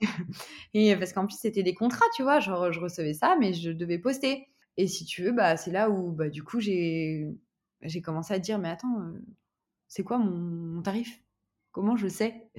et 0.74 0.94
parce 0.94 1.12
qu'en 1.12 1.26
plus 1.26 1.38
c'était 1.40 1.64
des 1.64 1.74
contrats, 1.74 2.06
tu 2.14 2.22
vois? 2.22 2.38
Genre, 2.38 2.70
je 2.70 2.78
recevais 2.78 3.14
ça, 3.14 3.36
mais 3.40 3.52
je 3.52 3.72
devais 3.72 3.98
poster 3.98 4.46
et 4.76 4.88
si 4.88 5.04
tu 5.04 5.22
veux, 5.24 5.32
bah 5.32 5.56
c'est 5.56 5.70
là 5.70 5.90
où, 5.90 6.12
bah 6.12 6.28
du 6.28 6.42
coup, 6.42 6.60
j'ai 6.60 7.36
commencé 8.04 8.34
à 8.34 8.38
dire: 8.38 8.58
«Mais 8.58 8.68
attends, 8.68 9.12
c'est 9.88 10.04
quoi 10.04 10.18
mon, 10.18 10.82
tarif? 10.82 11.20
Comment 11.72 11.96
je 11.96 12.08
sais? 12.08 12.50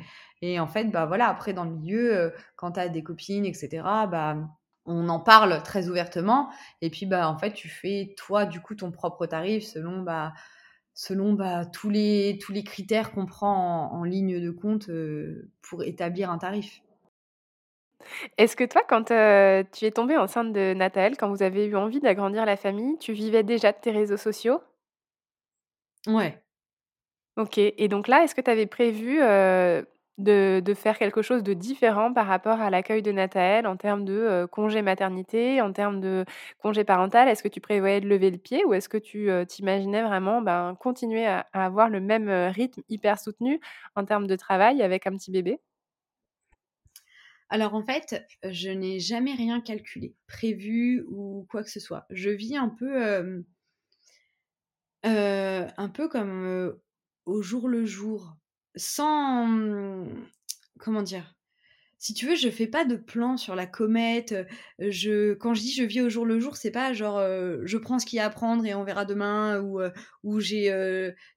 Et 0.41 0.59
en 0.59 0.67
fait, 0.67 0.85
bah 0.85 1.05
voilà, 1.05 1.27
après 1.29 1.53
dans 1.53 1.63
le 1.65 1.71
milieu, 1.71 2.33
quand 2.55 2.73
tu 2.73 2.79
as 2.79 2.89
des 2.89 3.03
copines, 3.03 3.45
etc., 3.45 3.83
bah 4.11 4.37
on 4.85 5.09
en 5.09 5.19
parle 5.19 5.61
très 5.63 5.89
ouvertement. 5.89 6.49
Et 6.81 6.89
puis 6.89 7.05
bah 7.05 7.29
en 7.29 7.37
fait, 7.37 7.53
tu 7.53 7.69
fais 7.69 8.15
toi 8.17 8.45
du 8.45 8.61
coup 8.61 8.75
ton 8.75 8.91
propre 8.91 9.25
tarif 9.27 9.63
selon 9.65 10.01
bah 10.01 10.33
selon 10.93 11.33
bah, 11.33 11.65
tous 11.65 11.89
les 11.89 12.39
tous 12.41 12.53
les 12.53 12.63
critères 12.63 13.11
qu'on 13.11 13.25
prend 13.27 13.91
en, 13.93 14.03
ligne 14.03 14.41
de 14.41 14.51
compte 14.51 14.89
pour 15.61 15.83
établir 15.83 16.31
un 16.31 16.37
tarif. 16.39 16.81
Est-ce 18.37 18.55
que 18.55 18.63
toi, 18.63 18.81
quand 18.87 19.05
tu 19.05 19.85
es 19.85 19.91
tombée 19.91 20.17
enceinte 20.17 20.53
de 20.53 20.73
Nathalie, 20.73 21.17
quand 21.17 21.29
vous 21.29 21.43
avez 21.43 21.65
eu 21.65 21.75
envie 21.75 21.99
d'agrandir 21.99 22.45
la 22.45 22.57
famille, 22.57 22.97
tu 22.99 23.13
vivais 23.13 23.43
déjà 23.43 23.71
de 23.71 23.77
tes 23.79 23.91
réseaux 23.91 24.17
sociaux? 24.17 24.61
Ouais. 26.07 26.41
OK 27.37 27.57
et 27.59 27.87
donc 27.87 28.07
là, 28.07 28.23
est-ce 28.23 28.33
que 28.35 28.41
tu 28.41 28.49
avais 28.51 28.65
prévu, 28.65 29.19
de 30.17 30.73
faire 30.73 30.97
quelque 30.97 31.21
chose 31.21 31.43
de 31.43 31.53
différent 31.53 32.11
par 32.13 32.25
rapport 32.27 32.59
à 32.59 32.69
l'accueil 32.71 33.03
de 33.03 33.11
Nathalie 33.11 33.67
en 33.67 33.77
termes 33.77 34.05
de, 34.05 34.47
congé 34.51 34.81
maternité, 34.81 35.61
en 35.61 35.71
termes 35.73 36.01
de 36.01 36.25
congé 36.59 36.83
parental? 36.83 37.27
Est-ce 37.27 37.43
que 37.43 37.47
tu 37.47 37.61
prévoyais 37.61 38.01
de 38.01 38.07
lever 38.07 38.31
le 38.31 38.37
pied 38.39 38.65
ou 38.65 38.73
est-ce 38.73 38.89
que 38.89 38.97
tu, 38.97 39.29
t'imaginais 39.47 40.01
vraiment, 40.03 40.41
ben, 40.41 40.75
continuer 40.79 41.27
à 41.27 41.45
avoir 41.53 41.89
le 41.89 41.99
même, 42.01 42.29
rythme 42.29 42.81
hyper 42.89 43.19
soutenu 43.19 43.59
en 43.95 44.05
termes 44.05 44.27
de 44.27 44.35
travail 44.35 44.81
avec 44.81 45.05
un 45.07 45.11
petit 45.11 45.31
bébé? 45.31 45.59
Alors 47.49 47.75
en 47.75 47.83
fait, 47.83 48.25
je 48.43 48.69
n'ai 48.69 48.99
jamais 48.99 49.33
rien 49.33 49.61
calculé, 49.61 50.15
prévu 50.27 51.05
ou 51.09 51.45
quoi 51.49 51.63
que 51.63 51.69
ce 51.69 51.79
soit. 51.79 52.05
Je 52.09 52.29
vis 52.29 52.57
un 52.57 52.69
peu, 52.69 53.43
peu 55.97 56.07
comme, 56.09 56.77
au 57.25 57.41
jour 57.41 57.67
le 57.67 57.85
jour, 57.85 58.35
sans 58.75 59.47
mmh, 59.47 60.27
comment 60.79 61.01
dire? 61.01 61.33
Si 61.99 62.13
tu 62.13 62.27
veux, 62.27 62.35
je 62.35 62.49
fais 62.49 62.67
pas 62.67 62.85
de 62.85 62.95
plan 62.95 63.37
sur 63.37 63.55
la 63.55 63.65
comète. 63.65 64.35
Je, 64.77 65.33
quand 65.33 65.55
je 65.55 65.61
dis 65.61 65.73
je 65.73 65.83
vis 65.83 66.01
au 66.01 66.09
jour 66.09 66.25
le 66.25 66.39
jour, 66.39 66.55
c'est 66.55 66.69
pas 66.71 66.93
genre 66.93 67.19
je 67.65 67.77
prends 67.77 67.97
ce 67.97 68.05
qu'il 68.05 68.17
y 68.17 68.19
a 68.19 68.25
à 68.25 68.29
prendre 68.29 68.65
et 68.65 68.75
on 68.75 68.83
verra 68.83 69.03
demain 69.05 69.59
ou 69.61 69.79
ou 70.23 70.39
j'ai, 70.39 70.71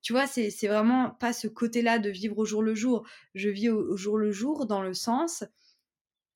tu 0.03 0.13
vois, 0.13 0.27
c'est 0.27 0.51
c'est 0.51 0.69
vraiment 0.69 1.11
pas 1.13 1.33
ce 1.33 1.49
côté-là 1.49 1.99
de 1.99 2.11
vivre 2.11 2.37
au 2.39 2.45
jour 2.45 2.63
le 2.63 2.75
jour. 2.75 3.07
Je 3.35 3.49
vis 3.49 3.71
au, 3.71 3.97
jour 3.97 4.19
le 4.19 4.33
jour 4.33 4.67
dans 4.67 4.83
le 4.83 4.93
sens, 4.93 5.45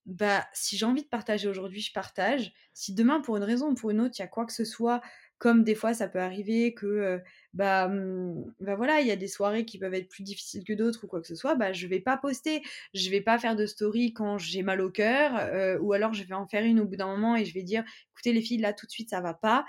bah 0.06 0.46
si 0.52 0.76
j'ai 0.76 0.86
envie 0.86 1.02
de 1.02 1.08
partager 1.08 1.48
aujourd'hui, 1.48 1.80
je 1.80 1.92
partage. 1.92 2.52
Si 2.72 2.94
demain 2.94 3.20
pour 3.20 3.36
une 3.36 3.42
raison 3.44 3.70
ou 3.70 3.74
pour 3.74 3.90
une 3.90 4.00
autre, 4.00 4.14
il 4.18 4.22
y 4.22 4.24
a 4.24 4.28
quoi 4.28 4.46
que 4.46 4.52
ce 4.52 4.64
soit 4.64 5.00
comme 5.38 5.64
des 5.64 5.74
fois, 5.74 5.92
ça 5.94 6.08
peut 6.08 6.20
arriver 6.20 6.72
que, 6.74 7.20
bah, 7.52 7.88
mmh, 7.88 8.54
bah, 8.60 8.76
voilà, 8.76 9.00
il 9.00 9.06
y 9.06 9.10
a 9.10 9.16
des 9.16 9.28
soirées 9.28 9.64
qui 9.66 9.78
peuvent 9.78 9.92
être 9.92 10.08
plus 10.08 10.22
difficiles 10.22 10.64
que 10.64 10.72
d'autres 10.72 11.04
ou 11.04 11.06
quoi 11.06 11.20
que 11.20 11.26
ce 11.26 11.34
soit, 11.34 11.54
bah, 11.54 11.72
je 11.72 11.86
vais 11.86 12.00
pas 12.00 12.16
poster, 12.16 12.62
je 12.94 13.10
vais 13.10 13.20
pas 13.20 13.38
faire 13.38 13.56
de 13.56 13.66
story 13.66 14.12
quand 14.14 14.38
j'ai 14.38 14.62
mal 14.62 14.80
au 14.80 14.90
cœur, 14.90 15.80
ou 15.82 15.92
alors 15.92 16.14
je 16.14 16.22
vais 16.24 16.34
en 16.34 16.46
faire 16.46 16.64
une 16.64 16.80
au 16.80 16.86
bout 16.86 16.96
d'un 16.96 17.08
moment 17.08 17.36
et 17.36 17.44
je 17.44 17.52
vais 17.52 17.62
dire, 17.62 17.84
écoutez 18.12 18.32
les 18.32 18.40
filles, 18.42 18.58
là 18.58 18.72
tout 18.72 18.86
de 18.86 18.90
suite 18.90 19.10
ça 19.10 19.20
va 19.20 19.34
pas. 19.34 19.66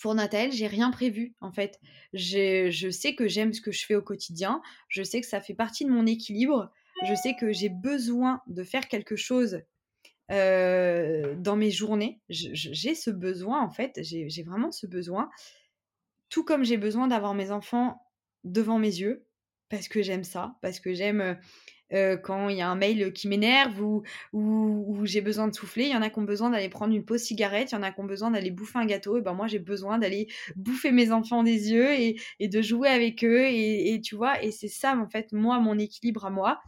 pour 0.00 0.14
Nathalie, 0.14 0.52
j'ai 0.52 0.66
rien 0.66 0.90
prévu 0.90 1.34
en 1.40 1.52
fait. 1.52 1.80
Je 2.12 2.90
sais 2.90 3.14
que 3.14 3.28
j'aime 3.28 3.52
ce 3.52 3.60
que 3.60 3.72
je 3.72 3.84
fais 3.84 3.94
au 3.94 4.02
quotidien, 4.02 4.62
je 4.88 5.02
sais 5.02 5.20
que 5.20 5.26
ça 5.26 5.40
fait 5.40 5.54
partie 5.54 5.84
de 5.84 5.90
mon 5.90 6.06
équilibre, 6.06 6.72
je 7.02 7.14
sais 7.14 7.34
que 7.34 7.52
j'ai 7.52 7.68
besoin 7.68 8.42
de 8.46 8.64
faire 8.64 8.88
quelque 8.88 9.16
chose 9.16 9.62
dans 10.28 11.56
mes 11.56 11.70
journées. 11.70 12.20
J'ai 12.28 12.94
ce 12.94 13.10
besoin, 13.10 13.62
en 13.62 13.70
fait, 13.70 13.98
j'ai 14.02 14.42
vraiment 14.42 14.70
ce 14.72 14.86
besoin. 14.86 15.28
Tout 16.28 16.44
comme 16.44 16.64
j'ai 16.64 16.76
besoin 16.76 17.08
d'avoir 17.08 17.34
mes 17.34 17.50
enfants 17.50 18.00
devant 18.44 18.78
mes 18.78 19.00
yeux, 19.00 19.26
parce 19.68 19.88
que 19.88 20.02
j'aime 20.02 20.24
ça, 20.24 20.56
parce 20.62 20.78
que 20.80 20.94
j'aime 20.94 21.36
quand 22.22 22.48
il 22.48 22.56
y 22.56 22.60
a 22.60 22.68
un 22.68 22.76
mail 22.76 23.12
qui 23.12 23.26
m'énerve 23.26 23.80
ou, 23.80 24.02
ou, 24.32 25.04
j'ai 25.04 25.20
besoin 25.20 25.48
de 25.48 25.54
souffler. 25.54 25.84
Il 25.86 25.90
y 25.90 25.96
en 25.96 26.02
a 26.02 26.10
qui 26.10 26.18
ont 26.18 26.24
besoin 26.24 26.50
d'aller 26.50 26.68
prendre 26.68 26.94
une 26.94 27.04
pause 27.04 27.20
cigarette, 27.20 27.72
il 27.72 27.74
y 27.74 27.78
en 27.78 27.82
a 27.82 27.90
qui 27.90 28.00
ont 28.00 28.04
besoin 28.04 28.30
d'aller 28.30 28.50
bouffer 28.50 28.78
un 28.78 28.86
gâteau. 28.86 29.18
Et 29.18 29.22
ben 29.22 29.34
moi, 29.34 29.48
j'ai 29.48 29.58
besoin 29.58 29.98
d'aller 29.98 30.28
bouffer 30.54 30.92
mes 30.92 31.10
enfants 31.10 31.42
des 31.42 31.72
yeux 31.72 31.92
et, 31.92 32.20
et 32.38 32.48
de 32.48 32.62
jouer 32.62 32.88
avec 32.88 33.24
eux. 33.24 33.44
Et, 33.46 33.92
et 33.92 34.00
tu 34.00 34.14
vois, 34.14 34.42
et 34.42 34.52
c'est 34.52 34.68
ça, 34.68 34.96
en 34.96 35.08
fait, 35.08 35.32
moi, 35.32 35.58
mon 35.58 35.78
équilibre 35.78 36.24
à 36.26 36.30
moi. 36.30 36.60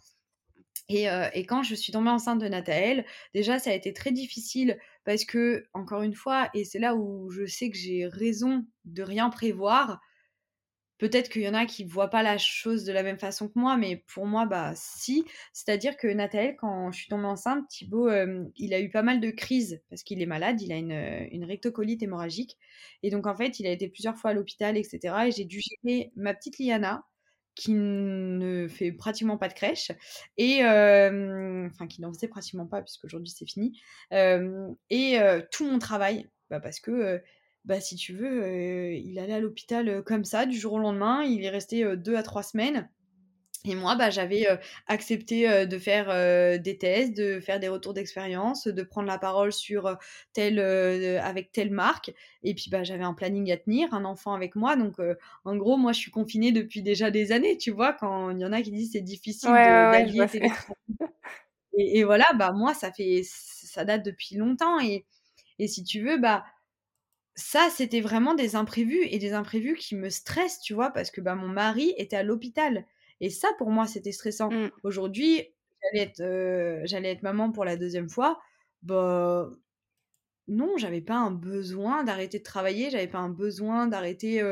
Et, 0.95 1.47
quand 1.47 1.63
je 1.63 1.75
suis 1.75 1.93
tombée 1.93 2.11
enceinte 2.11 2.41
de 2.41 2.49
Nathalie, 2.49 3.03
déjà 3.35 3.59
ça 3.59 3.71
a 3.71 3.75
été 3.75 3.93
très 3.93 4.13
difficile 4.13 4.79
parce 5.05 5.25
que, 5.25 5.65
encore 5.73 6.03
une 6.03 6.15
fois, 6.15 6.49
et 6.55 6.65
c'est 6.65 6.79
là 6.79 6.95
où 6.95 7.31
je 7.31 7.47
sais 7.47 7.71
que 7.71 7.77
j'ai 7.77 8.07
raison 8.07 8.65
de 8.85 9.03
rien 9.03 9.31
prévoir, 9.31 10.01
Peut-être 11.03 11.31
qu'il 11.31 11.43
y 11.43 11.49
en 11.49 11.55
a 11.55 11.67
qui 11.67 11.83
voient 11.83 12.11
pas 12.11 12.23
la 12.23 12.39
chose 12.39 12.85
de 12.85 12.93
la 12.93 13.03
même 13.03 13.19
façon 13.19 13.49
que 13.49 13.59
moi, 13.59 13.77
mais 13.77 14.05
pour 14.15 14.25
moi, 14.25 14.47
bah 14.47 14.73
si. 14.77 15.25
C'est-à-dire 15.53 15.97
que 15.97 16.07
Nathalie, 16.07 16.55
quand 16.55 16.93
je 16.93 16.99
suis 17.01 17.09
tombée 17.09 17.27
enceinte, 17.27 17.67
Thibaut, 17.69 18.09
il 18.55 18.73
a 18.73 18.81
eu 18.81 18.89
pas 18.89 19.03
mal 19.03 19.19
de 19.19 19.31
crises 19.33 19.83
parce 19.91 20.05
qu'il 20.05 20.23
est 20.23 20.27
malade, 20.27 20.63
il 20.63 20.71
a 20.71 20.77
une, 20.77 21.27
une, 21.33 21.45
rectocolite 21.45 22.05
hémorragique. 22.05 22.57
Et 23.03 23.11
donc, 23.11 23.27
en 23.27 23.35
fait, 23.35 23.59
il 23.59 23.67
a 23.67 23.73
été 23.73 23.89
plusieurs 23.89 24.17
fois 24.17 24.31
à 24.31 24.35
l'hôpital, 24.35 24.77
etc. 24.77 25.27
Et 25.27 25.33
j'ai 25.33 25.45
dû 25.45 25.61
gérer 25.61 26.13
ma 26.15 26.35
petite 26.35 26.61
Liana, 26.61 27.05
qui 27.55 27.73
ne 27.75 28.67
fait 28.69 28.93
pratiquement 28.93 29.37
pas 29.37 29.49
de 29.49 29.55
crèche, 29.55 29.93
et 30.37 30.65
enfin 30.65 31.87
qui 31.87 32.01
n'en 32.01 32.13
faisait 32.13 32.29
pratiquement 32.29 32.67
pas, 32.67 32.83
puisqu'aujourd'hui 32.83 33.31
c'est 33.31 33.47
fini, 33.47 33.81
et 34.11 35.19
tout 35.51 35.71
mon 35.71 35.79
travail, 35.79 36.29
bah, 36.51 36.61
parce 36.61 36.81
que 36.81 37.23
bah, 37.65 37.81
si 37.81 37.95
tu 37.97 38.13
veux, 38.13 38.43
euh, 38.43 38.93
il 38.93 39.19
allait 39.19 39.35
à 39.35 39.41
l'hôpital 39.41 39.89
euh, 39.89 40.03
comme 40.03 40.25
ça, 40.25 40.47
du 40.47 40.59
jour 40.59 40.75
au 40.75 40.79
lendemain. 40.79 41.23
Il 41.23 41.45
est 41.45 41.51
resté 41.51 41.85
euh, 41.85 41.97
deux 41.97 42.17
à 42.17 42.23
trois 42.23 42.43
semaines. 42.43 42.89
Et 43.65 43.75
moi, 43.77 43.95
bah, 43.95 44.11
j'avais 44.11 44.47
accepté 44.89 45.67
de 45.67 45.79
faire 45.79 46.59
des 46.61 46.79
tests, 46.79 47.17
de 47.17 47.39
faire 47.39 47.61
des 47.61 47.69
retours 47.69 47.95
d'expérience, 47.95 48.67
de 48.67 48.83
prendre 48.83 49.07
la 49.07 49.19
parole 49.19 49.53
sur 49.53 49.97
telle, 50.33 50.59
avec 50.59 51.53
telle 51.53 51.71
marque. 51.71 52.13
Et 52.43 52.55
puis, 52.55 52.71
bah, 52.71 52.83
j'avais 52.83 53.05
un 53.05 53.15
planning 53.15 53.53
à 53.53 53.57
tenir, 53.57 53.95
un 53.95 54.05
enfant 54.05 54.35
avec 54.35 54.57
moi. 54.57 54.75
Donc, 54.75 54.97
en 55.45 55.57
gros, 55.57 55.77
moi, 55.77 55.93
je 55.93 56.01
suis 56.01 56.11
confinée 56.11 56.51
depuis 56.51 56.83
déjà 56.83 57.13
des 57.13 57.31
années. 57.31 57.57
Tu 57.57 57.71
vois, 57.71 57.93
quand 57.93 58.31
il 58.31 58.41
y 58.41 58.45
en 58.45 58.53
a 58.53 58.63
qui 58.63 58.73
disent 58.73 58.93
c'est 58.93 59.01
difficile 59.01 59.51
d'allier 59.51 60.27
et, 61.75 61.99
et, 61.99 62.05
voilà, 62.05 62.27
bah, 62.35 62.53
moi, 62.53 62.75
ça 62.75 62.93
fait, 62.93 63.23
ça 63.25 63.85
date 63.85 64.05
depuis 64.05 64.37
longtemps. 64.37 64.81
Et, 64.81 65.05
et 65.59 65.69
si 65.69 65.85
tu 65.85 66.03
veux, 66.03 66.19
bah, 66.19 66.45
ça, 67.35 67.69
c'était 67.71 68.01
vraiment 68.01 68.35
des 68.35 68.57
imprévus 68.57 69.05
et 69.05 69.19
des 69.19 69.33
imprévus 69.33 69.77
qui 69.77 69.97
me 69.97 70.11
stressent, 70.11 70.61
tu 70.61 70.75
vois, 70.75 70.91
parce 70.91 71.11
que 71.11 71.21
bah, 71.21 71.35
mon 71.35 71.49
mari 71.49 71.95
était 71.97 72.17
à 72.17 72.23
l'hôpital. 72.23 72.85
Et 73.21 73.31
ça, 73.31 73.49
pour 73.59 73.71
moi, 73.71 73.87
c'était 73.87 74.13
stressant. 74.13 74.51
Mmh. 74.51 74.71
Aujourd'hui, 74.83 75.43
j'allais 75.83 76.05
être, 76.05 76.21
euh, 76.21 76.81
j'allais 76.85 77.11
être 77.13 77.23
maman 77.23 77.53
pour 77.53 77.65
la 77.65 77.77
deuxième 77.77 78.09
fois. 78.09 78.41
Bah, 78.83 79.49
non, 80.49 80.77
j'avais 80.77 81.01
pas 81.01 81.17
un 81.17 81.31
besoin 81.31 82.05
d'arrêter 82.05 82.39
de 82.39 82.45
travailler, 82.45 82.91
j'avais 82.91 83.07
pas 83.09 83.19
un 83.19 83.29
besoin 83.29 83.87
d'arrêter, 83.87 84.43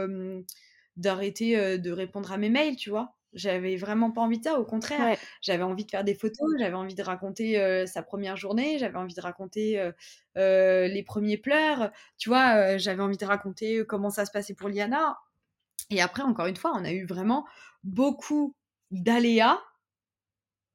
d'arrêter 0.97 1.79
de 1.79 1.91
répondre 1.91 2.31
à 2.33 2.37
mes 2.37 2.49
mails, 2.49 2.77
tu 2.77 2.91
vois. 2.91 3.17
J'avais 3.33 3.77
vraiment 3.77 4.11
pas 4.11 4.21
envie 4.21 4.39
de 4.39 4.45
ça, 4.45 4.59
au 4.59 4.65
contraire. 4.65 5.17
J'avais 5.43 5.63
envie 5.65 5.85
de 5.85 5.91
faire 5.91 6.05
des 6.05 6.15
photos, 6.15 6.49
j'avais 6.59 6.75
envie 6.75 6.95
de 6.95 7.03
raconter 7.03 7.85
sa 7.87 8.03
première 8.03 8.37
journée, 8.37 8.79
j'avais 8.79 8.99
envie 8.99 9.15
de 9.15 9.21
raconter 9.21 9.91
les 10.37 11.03
premiers 11.05 11.39
pleurs, 11.39 11.91
tu 12.19 12.29
vois, 12.29 12.77
j'avais 12.79 13.03
envie 13.03 13.17
de 13.17 13.27
raconter 13.27 13.85
comment 13.85 14.11
ça 14.11 14.25
se 14.25 14.31
passait 14.31 14.55
pour 14.55 14.69
Liana. 14.69 15.19
Et 15.89 16.01
après, 16.01 16.23
encore 16.23 16.47
une 16.47 16.57
fois, 16.57 16.73
on 16.75 16.85
a 16.85 16.93
eu 16.93 17.07
vraiment 17.07 17.47
beaucoup 17.83 18.55
d'aléas 18.91 19.61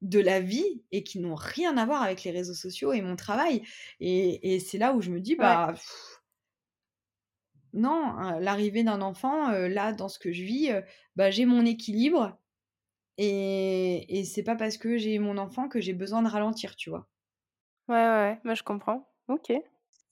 de 0.02 0.20
la 0.20 0.39
vie 0.39 0.84
et 0.91 1.04
qui 1.04 1.20
n'ont 1.20 1.36
rien 1.36 1.78
à 1.78 1.86
voir 1.86 2.02
avec 2.02 2.24
les 2.24 2.32
réseaux 2.32 2.54
sociaux 2.54 2.94
et 2.94 3.02
mon 3.02 3.15
travail. 3.15 3.63
Et, 4.00 4.60
c'est 4.60 4.78
là 4.78 4.94
où 4.94 5.02
je 5.02 5.12
me 5.12 5.20
dis, 5.20 5.36
bah. 5.36 5.74
non, 7.74 8.06
hein, 8.06 8.39
l'arrivée 8.39 8.84
d'un 8.84 9.02
enfant, 9.02 9.50
là, 9.50 9.94
dans 9.94 10.10
ce 10.10 10.20
que 10.20 10.32
je 10.32 10.44
vis, 10.44 10.72
bah, 11.15 11.32
j'ai 11.32 11.46
mon 11.46 11.65
équilibre 11.65 12.38
et, 13.18 14.20
et 14.20 14.26
c'est 14.26 14.44
pas 14.44 14.56
parce 14.56 14.78
que 14.78 14.98
j'ai 14.98 15.20
mon 15.20 15.38
enfant 15.38 15.70
que 15.70 15.80
j'ai 15.80 15.94
besoin 15.94 16.22
de 16.22 16.28
ralentir, 16.28 16.76
tu 16.76 16.89
vois. 16.89 17.08
Ouais, 17.88 17.96
ouais, 17.96 18.39
moi 18.44 18.56
je 18.56 18.63
comprends. 18.63 19.08
Ok. 19.28 19.54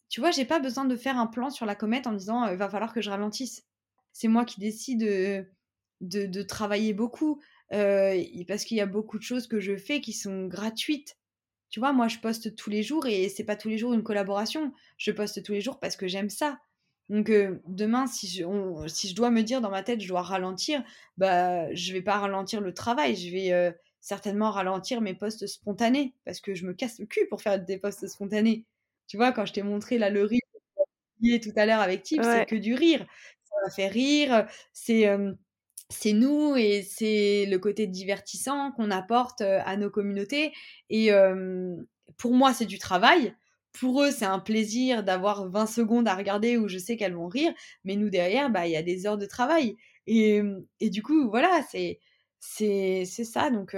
Tu 0.09 0.21
vois, 0.21 0.31
j'ai 0.31 0.45
pas 0.45 0.59
besoin 0.59 0.85
de 0.85 0.95
faire 0.95 1.17
un 1.17 1.27
plan 1.27 1.49
sur 1.49 1.65
la 1.65 1.75
comète 1.75 2.07
en 2.07 2.11
me 2.11 2.17
disant 2.17 2.47
il 2.47 2.57
va 2.57 2.69
falloir 2.69 2.93
que 2.93 3.01
je 3.01 3.09
ralentisse. 3.09 3.65
C'est 4.13 4.27
moi 4.27 4.45
qui 4.45 4.59
décide 4.59 4.99
de, 5.01 5.45
de, 6.01 6.41
travailler 6.43 6.93
beaucoup 6.93 7.41
parce 7.69 8.63
qu'il 8.65 8.77
y 8.77 8.81
a 8.81 8.85
beaucoup 8.85 9.17
de 9.17 9.23
choses 9.23 9.47
que 9.47 9.59
je 9.59 9.75
fais 9.75 10.01
qui 10.01 10.13
sont 10.13 10.45
gratuites. 10.45 11.17
Tu 11.69 11.79
vois, 11.79 11.91
moi 11.91 12.07
je 12.07 12.19
poste 12.19 12.55
tous 12.55 12.69
les 12.69 12.83
jours 12.83 13.07
et 13.07 13.29
c'est 13.29 13.43
pas 13.43 13.55
tous 13.55 13.69
les 13.69 13.77
jours 13.77 13.93
une 13.93 14.03
collaboration. 14.03 14.71
Je 14.97 15.11
poste 15.11 15.43
tous 15.43 15.53
les 15.53 15.61
jours 15.61 15.79
parce 15.79 15.95
que 15.95 16.07
j'aime 16.07 16.29
ça. 16.29 16.59
Donc 17.09 17.31
demain, 17.67 18.07
si 18.07 18.27
je, 18.27 18.43
si 18.87 19.09
je 19.09 19.15
dois 19.15 19.31
me 19.31 19.41
dire 19.41 19.59
dans 19.59 19.71
ma 19.71 19.83
tête, 19.83 19.99
je 20.01 20.07
dois 20.07 20.21
ralentir, 20.21 20.83
bah 21.17 21.73
je 21.73 21.93
vais 21.93 22.01
pas 22.01 22.19
ralentir 22.19 22.61
le 22.61 22.73
travail, 22.73 23.15
je 23.15 23.31
vais 23.31 23.75
certainement 23.99 24.51
ralentir 24.51 25.01
mes 25.01 25.13
postes 25.13 25.47
spontanés 25.47 26.13
parce 26.25 26.41
que 26.41 26.53
je 26.53 26.65
me 26.65 26.73
casse 26.73 26.99
le 26.99 27.05
cul 27.05 27.25
pour 27.29 27.41
faire 27.41 27.59
des 27.59 27.77
postes 27.77 28.07
spontanés. 28.07 28.65
Tu 29.07 29.17
vois, 29.17 29.31
quand 29.31 29.45
je 29.45 29.53
t'ai 29.53 29.63
montré 29.63 29.97
là 29.97 30.09
le 30.09 30.23
rire 30.23 30.41
tout 31.41 31.53
à 31.55 31.65
l'heure 31.65 31.79
avec 31.79 32.03
Tip, 32.03 32.21
c'est 32.21 32.45
que 32.45 32.55
du 32.55 32.75
rire. 32.75 33.05
M'a 33.63 33.69
fait 33.71 33.87
rire, 33.87 34.47
c'est 34.73 36.13
nous 36.13 36.55
et 36.55 36.81
c'est 36.83 37.45
le 37.45 37.57
côté 37.59 37.87
divertissant 37.87 38.71
qu'on 38.71 38.91
apporte 38.91 39.41
à 39.41 39.77
nos 39.77 39.89
communautés. 39.89 40.53
Et 40.89 41.11
pour 42.17 42.33
moi, 42.33 42.53
c'est 42.53 42.65
du 42.65 42.77
travail 42.77 43.35
pour 43.79 44.03
eux, 44.03 44.11
c'est 44.11 44.25
un 44.25 44.37
plaisir 44.37 45.03
d'avoir 45.03 45.49
20 45.49 45.65
secondes 45.65 46.07
à 46.07 46.13
regarder 46.13 46.57
où 46.57 46.67
je 46.67 46.77
sais 46.77 46.95
qu'elles 46.95 47.15
vont 47.15 47.27
rire, 47.27 47.51
mais 47.83 47.95
nous 47.95 48.11
derrière, 48.11 48.51
bah 48.51 48.67
il 48.67 48.71
y 48.71 48.75
a 48.75 48.83
des 48.83 49.07
heures 49.07 49.17
de 49.17 49.25
travail. 49.25 49.75
Et, 50.05 50.43
et 50.79 50.91
du 50.91 51.01
coup, 51.01 51.27
voilà, 51.31 51.61
c'est 51.71 51.99
c'est 52.39 53.05
ça. 53.05 53.49
Donc 53.49 53.73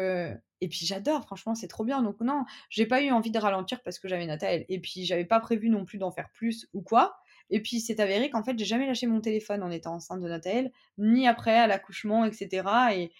et 0.62 0.68
puis 0.68 0.86
j'adore, 0.86 1.24
franchement, 1.24 1.56
c'est 1.56 1.68
trop 1.70 1.86
bien. 1.86 2.02
Donc 2.02 2.20
non, 2.22 2.44
j'ai 2.70 2.86
pas 2.86 3.02
eu 3.02 3.12
envie 3.12 3.32
de 3.32 3.40
ralentir 3.40 3.82
parce 3.84 4.00
que 4.00 4.08
j'avais 4.10 4.26
Nathalie. 4.26 4.66
Et 4.68 4.80
puis 4.82 5.06
j'avais 5.06 5.26
pas 5.26 5.40
prévu 5.40 5.70
non 5.70 5.86
plus 5.86 5.98
d'en 5.98 6.12
faire 6.12 6.30
plus 6.34 6.68
ou 6.74 6.82
quoi. 6.82 7.16
Et 7.50 7.62
puis 7.62 7.80
c'est 7.80 8.00
avéré 8.00 8.30
qu'en 8.30 8.44
fait, 8.44 8.58
j'ai 8.58 8.66
jamais 8.66 8.88
lâché 8.88 9.08
mon 9.08 9.22
téléphone 9.22 9.64
en 9.64 9.72
étant 9.72 9.96
enceinte 9.96 10.22
de 10.22 10.28
Nathalie, 10.28 10.70
ni 10.98 11.28
après 11.28 11.56
à 11.56 11.68
l'accouchement, 11.68 12.26
etc. 12.26 12.68
Et, 12.96 13.12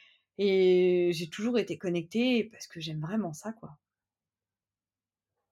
j'ai 1.14 1.30
toujours 1.30 1.58
été 1.58 1.78
connectée 1.78 2.44
parce 2.52 2.68
que 2.68 2.80
j'aime 2.82 3.00
vraiment 3.00 3.34
ça, 3.34 3.54
quoi. 3.54 3.78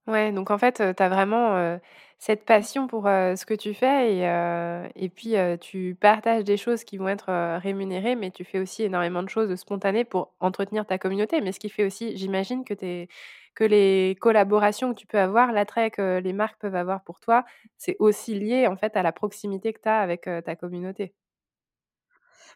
Ouais, 0.08 0.34
donc 0.34 0.52
en 0.52 0.58
fait, 0.58 0.84
tu 0.96 1.04
as 1.04 1.10
vraiment, 1.10 1.80
cette 2.20 2.44
passion 2.44 2.88
pour, 2.88 3.06
ce 3.06 3.46
que 3.46 3.54
tu 3.54 3.74
fais 3.74 4.18
et 4.18 5.02
et 5.02 5.10
puis, 5.10 5.36
tu 5.62 5.96
partages 6.00 6.44
des 6.44 6.58
choses 6.58 6.84
qui 6.84 6.98
vont 6.98 7.08
être, 7.08 7.60
rémunérées, 7.60 8.16
mais 8.16 8.32
tu 8.32 8.44
fais 8.44 8.60
aussi 8.60 8.84
énormément 8.84 9.24
de 9.24 9.30
choses 9.30 9.56
spontanées 9.56 10.04
pour 10.04 10.34
entretenir 10.42 10.86
ta 10.86 10.98
communauté. 10.98 11.40
Mais 11.40 11.54
ce 11.54 11.60
qui 11.62 11.70
fait 11.70 11.86
aussi, 11.86 12.18
j'imagine 12.18 12.66
que 12.66 12.74
que 13.56 13.64
les 13.64 14.18
collaborations 14.20 14.94
que 14.94 15.00
tu 15.00 15.08
peux 15.08 15.20
avoir, 15.20 15.52
l'attrait 15.52 15.92
que 15.92 16.20
les 16.20 16.34
marques 16.34 16.60
peuvent 16.60 16.76
avoir 16.76 17.04
pour 17.04 17.20
toi, 17.20 17.46
c'est 17.78 17.96
aussi 18.00 18.38
lié, 18.40 18.68
en 18.68 18.76
fait, 18.76 18.96
à 18.96 19.04
la 19.04 19.12
proximité 19.12 19.74
que 19.74 19.82
tu 19.82 19.90
as 19.90 20.00
avec, 20.00 20.24
ta 20.24 20.56
communauté. 20.56 21.14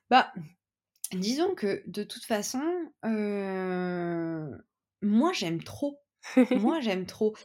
Bah, 0.09 0.31
disons 1.11 1.53
que 1.55 1.83
de 1.87 2.03
toute 2.03 2.25
façon, 2.25 2.61
moi 5.01 5.31
j'aime 5.33 5.63
trop. 5.63 5.99
Moi, 6.51 6.79
j'aime 6.81 7.05
trop. 7.05 7.35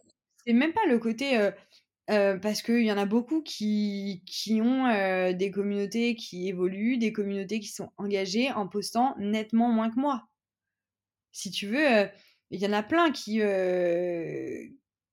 C'est 0.44 0.52
même 0.52 0.72
pas 0.72 0.86
le 0.88 0.98
côté, 0.98 1.50
parce 2.06 2.62
qu'il 2.62 2.84
y 2.84 2.92
en 2.92 2.98
a 2.98 3.06
beaucoup 3.06 3.42
qui 3.42 4.22
qui 4.26 4.60
ont, 4.60 5.32
des 5.32 5.50
communautés 5.50 6.14
qui 6.14 6.48
évoluent, 6.48 6.98
des 6.98 7.12
communautés 7.12 7.60
qui 7.60 7.68
sont 7.68 7.90
engagées 7.96 8.50
en 8.52 8.68
postant 8.68 9.14
nettement 9.18 9.68
moins 9.70 9.90
que 9.90 10.00
moi. 10.00 10.28
Si 11.32 11.50
tu 11.50 11.66
veux, 11.66 12.08
il 12.52 12.60
y 12.60 12.66
en 12.66 12.72
a 12.72 12.82
plein 12.82 13.10
qui, 13.10 13.40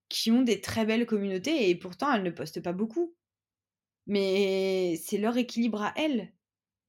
qui 0.08 0.30
ont 0.30 0.42
des 0.42 0.60
très 0.60 0.84
belles 0.84 1.06
communautés 1.06 1.70
et 1.70 1.74
pourtant 1.74 2.12
elles 2.12 2.22
ne 2.22 2.30
postent 2.30 2.62
pas 2.62 2.72
beaucoup. 2.72 3.14
Mais 4.06 4.96
c'est 5.02 5.18
leur 5.18 5.36
équilibre 5.36 5.82
à 5.82 5.92
elles. 5.96 6.32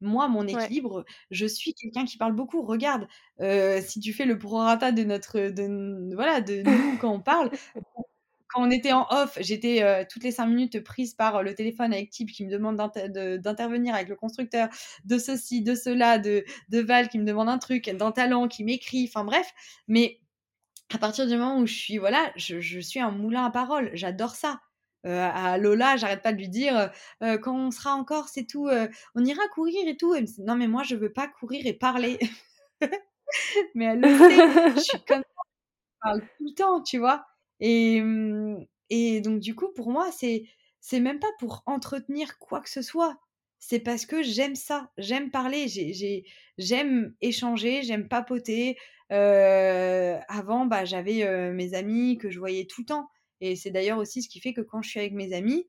Moi, 0.02 0.28
mon 0.28 0.48
équilibre, 0.48 1.06
je 1.30 1.46
suis 1.46 1.76
quelqu'un 1.76 2.06
qui 2.06 2.18
parle 2.18 2.34
beaucoup. 2.34 2.64
Regarde, 2.64 3.08
si 3.82 4.00
tu 4.00 4.14
fais 4.14 4.26
le 4.26 4.38
prorata 4.38 4.92
de 4.92 5.04
notre, 5.04 5.40
de, 5.40 6.16
voilà, 6.16 6.42
de 6.42 6.64
nous 6.64 6.98
quand 6.98 7.14
on 7.14 7.22
parle, 7.22 7.52
quand 8.50 8.64
on 8.68 8.72
était 8.72 8.94
en 8.94 9.08
off, 9.12 9.38
j'étais 9.40 10.06
toutes 10.08 10.24
les 10.24 10.32
cinq 10.32 10.48
minutes 10.48 10.84
prise 10.84 11.14
par 11.14 11.44
le 11.44 11.54
téléphone 11.54 11.94
avec 11.94 12.10
Type 12.10 12.32
qui 12.32 12.46
me 12.46 12.52
demande 12.52 12.78
d'intervenir 12.78 13.94
avec 13.96 14.10
le 14.10 14.16
constructeur, 14.16 14.70
de 15.06 15.18
ceci, 15.20 15.62
de 15.62 15.76
cela, 15.76 16.18
de, 16.18 16.44
de 16.70 16.80
Val 16.80 17.08
qui 17.08 17.20
me 17.20 17.26
demande 17.26 17.48
un 17.50 17.60
truc, 17.60 17.90
d'un 17.90 18.12
talent 18.12 18.48
qui 18.48 18.64
m'écrit, 18.64 19.06
enfin 19.08 19.24
bref. 19.24 19.54
Mais 19.88 20.21
à 20.94 20.98
partir 20.98 21.28
du 21.28 21.36
moment 21.38 21.60
où 21.60 21.66
je 21.66 21.74
suis, 21.74 21.98
voilà, 21.98 22.32
je, 22.36 22.80
suis 22.80 23.00
un 23.00 23.12
moulin 23.12 23.46
à 23.46 23.52
parole, 23.52 23.90
j'adore 23.94 24.36
ça. 24.36 24.60
Euh, 25.08 25.30
à 25.34 25.58
Lola, 25.58 25.98
j'arrête 25.98 26.22
pas 26.22 26.32
de 26.32 26.38
lui 26.38 26.48
dire 26.48 26.92
euh, 27.24 27.38
quand 27.40 27.56
on 27.56 27.72
sera 27.72 27.94
encore, 27.96 28.30
c'est 28.30 28.46
tout, 28.46 28.68
euh, 28.68 28.88
on 29.16 29.26
ira 29.26 29.42
courir 29.54 29.88
et 29.88 29.98
tout. 29.98 30.16
non, 30.40 30.56
mais 30.56 30.68
moi, 30.68 30.84
je 30.84 30.96
veux 30.96 31.12
pas 31.12 31.28
courir 31.28 31.66
et 31.66 31.74
parler. 31.74 32.20
mais 33.76 33.86
elle 33.86 34.02
le 34.02 34.08
je 34.76 34.80
suis 34.80 35.04
comme 35.06 35.22
ça, 35.22 35.42
je 35.46 36.00
parle 36.02 36.22
tout 36.22 36.46
le 36.46 36.54
temps, 36.54 36.82
tu 36.84 37.00
vois. 37.00 37.26
Et, 37.60 38.02
mmh, 38.02 38.66
et 38.92 39.22
donc, 39.22 39.40
du 39.40 39.56
coup, 39.56 39.70
pour 39.74 39.90
moi, 39.92 40.12
c'est 40.12 41.00
même 41.00 41.20
pas 41.20 41.32
pour 41.40 41.64
entretenir 41.66 42.38
quoi 42.38 42.62
que 42.62 42.70
ce 42.70 42.82
soit. 42.82 43.18
C'est 43.60 43.80
parce 43.80 44.06
que 44.06 44.24
j'aime 44.24 44.56
ça, 44.56 44.92
j'aime 44.98 45.30
parler, 45.32 45.68
j'aime 46.58 47.16
échanger, 47.22 47.84
j'aime 47.84 48.08
papoter. 48.08 48.78
Avant, 49.12 50.66
bah, 50.66 50.86
j'avais 50.86 51.52
mes 51.52 51.74
amis 51.74 52.18
que 52.18 52.30
je 52.30 52.40
voyais 52.40 52.66
tout 52.66 52.82
le 52.82 52.86
temps. 52.86 53.10
Et 53.42 53.56
c'est 53.56 53.72
d'ailleurs 53.72 53.98
aussi 53.98 54.22
ce 54.22 54.30
qui 54.30 54.40
fait 54.40 54.54
que 54.54 54.62
quand 54.62 54.82
je 54.82 54.90
suis 54.90 55.00
avec 55.00 55.14
mes 55.14 55.34
amis, 55.34 55.68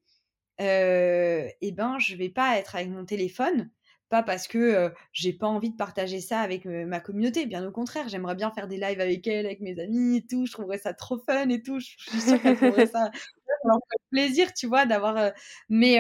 euh, 0.61 1.49
eh 1.61 1.73
ben, 1.73 1.99
je 1.99 2.15
vais 2.17 2.29
pas 2.29 2.59
être 2.59 2.77
avec 2.77 2.91
mon 2.91 3.05
téléphone 3.05 3.71
pas 4.09 4.23
parce 4.23 4.47
que 4.47 4.93
j'ai 5.15 5.33
pas 5.33 5.47
envie 5.47 5.71
de 5.71 5.77
partager 5.77 6.21
ça 6.21 6.41
avec 6.41 6.67
ma 6.67 7.01
communauté. 7.01 7.47
Bien 7.47 7.67
au 7.67 7.73
contraire, 7.73 8.11
j'aimerais 8.11 8.35
bien 8.35 8.51
faire 8.51 8.69
des 8.69 8.77
lives 8.77 9.01
avec 9.01 9.27
elle, 9.27 9.47
avec 9.47 9.61
mes 9.61 9.81
amis 9.81 10.19
et 10.19 10.27
tout. 10.27 10.45
Je 10.45 10.53
trouverais 10.53 10.77
ça 10.77 10.93
trop 10.93 11.19
fun 11.19 11.49
et 11.49 11.63
tout. 11.63 11.81
Je 11.81 11.87
suis 11.97 12.21
sûre 12.21 12.39
ça, 12.93 13.11
plaisir, 14.11 14.53
tu 14.53 14.67
vois, 14.67 14.85
d'avoir. 14.85 15.33
mais 15.71 15.99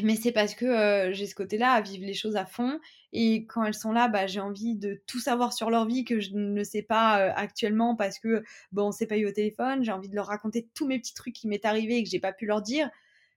mais 0.00 0.16
c'est 0.16 0.32
parce 0.32 0.54
que 0.54 1.10
j'ai 1.12 1.26
ce 1.26 1.34
côté-là 1.34 1.72
à 1.72 1.80
vivre 1.82 2.06
les 2.06 2.14
choses 2.14 2.36
à 2.36 2.46
fond. 2.46 2.80
Et 3.12 3.44
quand 3.46 3.62
elles 3.64 3.74
sont 3.74 3.92
là, 3.92 4.08
bah, 4.08 4.26
j'ai 4.26 4.40
envie 4.40 4.74
de 4.74 5.02
tout 5.06 5.20
savoir 5.20 5.52
sur 5.52 5.68
leur 5.68 5.84
vie 5.86 6.04
que 6.04 6.18
je 6.18 6.30
ne 6.34 6.64
sais 6.64 6.82
pas 6.82 7.16
actuellement 7.34 7.94
parce 7.94 8.18
que 8.18 8.42
bon, 8.72 8.88
on 8.88 8.92
s'est 8.92 9.06
pas 9.06 9.18
eu 9.18 9.26
au 9.26 9.32
téléphone. 9.32 9.84
J'ai 9.84 9.92
envie 9.92 10.08
de 10.08 10.14
leur 10.14 10.26
raconter 10.26 10.68
tous 10.74 10.86
mes 10.86 10.98
petits 10.98 11.14
trucs 11.14 11.34
qui 11.34 11.46
m'est 11.46 11.64
arrivé 11.66 11.98
et 11.98 12.04
que 12.04 12.08
j'ai 12.08 12.20
pas 12.20 12.32
pu 12.32 12.46
leur 12.46 12.62
dire. 12.62 12.88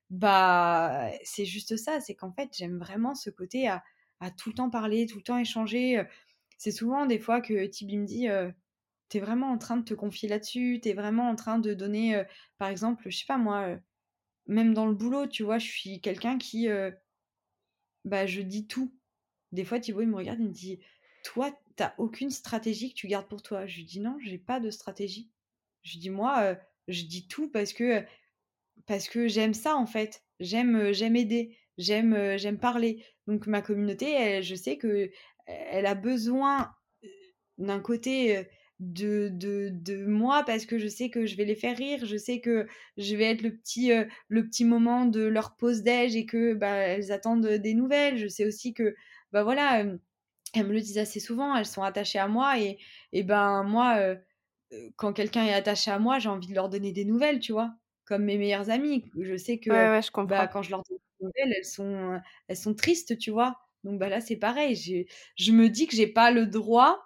Bah, 0.10 1.10
c'est 1.24 1.46
juste 1.46 1.76
ça. 1.76 2.00
C'est 2.00 2.16
qu'en 2.16 2.32
fait, 2.32 2.50
j'aime 2.54 2.78
vraiment 2.78 3.16
ce 3.16 3.30
côté 3.30 3.68
à, 3.68 3.84
tout 4.38 4.50
le 4.50 4.56
temps 4.56 4.70
parler, 4.70 5.08
tout 5.08 5.18
le 5.18 5.24
temps 5.24 5.38
échanger. 5.38 6.02
C'est 6.58 6.72
souvent 6.72 7.06
des 7.06 7.20
fois 7.20 7.42
que 7.42 7.66
Tibi 7.66 7.98
me 7.98 8.06
dit 8.06 8.28
T'es 9.10 9.20
vraiment 9.20 9.52
en 9.52 9.58
train 9.58 9.78
de 9.78 9.84
te 9.84 9.94
confier 9.94 10.30
là-dessus, 10.30 10.80
t'es 10.82 10.94
vraiment 10.94 11.30
en 11.30 11.36
train 11.36 11.60
de 11.60 11.74
donner, 11.74 12.24
par 12.58 12.70
exemple, 12.70 13.04
je 13.10 13.18
sais 13.18 13.26
pas 13.28 13.38
moi 13.38 13.78
même 14.48 14.74
dans 14.74 14.86
le 14.86 14.94
boulot, 14.94 15.28
tu 15.28 15.44
vois, 15.44 15.58
je 15.58 15.68
suis 15.68 16.02
quelqu'un 16.02 16.38
qui. 16.38 16.70
Euh, 16.70 16.92
bah, 18.04 18.26
je 18.26 18.42
dis 18.42 18.68
tout. 18.68 18.94
Des 19.52 19.64
fois, 19.64 19.80
Thibaut, 19.80 20.02
il 20.02 20.08
me 20.08 20.16
regarde, 20.16 20.40
il 20.40 20.48
me 20.48 20.52
dit 20.52 20.80
Toi, 21.24 21.58
t'as 21.76 21.94
aucune 21.98 22.30
stratégie 22.30 22.90
que 22.90 22.96
tu 22.96 23.08
gardes 23.08 23.28
pour 23.28 23.42
toi. 23.42 23.66
Je 23.66 23.78
lui 23.78 23.86
dis 23.86 24.00
Non, 24.00 24.18
j'ai 24.24 24.38
pas 24.38 24.60
de 24.60 24.70
stratégie. 24.70 25.30
Je 25.84 25.98
dis 25.98 26.10
Moi, 26.10 26.40
euh, 26.42 26.56
je 26.88 27.04
dis 27.04 27.28
tout 27.28 27.50
parce 27.50 27.74
que, 27.74 28.04
parce 28.86 29.08
que 29.08 29.28
j'aime 29.28 29.54
ça, 29.54 29.76
en 29.76 29.88
fait. 29.88 30.24
J'aime 30.40 30.76
euh, 30.76 30.94
j'aime 30.94 31.16
aider. 31.16 31.58
J'aime 31.78 32.38
j'aime 32.38 32.58
parler. 32.58 33.04
Donc, 33.28 33.48
ma 33.48 33.62
communauté, 33.62 34.42
je 34.42 34.56
sais 34.56 34.78
que 34.78 35.12
elle 35.46 35.86
a 35.86 35.96
besoin 35.96 36.74
d'un 37.58 37.80
côté 37.80 38.48
de, 38.80 39.30
de, 39.32 39.70
de, 39.72 40.06
moi 40.06 40.44
parce 40.46 40.66
que 40.66 40.78
je 40.78 40.88
sais 40.88 41.10
que 41.10 41.26
je 41.26 41.38
vais 41.38 41.46
les 41.46 41.56
faire 41.56 41.78
rire, 41.78 42.06
je 42.06 42.18
sais 42.18 42.42
que 42.42 42.68
je 42.98 43.16
vais 43.16 43.26
être 43.26 43.42
le 43.42 43.56
petit, 43.56 43.92
euh, 43.92 44.06
le 44.28 44.46
petit 44.46 44.66
moment 44.66 45.06
de 45.06 45.22
leur 45.22 45.56
pause 45.56 45.82
déj 45.84 46.16
et 46.16 46.26
que 46.26 46.54
bah, 46.54 46.74
elles 46.76 47.12
attendent 47.12 47.48
des 47.48 47.74
nouvelles. 47.74 48.18
Je 48.18 48.28
sais 48.28 48.46
aussi 48.46 48.74
que 48.74 48.96
bah 49.32 49.44
voilà, 49.44 49.80
elles 50.54 50.68
me 50.68 50.74
le 50.74 50.82
disent 50.82 50.98
assez 50.98 51.20
souvent, 51.20 51.56
elles 51.56 51.66
sont 51.66 51.84
attachées 51.84 52.20
à 52.20 52.28
moi 52.28 52.60
et, 52.60 52.78
et 53.14 53.24
ben 53.24 53.64
moi, 53.64 53.98
euh, 53.98 54.16
quand 54.98 55.14
quelqu'un 55.14 55.46
est 55.46 55.54
attaché 55.54 55.92
à 55.92 56.00
moi, 56.00 56.20
j'ai 56.20 56.30
envie 56.30 56.48
de 56.48 56.56
leur 56.56 56.70
donner 56.70 56.92
des 56.92 57.06
nouvelles, 57.06 57.40
tu 57.40 57.52
vois, 57.54 57.74
comme 58.06 58.24
mes 58.26 58.38
meilleures 58.38 58.70
amies. 58.70 59.10
Je 59.20 59.38
sais 59.38 59.60
que 59.60 59.70
bah, 60.28 60.48
quand 60.48 60.62
je 60.62 60.72
leur 60.72 60.84
donne 60.90 60.98
des 61.20 61.26
nouvelles, 61.26 61.56
elles 61.58 61.66
sont, 61.66 62.20
elles 62.48 62.58
sont 62.58 62.74
tristes, 62.76 63.18
tu 63.18 63.32
vois. 63.32 63.58
Donc 63.84 64.00
bah 64.00 64.10
là 64.10 64.20
c'est 64.20 64.38
pareil, 64.38 64.76
je 65.38 65.52
me 65.52 65.70
dis 65.70 65.86
que 65.88 65.96
j'ai 65.96 66.08
pas 66.08 66.32
le 66.32 66.48
droit 66.48 67.05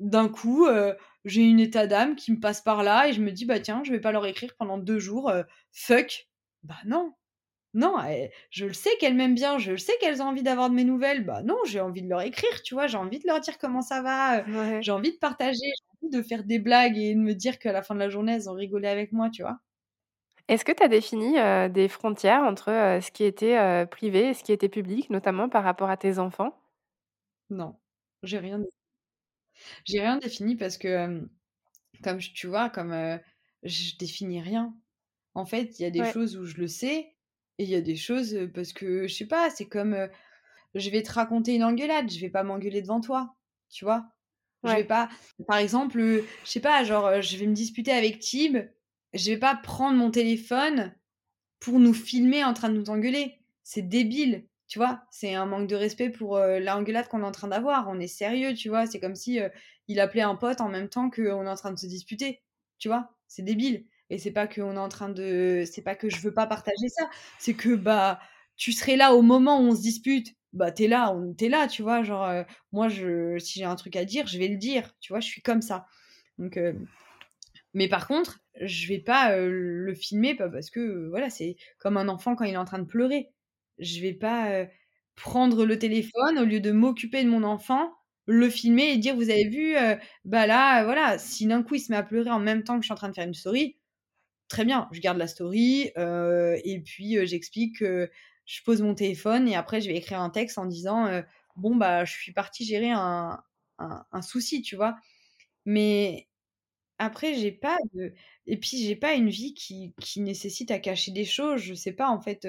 d'un 0.00 0.28
coup, 0.28 0.66
euh, 0.66 0.94
j'ai 1.24 1.42
une 1.42 1.60
état 1.60 1.86
d'âme 1.86 2.16
qui 2.16 2.32
me 2.32 2.40
passe 2.40 2.60
par 2.62 2.82
là 2.82 3.08
et 3.08 3.12
je 3.12 3.20
me 3.20 3.30
dis, 3.30 3.44
bah 3.44 3.60
tiens, 3.60 3.82
je 3.84 3.92
vais 3.92 4.00
pas 4.00 4.12
leur 4.12 4.26
écrire 4.26 4.54
pendant 4.58 4.78
deux 4.78 4.98
jours, 4.98 5.28
euh, 5.30 5.42
fuck. 5.72 6.28
Bah 6.64 6.76
non, 6.86 7.14
non, 7.74 7.96
je 8.50 8.66
le 8.66 8.72
sais 8.74 8.90
qu'elles 9.00 9.14
m'aiment 9.14 9.34
bien, 9.34 9.58
je 9.58 9.72
le 9.72 9.78
sais 9.78 9.94
qu'elles 10.00 10.22
ont 10.22 10.26
envie 10.26 10.42
d'avoir 10.42 10.70
de 10.70 10.74
mes 10.74 10.84
nouvelles, 10.84 11.24
bah 11.24 11.42
non, 11.42 11.56
j'ai 11.66 11.80
envie 11.80 12.02
de 12.02 12.08
leur 12.08 12.22
écrire, 12.22 12.62
tu 12.62 12.74
vois, 12.74 12.86
j'ai 12.86 12.98
envie 12.98 13.18
de 13.20 13.26
leur 13.26 13.40
dire 13.40 13.58
comment 13.58 13.82
ça 13.82 14.02
va, 14.02 14.40
euh, 14.40 14.78
j'ai 14.82 14.92
envie 14.92 15.12
de 15.12 15.18
partager, 15.18 15.58
j'ai 15.62 16.06
envie 16.06 16.16
de 16.18 16.22
faire 16.22 16.44
des 16.44 16.58
blagues 16.58 16.98
et 16.98 17.14
de 17.14 17.20
me 17.20 17.34
dire 17.34 17.58
qu'à 17.58 17.72
la 17.72 17.82
fin 17.82 17.94
de 17.94 18.00
la 18.00 18.08
journée, 18.10 18.32
elles 18.34 18.50
ont 18.50 18.54
rigolé 18.54 18.88
avec 18.88 19.12
moi, 19.12 19.30
tu 19.30 19.42
vois. 19.42 19.60
Est-ce 20.48 20.64
que 20.64 20.72
tu 20.72 20.82
as 20.82 20.88
défini 20.88 21.36
des 21.70 21.88
frontières 21.88 22.42
entre 22.42 22.66
ce 23.00 23.10
qui 23.10 23.24
était 23.24 23.86
privé 23.86 24.30
et 24.30 24.34
ce 24.34 24.42
qui 24.44 24.52
était 24.52 24.68
public, 24.68 25.08
notamment 25.10 25.48
par 25.48 25.64
rapport 25.64 25.90
à 25.90 25.96
tes 25.96 26.18
enfants? 26.18 26.56
Non, 27.50 27.78
j'ai 28.22 28.38
rien 28.38 28.58
j'ai 29.84 30.00
rien 30.00 30.18
défini 30.18 30.56
parce 30.56 30.78
que, 30.78 31.28
comme 32.02 32.18
tu 32.18 32.46
vois, 32.46 32.70
comme 32.70 33.20
je 33.62 33.96
définis 33.98 34.40
rien. 34.40 34.74
En 35.34 35.46
fait, 35.46 35.78
il 35.78 35.82
y 35.82 35.84
a 35.84 35.90
des 35.90 36.04
choses 36.12 36.36
où 36.36 36.44
je 36.44 36.56
le 36.56 36.66
sais 36.66 37.14
et 37.58 37.64
il 37.64 37.68
y 37.68 37.74
a 37.76 37.80
des 37.80 37.96
choses 37.96 38.36
parce 38.54 38.72
que, 38.72 39.06
je 39.06 39.14
sais 39.14 39.26
pas, 39.26 39.50
c'est 39.50 39.68
comme 39.68 40.08
je 40.74 40.90
vais 40.90 41.02
te 41.02 41.12
raconter 41.12 41.54
une 41.54 41.64
engueulade, 41.64 42.10
je 42.10 42.20
vais 42.20 42.30
pas 42.30 42.42
m'engueuler 42.42 42.82
devant 42.82 43.00
toi, 43.00 43.36
tu 43.70 43.84
vois? 43.84 44.08
Je 44.64 44.74
vais 44.74 44.84
pas, 44.84 45.08
par 45.46 45.56
exemple, 45.56 45.98
je 45.98 46.50
sais 46.50 46.60
pas, 46.60 46.84
genre, 46.84 47.22
je 47.22 47.36
vais 47.38 47.46
me 47.46 47.54
disputer 47.54 47.92
avec 47.92 48.18
Tib, 48.18 48.58
je 49.14 49.30
vais 49.30 49.38
pas 49.38 49.56
prendre 49.56 49.96
mon 49.96 50.10
téléphone 50.10 50.94
pour 51.60 51.78
nous 51.78 51.94
filmer 51.94 52.44
en 52.44 52.52
train 52.52 52.68
de 52.68 52.76
nous 52.76 52.90
engueuler. 52.90 53.38
C'est 53.62 53.82
débile 53.82 54.48
tu 54.70 54.78
vois, 54.78 55.02
c'est 55.10 55.34
un 55.34 55.46
manque 55.46 55.66
de 55.68 55.74
respect 55.74 56.10
pour 56.10 56.36
euh, 56.36 56.60
l'engueulade 56.60 57.08
qu'on 57.08 57.22
est 57.22 57.26
en 57.26 57.32
train 57.32 57.48
d'avoir. 57.48 57.88
On 57.88 57.98
est 57.98 58.06
sérieux, 58.06 58.54
tu 58.54 58.68
vois. 58.68 58.86
C'est 58.86 59.00
comme 59.00 59.16
si 59.16 59.40
euh, 59.40 59.48
il 59.88 59.98
appelait 59.98 60.22
un 60.22 60.36
pote 60.36 60.60
en 60.60 60.68
même 60.68 60.88
temps 60.88 61.10
qu'on 61.10 61.44
est 61.44 61.50
en 61.50 61.56
train 61.56 61.72
de 61.72 61.78
se 61.78 61.88
disputer. 61.88 62.40
Tu 62.78 62.86
vois, 62.86 63.10
c'est 63.26 63.42
débile. 63.42 63.86
Et 64.10 64.18
c'est 64.18 64.30
pas 64.30 64.46
qu'on 64.46 64.76
est 64.76 64.78
en 64.78 64.88
train 64.88 65.08
de. 65.08 65.64
C'est 65.66 65.82
pas 65.82 65.96
que 65.96 66.08
je 66.08 66.20
veux 66.20 66.32
pas 66.32 66.46
partager 66.46 66.88
ça. 66.88 67.10
C'est 67.40 67.54
que, 67.54 67.74
bah, 67.74 68.20
tu 68.56 68.70
serais 68.70 68.96
là 68.96 69.12
au 69.14 69.22
moment 69.22 69.58
où 69.58 69.64
on 69.64 69.74
se 69.74 69.82
dispute. 69.82 70.36
Bah, 70.52 70.70
t'es 70.70 70.86
là, 70.86 71.12
on 71.12 71.34
t'es 71.34 71.48
là, 71.48 71.66
tu 71.66 71.82
vois. 71.82 72.04
Genre, 72.04 72.24
euh, 72.24 72.44
moi, 72.70 72.88
si 72.90 73.58
j'ai 73.58 73.64
un 73.64 73.76
truc 73.76 73.96
à 73.96 74.04
dire, 74.04 74.28
je 74.28 74.38
vais 74.38 74.48
le 74.48 74.56
dire. 74.56 74.94
Tu 75.00 75.12
vois, 75.12 75.20
je 75.20 75.26
suis 75.26 75.42
comme 75.42 75.62
ça. 75.62 75.86
Donc. 76.38 76.58
Mais 77.74 77.88
par 77.88 78.06
contre, 78.08 78.40
je 78.60 78.88
vais 78.88 78.98
pas 78.98 79.36
le 79.36 79.94
filmer 79.94 80.34
parce 80.36 80.70
que 80.70 81.08
voilà, 81.08 81.30
c'est 81.30 81.56
comme 81.78 81.96
un 81.96 82.08
enfant 82.08 82.36
quand 82.36 82.44
il 82.44 82.54
est 82.54 82.56
en 82.56 82.64
train 82.64 82.80
de 82.80 82.84
pleurer 82.84 83.30
je 83.80 84.00
vais 84.00 84.12
pas 84.14 84.66
prendre 85.16 85.66
le 85.66 85.78
téléphone 85.78 86.38
au 86.38 86.44
lieu 86.44 86.60
de 86.60 86.72
m'occuper 86.72 87.24
de 87.24 87.28
mon 87.28 87.42
enfant, 87.44 87.92
le 88.26 88.48
filmer 88.50 88.90
et 88.92 88.96
dire 88.98 89.16
vous 89.16 89.30
avez 89.30 89.48
vu, 89.48 89.74
bah 90.24 90.46
là, 90.46 90.84
voilà, 90.84 91.18
si 91.18 91.46
d'un 91.46 91.62
coup 91.62 91.74
il 91.76 91.80
se 91.80 91.92
met 91.92 91.98
à 91.98 92.02
pleurer 92.02 92.30
en 92.30 92.38
même 92.40 92.64
temps 92.64 92.76
que 92.76 92.82
je 92.82 92.86
suis 92.86 92.92
en 92.92 92.96
train 92.96 93.08
de 93.08 93.14
faire 93.14 93.26
une 93.26 93.34
story, 93.34 93.76
très 94.48 94.64
bien, 94.64 94.88
je 94.92 95.00
garde 95.00 95.18
la 95.18 95.26
story 95.28 95.90
et 95.96 96.82
puis 96.84 97.26
j'explique 97.26 97.78
que 97.80 98.10
je 98.46 98.62
pose 98.64 98.82
mon 98.82 98.94
téléphone 98.94 99.48
et 99.48 99.56
après 99.56 99.80
je 99.80 99.88
vais 99.88 99.96
écrire 99.96 100.20
un 100.20 100.30
texte 100.30 100.58
en 100.58 100.66
disant 100.66 101.22
bon 101.56 101.76
bah 101.76 102.04
je 102.04 102.12
suis 102.12 102.32
partie 102.32 102.64
gérer 102.64 102.90
un, 102.90 103.42
un, 103.78 104.22
souci, 104.22 104.62
tu 104.62 104.76
vois? 104.76 104.96
Mais 105.66 106.28
après 106.98 107.34
j'ai 107.34 107.52
pas 107.52 107.76
de 107.94 108.14
et 108.46 108.58
puis 108.58 108.78
j'ai 108.78 108.96
pas 108.96 109.14
une 109.14 109.30
vie 109.30 109.54
qui, 109.54 109.94
qui 110.00 110.20
nécessite 110.20 110.70
à 110.70 110.78
cacher 110.80 111.12
des 111.12 111.24
choses, 111.24 111.62
je 111.62 111.74
sais 111.74 111.92
pas 111.92 112.08
en 112.10 112.20
fait 112.20 112.46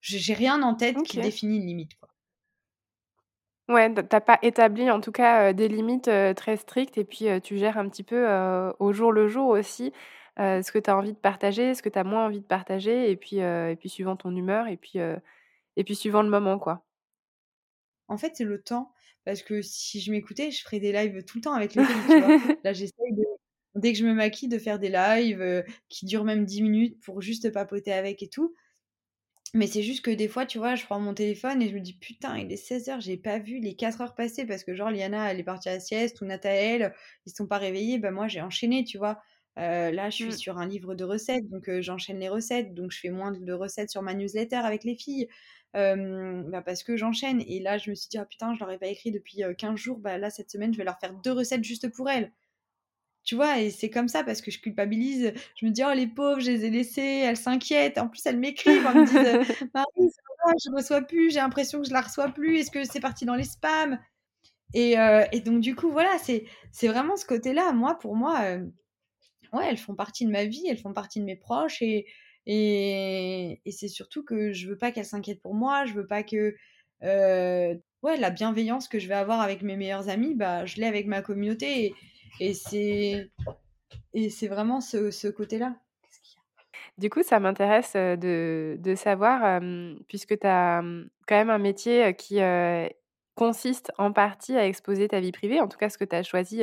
j'ai 0.00 0.34
rien 0.34 0.62
en 0.62 0.74
tête 0.74 1.02
qui 1.02 1.18
définit 1.18 1.56
une 1.56 1.66
limite. 1.66 1.94
Quoi. 1.98 2.08
Ouais, 3.68 3.94
t'as 3.94 4.20
pas 4.20 4.38
établi 4.42 4.90
en 4.90 5.00
tout 5.00 5.12
cas 5.12 5.52
des 5.52 5.68
limites 5.68 6.10
très 6.34 6.56
strictes 6.56 6.98
et 6.98 7.04
puis 7.04 7.26
tu 7.42 7.56
gères 7.56 7.78
un 7.78 7.88
petit 7.88 8.02
peu 8.02 8.26
au 8.80 8.92
jour 8.92 9.12
le 9.12 9.28
jour 9.28 9.46
aussi 9.46 9.92
ce 10.36 10.72
que 10.72 10.78
tu 10.78 10.90
as 10.90 10.96
envie 10.96 11.12
de 11.12 11.18
partager, 11.18 11.74
ce 11.74 11.82
que 11.82 11.88
tu 11.88 11.98
as 11.98 12.02
moins 12.02 12.26
envie 12.26 12.40
de 12.40 12.46
partager 12.46 13.10
et 13.10 13.16
puis, 13.16 13.36
et 13.36 13.76
puis 13.78 13.88
suivant 13.88 14.16
ton 14.16 14.34
humeur 14.34 14.66
et 14.66 14.76
puis, 14.76 14.98
et 15.76 15.84
puis 15.84 15.94
suivant 15.94 16.22
le 16.22 16.30
moment 16.30 16.58
quoi. 16.58 16.84
En 18.08 18.16
fait, 18.18 18.32
c'est 18.34 18.44
le 18.44 18.60
temps 18.60 18.92
parce 19.24 19.42
que 19.42 19.62
si 19.62 20.00
je 20.00 20.10
m'écoutais, 20.10 20.50
je 20.50 20.62
ferais 20.64 20.80
des 20.80 20.92
lives 20.92 21.24
tout 21.24 21.38
le 21.38 21.42
temps 21.42 21.52
avec 21.52 21.76
les 21.76 21.84
filles, 21.84 22.02
tu 22.08 22.20
vois. 22.20 22.28
Là, 22.64 22.72
j'essaye 22.72 23.12
de 23.12 23.24
dès 23.76 23.92
que 23.92 23.98
je 23.98 24.04
me 24.04 24.14
maquille 24.14 24.48
de 24.48 24.58
faire 24.58 24.80
des 24.80 24.88
lives 24.88 25.64
qui 25.88 26.06
durent 26.06 26.24
même 26.24 26.44
10 26.44 26.62
minutes 26.62 27.00
pour 27.04 27.20
juste 27.20 27.52
papoter 27.52 27.92
avec 27.92 28.20
et 28.24 28.28
tout. 28.28 28.52
Mais 29.52 29.66
c'est 29.66 29.82
juste 29.82 30.04
que 30.04 30.10
des 30.12 30.28
fois, 30.28 30.46
tu 30.46 30.58
vois, 30.58 30.76
je 30.76 30.84
prends 30.84 31.00
mon 31.00 31.12
téléphone 31.12 31.60
et 31.60 31.68
je 31.68 31.74
me 31.74 31.80
dis 31.80 31.94
putain, 31.94 32.38
il 32.38 32.52
est 32.52 32.56
16h, 32.56 33.00
j'ai 33.00 33.16
pas 33.16 33.38
vu 33.38 33.58
les 33.58 33.74
4 33.74 34.00
heures 34.00 34.14
passer 34.14 34.46
parce 34.46 34.62
que 34.62 34.74
genre 34.74 34.90
Liana, 34.90 35.30
elle 35.32 35.40
est 35.40 35.44
partie 35.44 35.68
à 35.68 35.72
la 35.74 35.80
sieste 35.80 36.20
ou 36.20 36.24
Nathaël, 36.24 36.94
ils 37.26 37.32
sont 37.34 37.46
pas 37.48 37.58
réveillés. 37.58 37.98
Ben 37.98 38.12
moi, 38.12 38.28
j'ai 38.28 38.40
enchaîné, 38.40 38.84
tu 38.84 38.98
vois. 38.98 39.20
Euh, 39.58 39.90
là, 39.90 40.08
je 40.10 40.16
suis 40.16 40.24
mmh. 40.26 40.32
sur 40.32 40.58
un 40.58 40.66
livre 40.66 40.94
de 40.94 41.02
recettes, 41.04 41.48
donc 41.50 41.68
euh, 41.68 41.82
j'enchaîne 41.82 42.20
les 42.20 42.28
recettes, 42.28 42.74
donc 42.74 42.92
je 42.92 43.00
fais 43.00 43.10
moins 43.10 43.32
de 43.32 43.52
recettes 43.52 43.90
sur 43.90 44.02
ma 44.02 44.14
newsletter 44.14 44.56
avec 44.56 44.84
les 44.84 44.94
filles. 44.96 45.28
bah 45.74 46.62
parce 46.64 46.82
que 46.84 46.96
j'enchaîne. 46.96 47.42
Et 47.46 47.60
là, 47.60 47.76
je 47.78 47.90
me 47.90 47.94
suis 47.96 48.08
dit, 48.08 48.18
ah 48.18 48.26
putain, 48.26 48.54
je 48.54 48.60
leur 48.60 48.70
ai 48.70 48.78
pas 48.78 48.86
écrit 48.86 49.10
depuis 49.12 49.42
15 49.58 49.76
jours. 49.76 49.98
Bah 49.98 50.18
là, 50.18 50.30
cette 50.30 50.50
semaine, 50.50 50.72
je 50.72 50.78
vais 50.78 50.84
leur 50.84 50.98
faire 51.00 51.14
deux 51.14 51.32
recettes 51.32 51.64
juste 51.64 51.88
pour 51.92 52.08
elles. 52.08 52.32
Tu 53.30 53.36
vois, 53.36 53.60
et 53.60 53.70
c'est 53.70 53.90
comme 53.90 54.08
ça 54.08 54.24
parce 54.24 54.40
que 54.40 54.50
je 54.50 54.58
culpabilise. 54.58 55.32
Je 55.54 55.64
me 55.64 55.70
dis, 55.70 55.84
oh 55.86 55.92
les 55.94 56.08
pauvres, 56.08 56.40
je 56.40 56.50
les 56.50 56.64
ai 56.64 56.70
laissées, 56.70 57.22
elles 57.24 57.36
s'inquiètent. 57.36 57.96
En 57.96 58.08
plus, 58.08 58.26
elles 58.26 58.40
m'écrivent, 58.40 58.84
elles 58.84 59.02
me 59.02 59.06
disent, 59.06 59.70
Marie, 59.72 60.10
je 60.64 60.68
ne 60.68 60.74
reçois 60.74 61.00
plus, 61.02 61.30
j'ai 61.30 61.38
l'impression 61.38 61.80
que 61.80 61.86
je 61.86 61.92
la 61.92 62.00
reçois 62.00 62.30
plus, 62.30 62.58
est-ce 62.58 62.72
que 62.72 62.82
c'est 62.82 62.98
parti 62.98 63.26
dans 63.26 63.36
les 63.36 63.44
spams? 63.44 64.00
Et, 64.74 64.98
euh, 64.98 65.24
et, 65.30 65.38
donc, 65.38 65.60
du 65.60 65.76
coup, 65.76 65.92
voilà, 65.92 66.10
c'est, 66.18 66.44
c'est 66.72 66.88
vraiment 66.88 67.16
ce 67.16 67.24
côté-là. 67.24 67.72
Moi, 67.72 67.96
pour 68.00 68.16
moi, 68.16 68.40
euh, 68.42 68.66
ouais, 69.52 69.66
elles 69.68 69.78
font 69.78 69.94
partie 69.94 70.26
de 70.26 70.32
ma 70.32 70.44
vie, 70.44 70.66
elles 70.68 70.78
font 70.78 70.92
partie 70.92 71.20
de 71.20 71.24
mes 71.24 71.36
proches 71.36 71.82
et, 71.82 72.06
et, 72.46 73.60
et 73.64 73.70
c'est 73.70 73.86
surtout 73.86 74.24
que 74.24 74.52
je 74.52 74.66
veux 74.66 74.76
pas 74.76 74.90
qu'elles 74.90 75.04
s'inquiètent 75.04 75.40
pour 75.40 75.54
moi, 75.54 75.84
je 75.84 75.92
veux 75.94 76.06
pas 76.08 76.24
que. 76.24 76.56
Euh, 77.04 77.76
ouais, 78.02 78.16
la 78.16 78.30
bienveillance 78.30 78.88
que 78.88 78.98
je 78.98 79.06
vais 79.06 79.14
avoir 79.14 79.40
avec 79.40 79.62
mes 79.62 79.76
meilleurs 79.76 80.08
amis, 80.08 80.34
bah, 80.34 80.66
je 80.66 80.80
l'ai 80.80 80.86
avec 80.86 81.06
ma 81.06 81.22
communauté. 81.22 81.84
Et, 81.84 81.94
et 82.38 82.54
c'est 82.54 83.30
et 84.14 84.30
c'est 84.30 84.48
vraiment 84.48 84.80
ce, 84.80 85.10
ce 85.10 85.28
côté-là. 85.28 85.74
Du 86.98 87.08
coup, 87.08 87.22
ça 87.22 87.40
m'intéresse, 87.40 87.94
de 87.94 88.76
de 88.78 88.94
savoir, 88.94 89.60
puisque 90.08 90.38
tu 90.38 90.46
as, 90.46 90.82
quand 91.26 91.36
même 91.36 91.50
un 91.50 91.58
métier, 91.58 92.14
qui, 92.14 92.40
consiste 93.36 93.90
en 93.96 94.12
partie 94.12 94.56
à 94.56 94.66
exposer 94.66 95.08
ta 95.08 95.18
vie 95.18 95.32
privée, 95.32 95.60
en 95.60 95.68
tout 95.68 95.78
cas 95.78 95.88
ce 95.88 95.96
que 95.96 96.04
tu 96.04 96.14
as 96.14 96.22
choisi, 96.22 96.62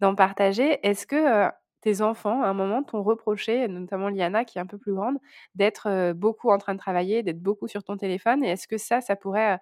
d'en 0.00 0.16
partager. 0.16 0.84
Est-ce 0.84 1.06
que, 1.06 1.48
tes 1.82 2.02
enfants, 2.02 2.42
à 2.42 2.48
un 2.48 2.54
moment, 2.54 2.82
t'ont 2.82 3.02
reproché, 3.02 3.68
notamment 3.68 4.08
Liana 4.08 4.44
qui 4.44 4.58
est 4.58 4.60
un 4.60 4.66
peu 4.66 4.78
plus 4.78 4.92
grande, 4.92 5.18
d'être, 5.54 6.12
beaucoup 6.14 6.50
en 6.50 6.58
train 6.58 6.74
de 6.74 6.80
travailler, 6.80 7.22
d'être 7.22 7.40
beaucoup 7.40 7.68
sur 7.68 7.84
ton 7.84 7.96
téléphone? 7.96 8.42
Et 8.42 8.48
est-ce 8.48 8.66
que 8.66 8.76
ça, 8.76 9.00
ça 9.00 9.14
pourrait, 9.14 9.60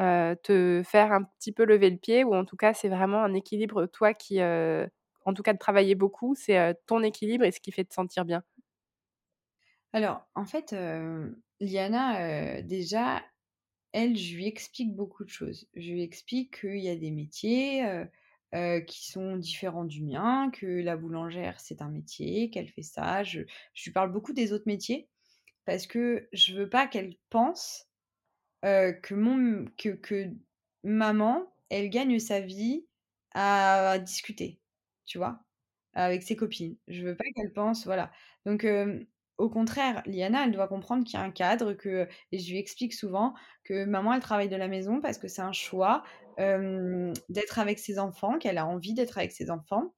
heu, 0.00 0.36
te 0.42 0.82
faire 0.84 1.12
un 1.12 1.22
petit 1.24 1.52
peu 1.52 1.64
lever 1.64 1.90
le 1.90 1.98
pied 1.98 2.24
ou 2.24 2.34
en 2.34 2.44
tout 2.44 2.56
cas, 2.56 2.74
c'est 2.74 2.88
vraiment 2.88 3.22
un 3.24 3.34
équilibre, 3.34 3.86
toi 3.86 4.14
qui, 4.14 4.40
en 4.42 5.34
tout 5.34 5.42
cas 5.42 5.52
de 5.52 5.58
travailler 5.58 5.94
beaucoup, 5.94 6.34
c'est, 6.34 6.76
ton 6.86 7.02
équilibre 7.02 7.44
et 7.44 7.52
ce 7.52 7.60
qui 7.60 7.72
fait 7.72 7.84
te 7.84 7.94
sentir 7.94 8.24
bien? 8.24 8.42
Alors, 9.92 10.26
en 10.34 10.44
fait, 10.44 10.74
Liana, 11.60 12.62
déjà, 12.62 13.22
elle, 13.92 14.16
je 14.16 14.36
lui 14.36 14.46
explique 14.46 14.94
beaucoup 14.94 15.24
de 15.24 15.30
choses. 15.30 15.68
Je 15.74 15.92
lui 15.92 16.02
explique 16.02 16.60
qu'il 16.62 16.78
y 16.80 16.88
a 16.90 16.96
des 16.96 17.10
métiers, 17.10 17.84
qui 18.86 19.06
sont 19.10 19.36
différents 19.36 19.84
du 19.84 20.04
mien, 20.04 20.50
que 20.52 20.66
la 20.66 20.96
boulangère, 20.96 21.60
c'est 21.60 21.82
un 21.82 21.90
métier, 21.90 22.50
qu'elle 22.50 22.68
fait 22.68 22.82
ça. 22.82 23.24
Je 23.24 23.42
je 23.74 23.84
lui 23.84 23.92
parle 23.92 24.12
beaucoup 24.12 24.32
des 24.32 24.52
autres 24.52 24.66
métiers 24.68 25.08
parce 25.66 25.86
que 25.86 26.28
je 26.32 26.54
veux 26.54 26.68
pas 26.70 26.86
qu'elle 26.88 27.16
pense, 27.30 27.88
heu, 28.64 28.92
que 29.02 29.14
mon 29.14 29.66
que 29.78 29.90
que 29.90 30.30
maman, 30.84 31.54
elle 31.70 31.90
gagne 31.90 32.18
sa 32.18 32.40
vie 32.40 32.86
à 33.34 33.98
discuter, 33.98 34.60
tu 35.06 35.18
vois? 35.18 35.44
Avec 35.94 36.22
ses 36.22 36.36
copines. 36.36 36.76
Je 36.88 37.04
veux 37.06 37.16
pas 37.16 37.24
qu'elle 37.36 37.52
pense 37.52 37.84
voilà. 37.86 38.10
Donc, 38.46 38.64
hem, 38.64 39.06
au 39.38 39.48
contraire, 39.50 40.02
Liana, 40.06 40.44
elle 40.44 40.52
doit 40.52 40.68
comprendre 40.68 41.04
qu'il 41.04 41.18
y 41.18 41.22
a 41.22 41.24
un 41.24 41.30
cadre, 41.30 41.72
que 41.74 42.08
et 42.32 42.38
je 42.38 42.50
lui 42.50 42.58
explique 42.58 42.94
souvent 42.94 43.34
que 43.64 43.84
maman, 43.84 44.12
elle 44.14 44.20
travaille 44.20 44.48
de 44.48 44.56
la 44.56 44.68
maison 44.68 45.00
parce 45.00 45.18
que 45.18 45.28
c'est 45.28 45.42
un 45.42 45.52
choix, 45.52 46.02
hem, 46.36 47.12
d'être 47.28 47.58
avec 47.60 47.78
ses 47.78 47.98
enfants, 47.98 48.38
qu'elle 48.38 48.58
a 48.58 48.66
envie 48.66 48.94
d'être 48.94 49.18
avec 49.18 49.32
ses 49.32 49.50
enfants. 49.50 49.94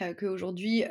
Heu, 0.00 0.14
qu'aujourd'hui, 0.14 0.84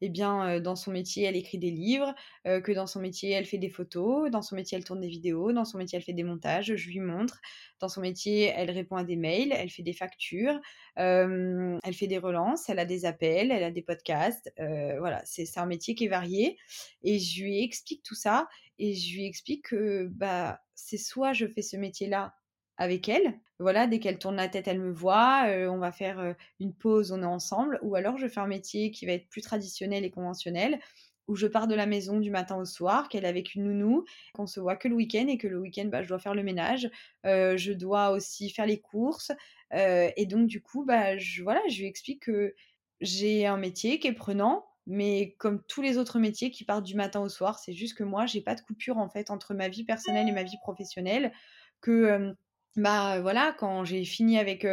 et 0.00 0.08
bien, 0.10 0.60
dans 0.60 0.74
son 0.76 0.90
métier, 0.90 1.22
elle 1.24 1.36
écrit 1.36 1.58
des 1.58 1.70
livres, 1.70 2.14
que 2.44 2.72
dans 2.72 2.86
son 2.86 3.00
métier, 3.00 3.30
elle 3.30 3.44
fait 3.46 3.58
des 3.58 3.68
photos, 3.70 4.28
dans 4.30 4.42
son 4.42 4.56
métier, 4.56 4.76
elle 4.76 4.84
tourne 4.84 5.00
des 5.00 5.08
vidéos, 5.08 5.52
dans 5.52 5.64
son 5.64 5.78
métier, 5.78 5.96
elle 5.98 6.02
fait 6.04 6.12
des 6.14 6.24
montages, 6.24 6.74
je 6.74 6.88
lui 6.90 6.98
montre. 7.00 7.40
Dans 7.80 7.88
son 7.88 8.00
métier, 8.00 8.52
elle 8.54 8.70
répond 8.72 8.96
à 8.96 9.04
des 9.04 9.16
mails, 9.16 9.52
elle 9.52 9.70
fait 9.70 9.84
des 9.84 9.92
factures, 9.92 10.60
elle 10.96 11.94
fait 11.94 12.06
des 12.08 12.18
relances, 12.18 12.68
elle 12.68 12.78
a 12.80 12.84
des 12.84 13.04
appels, 13.04 13.50
elle 13.52 13.62
a 13.64 13.70
des 13.70 13.82
podcasts, 13.82 14.52
voilà, 14.58 15.22
c'est 15.24 15.44
c'est 15.46 15.60
un 15.60 15.66
métier 15.66 15.94
qui 15.94 16.06
est 16.06 16.08
varié 16.08 16.58
et 17.02 17.18
je 17.20 17.42
lui 17.42 17.62
explique 17.62 18.02
tout 18.02 18.14
ça 18.16 18.48
et 18.78 18.94
je 18.94 19.14
lui 19.16 19.26
explique 19.26 19.66
que, 19.68 20.08
bah, 20.08 20.60
c'est 20.74 20.98
soit 20.98 21.32
je 21.32 21.46
fais 21.46 21.62
ce 21.62 21.76
métier-là 21.76 22.34
avec 22.76 23.08
elle, 23.08 23.40
voilà, 23.64 23.86
dès 23.88 23.98
qu'elle 24.00 24.18
tourne 24.18 24.36
la 24.36 24.48
tête, 24.48 24.68
elle 24.68 24.80
me 24.80 24.92
voit, 24.92 25.48
heu, 25.50 25.68
on 25.70 25.78
va 25.78 25.92
faire, 25.92 26.20
heu, 26.20 26.36
une 26.60 26.74
pause, 26.74 27.12
on 27.12 27.22
est 27.22 27.26
ensemble 27.26 27.78
ou 27.82 27.96
alors 27.96 28.18
je 28.18 28.28
fais 28.28 28.40
un 28.40 28.46
métier 28.48 28.90
qui 28.92 29.06
va 29.06 29.12
être 29.14 29.28
plus 29.28 29.42
traditionnel 29.42 30.04
et 30.04 30.10
conventionnel, 30.12 30.80
où 31.28 31.36
je 31.36 31.46
pars 31.46 31.66
de 31.66 31.74
la 31.74 31.86
maison 31.86 32.20
du 32.20 32.30
matin 32.30 32.56
au 32.56 32.66
soir, 32.66 33.08
qu'elle 33.08 33.24
est 33.24 33.28
avec 33.28 33.54
une 33.54 33.64
nounou, 33.64 34.04
qu'on 34.34 34.46
se 34.46 34.60
voit 34.60 34.76
que 34.76 34.88
le 34.88 34.94
week-end 34.94 35.26
et 35.28 35.38
que 35.38 35.48
le 35.48 35.58
week-end, 35.58 35.86
bah, 35.86 36.02
je 36.02 36.08
dois 36.08 36.18
faire 36.20 36.34
le 36.34 36.42
ménage, 36.44 36.90
heu, 37.26 37.56
je 37.56 37.72
dois 37.72 38.10
aussi 38.10 38.50
faire 38.50 38.66
les 38.66 38.80
courses, 38.80 39.32
et 39.72 40.26
donc 40.26 40.46
du 40.48 40.62
coup, 40.62 40.84
bah, 40.84 41.16
je 41.18 41.42
voilà, 41.42 41.60
je 41.68 41.80
lui 41.80 41.86
explique 41.88 42.22
que 42.24 42.54
j'ai 43.00 43.46
un 43.46 43.56
métier 43.56 43.98
qui 43.98 44.08
est 44.08 44.12
prenant, 44.12 44.66
mais 44.86 45.34
comme 45.38 45.62
tous 45.66 45.82
les 45.82 45.98
autres 45.98 46.18
métiers 46.20 46.50
qui 46.50 46.64
partent 46.64 46.84
du 46.84 46.94
matin 46.94 47.20
au 47.22 47.28
soir. 47.28 47.58
C'est 47.58 47.72
juste 47.72 47.96
que 47.96 48.04
moi, 48.04 48.26
j'ai 48.26 48.42
pas 48.42 48.54
de 48.54 48.60
coupure, 48.60 48.98
en 48.98 49.08
fait, 49.08 49.30
entre 49.30 49.54
ma 49.54 49.68
vie 49.68 49.84
personnelle 49.84 50.28
et 50.28 50.32
ma 50.32 50.42
vie 50.44 50.58
professionnelle, 50.58 51.32
que, 51.80 52.34
bah, 52.76 53.20
voilà, 53.20 53.54
quand 53.58 53.84
j'ai 53.84 54.04
fini 54.04 54.38
avec, 54.38 54.66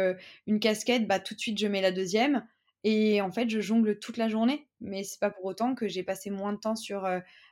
une 0.46 0.60
casquette, 0.60 1.06
bah, 1.06 1.20
tout 1.20 1.34
de 1.34 1.40
suite, 1.40 1.58
je 1.58 1.66
mets 1.66 1.80
la 1.82 1.92
deuxième 1.92 2.46
et 2.84 3.20
en 3.20 3.30
fait, 3.30 3.48
je 3.48 3.60
jongle 3.60 3.98
toute 3.98 4.16
la 4.16 4.28
journée. 4.28 4.66
Mais 4.80 5.04
c'est 5.04 5.20
pas 5.20 5.30
pour 5.30 5.44
autant 5.44 5.74
que 5.74 5.88
j'ai 5.88 6.02
passé 6.02 6.30
moins 6.30 6.52
de 6.52 6.58
temps 6.58 6.76
sur, 6.76 7.08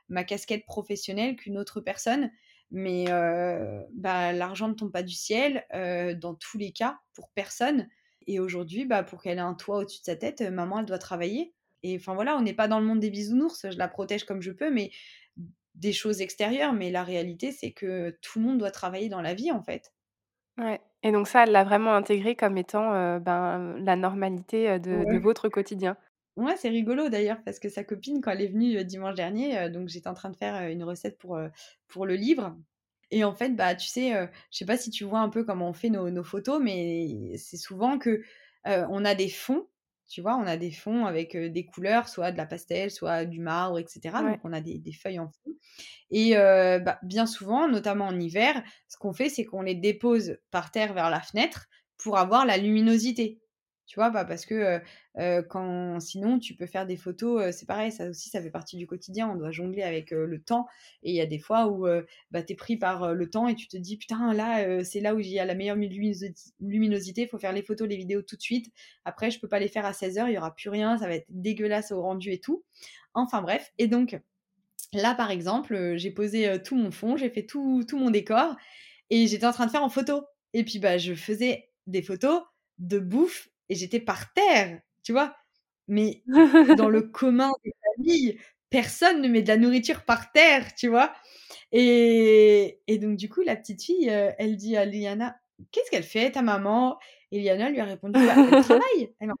ma 0.09 0.25
casquette 0.25 0.65
professionnelle 0.65 1.37
qu'une 1.37 1.57
autre 1.57 1.79
personne. 1.81 2.31
Mais 2.71 3.05
bah, 3.93 4.33
l'argent 4.33 4.67
ne 4.67 4.73
tombe 4.73 4.91
pas 4.91 5.03
du 5.03 5.13
ciel, 5.13 5.65
dans 6.19 6.35
tous 6.35 6.57
les 6.57 6.71
cas, 6.71 6.99
pour 7.13 7.29
personne 7.29 7.87
et 8.27 8.39
aujourd'hui, 8.39 8.85
bah, 8.85 9.03
pour 9.03 9.21
qu'elle 9.21 9.37
ait 9.39 9.41
un 9.41 9.55
toit 9.55 9.77
au-dessus 9.77 10.01
de 10.01 10.05
sa 10.05 10.15
tête, 10.15 10.41
maman, 10.41 10.79
elle 10.79 10.85
doit 10.85 10.99
travailler 10.99 11.53
et 11.83 11.95
enfin, 11.95 12.13
voilà, 12.13 12.37
on 12.37 12.41
n'est 12.41 12.53
pas 12.53 12.67
dans 12.67 12.79
le 12.79 12.85
monde 12.85 12.99
des 12.99 13.09
bisounours. 13.09 13.69
Je 13.69 13.77
la 13.77 13.87
protège 13.87 14.23
comme 14.23 14.41
je 14.41 14.51
peux, 14.51 14.69
mais 14.69 14.91
des 15.75 15.93
choses 15.93 16.21
extérieures, 16.21 16.73
mais 16.73 16.91
la 16.91 17.03
réalité, 17.03 17.51
c'est 17.51 17.71
que 17.71 18.17
tout 18.21 18.39
le 18.39 18.45
monde 18.45 18.59
doit 18.59 18.71
travailler 18.71 19.09
dans 19.09 19.21
la 19.21 19.33
vie, 19.33 19.51
en 19.51 19.63
fait. 19.63 19.93
Ouais 20.57 20.81
et 21.03 21.11
donc 21.11 21.27
ça, 21.27 21.43
elle 21.45 21.51
l'a 21.51 21.63
vraiment 21.63 21.95
intégré 21.95 22.35
comme 22.35 22.57
étant, 22.59 23.19
ben, 23.19 23.75
la 23.79 23.95
normalité, 23.95 24.77
de 24.79 25.17
votre 25.17 25.49
quotidien? 25.49 25.97
Ouais, 26.37 26.55
c'est 26.55 26.69
rigolo 26.69 27.09
d'ailleurs 27.09 27.43
parce 27.43 27.59
que 27.59 27.67
sa 27.67 27.83
copine, 27.83 28.21
quand 28.21 28.31
elle 28.31 28.41
est 28.41 28.47
venue, 28.47 28.83
dimanche 28.85 29.15
dernier, 29.15 29.69
donc 29.69 29.89
j'étais 29.89 30.07
en 30.07 30.13
train 30.13 30.29
de 30.29 30.35
faire, 30.37 30.69
une 30.69 30.83
recette 30.83 31.17
pour, 31.17 31.37
pour 31.87 32.05
le 32.05 32.15
livre 32.15 32.57
et 33.13 33.25
en 33.25 33.33
fait, 33.33 33.49
bah, 33.57 33.75
tu 33.75 33.87
sais, 33.89 34.11
je 34.51 34.57
sais 34.57 34.65
pas 34.65 34.77
si 34.77 34.89
tu 34.89 35.03
vois 35.03 35.19
un 35.19 35.27
peu 35.29 35.43
comment 35.43 35.67
on 35.69 35.73
fait 35.73 35.89
nos 35.89 36.09
nos 36.09 36.23
photos, 36.23 36.61
mais 36.63 37.35
c'est 37.37 37.57
souvent 37.57 37.97
que, 37.99 38.21
on 38.65 39.03
a 39.03 39.15
des 39.15 39.27
fonds, 39.29 39.67
tu 40.11 40.21
vois? 40.21 40.35
On 40.37 40.47
a 40.47 40.57
des 40.57 40.71
fonds 40.71 41.05
avec, 41.05 41.35
des 41.37 41.65
couleurs, 41.65 42.09
soit 42.09 42.31
de 42.31 42.37
la 42.37 42.45
pastel, 42.45 42.91
soit 42.91 43.25
du 43.25 43.39
marbre 43.39 43.79
et 43.79 43.85
cetera, 43.87 44.23
donc 44.23 44.39
on 44.43 44.53
a 44.53 44.61
des 44.61 44.79
des 44.79 44.93
feuilles 44.93 45.19
en 45.19 45.29
fond 45.29 45.51
et 46.11 46.33
bah, 46.35 46.99
bien 47.03 47.25
souvent, 47.25 47.67
notamment 47.69 48.07
en 48.07 48.19
hiver, 48.19 48.63
ce 48.87 48.97
qu'on 48.97 49.13
fait, 49.13 49.29
c'est 49.29 49.45
qu'on 49.45 49.63
les 49.63 49.75
dépose 49.75 50.37
par 50.51 50.71
terre 50.71 50.93
vers 50.93 51.09
la 51.09 51.21
fenêtre 51.21 51.67
pour 51.97 52.17
avoir 52.19 52.45
la 52.45 52.57
luminosité. 52.57 53.40
Tu 53.91 53.99
vois? 53.99 54.09
Bah, 54.09 54.23
parce 54.23 54.45
que, 54.45 54.79
quand 55.49 55.99
sinon 55.99 56.39
tu 56.39 56.55
peux 56.55 56.65
faire 56.65 56.85
des 56.87 56.95
photos, 56.95 57.53
c'est 57.53 57.65
pareil, 57.65 57.91
ça 57.91 58.07
aussi, 58.09 58.29
ça 58.29 58.41
fait 58.41 58.49
partie 58.49 58.77
du 58.77 58.87
quotidien. 58.87 59.27
On 59.29 59.35
doit 59.35 59.51
jongler 59.51 59.83
avec, 59.83 60.11
le 60.11 60.41
temps 60.41 60.65
et 61.03 61.09
il 61.11 61.15
y 61.17 61.19
a 61.19 61.25
des 61.25 61.39
fois 61.39 61.67
où, 61.67 61.85
bah, 62.31 62.41
tu 62.41 62.53
es 62.53 62.55
pris 62.55 62.77
par, 62.77 63.13
le 63.13 63.29
temps 63.29 63.49
et 63.49 63.55
tu 63.55 63.67
te 63.67 63.75
dis: 63.75 63.97
«Putain, 63.97 64.33
là, 64.33 64.81
c'est 64.85 65.01
là 65.01 65.13
où 65.13 65.19
il 65.19 65.27
y 65.27 65.39
a 65.39 65.45
la 65.45 65.55
meilleure 65.55 65.75
luminosité, 65.75 67.23
il 67.23 67.27
faut 67.27 67.37
faire 67.37 67.51
les 67.51 67.63
photos, 67.63 67.85
les 67.89 67.97
vidéos 67.97 68.21
tout 68.21 68.37
de 68.37 68.41
suite. 68.41 68.71
Après, 69.03 69.29
je 69.29 69.41
peux 69.41 69.49
pas 69.49 69.59
les 69.59 69.67
faire 69.67 69.85
à 69.85 69.91
16:00, 69.91 70.29
il 70.29 70.35
y 70.35 70.37
aura 70.37 70.55
plus 70.55 70.69
rien, 70.69 70.97
ça 70.97 71.07
va 71.07 71.15
être 71.15 71.25
dégueulasse 71.27 71.91
au 71.91 72.01
rendu 72.01 72.31
et 72.31 72.39
tout». 72.39 72.63
Enfin 73.13 73.41
bref 73.41 73.73
et 73.77 73.87
donc 73.87 74.17
Là, 74.93 75.15
par 75.15 75.31
exemple, 75.31 75.95
j'ai 75.97 76.11
posé, 76.11 76.61
tout 76.63 76.75
mon 76.75 76.91
fond, 76.91 77.17
j'ai 77.17 77.29
fait 77.29 77.45
tout 77.45 77.83
tout 77.87 77.97
mon 77.97 78.09
décor 78.11 78.55
et 79.09 79.27
j'étais 79.27 79.45
en 79.45 79.53
train 79.53 79.65
de 79.65 79.71
faire 79.71 79.83
en 79.83 79.89
photo 79.89 80.23
et 80.53 80.63
puis, 80.65 80.79
bah, 80.79 80.97
je 80.97 81.13
faisais 81.15 81.69
des 81.87 82.01
photos 82.01 82.41
de 82.79 82.99
bouffe 82.99 83.49
et 83.71 83.75
j'étais 83.75 84.01
par 84.01 84.33
terre, 84.33 84.81
tu 85.03 85.13
vois? 85.13 85.35
Mais 85.87 86.25
dans 86.69 86.89
le 86.89 87.01
commun 87.03 87.51
des 87.65 87.73
familles, 87.97 88.39
personne 88.69 89.21
ne 89.21 89.29
met 89.29 89.41
de 89.43 89.49
la 89.49 89.57
nourriture 89.57 90.05
par 90.05 90.31
terre, 90.33 90.75
tu 90.75 90.89
vois? 90.89 91.13
Et 91.71 92.81
et 92.87 92.97
donc 92.99 93.17
du 93.17 93.29
coup, 93.29 93.41
la 93.43 93.55
petite 93.55 93.83
fille, 93.83 94.09
heu, 94.09 94.31
elle 94.39 94.57
dit 94.57 94.77
à 94.77 94.85
Liana: 94.85 95.39
«Qu'est-ce 95.71 95.91
qu'elle 95.91 96.03
fait 96.03 96.31
ta 96.31 96.41
maman?» 96.43 96.99
et 97.31 97.41
Liana 97.41 97.69
lui 97.69 97.79
a 97.79 97.85
répondu: 97.85 98.23
«Bah, 98.23 98.41
elle 98.45 98.55
travaille, 98.57 99.13
elle 99.19 99.31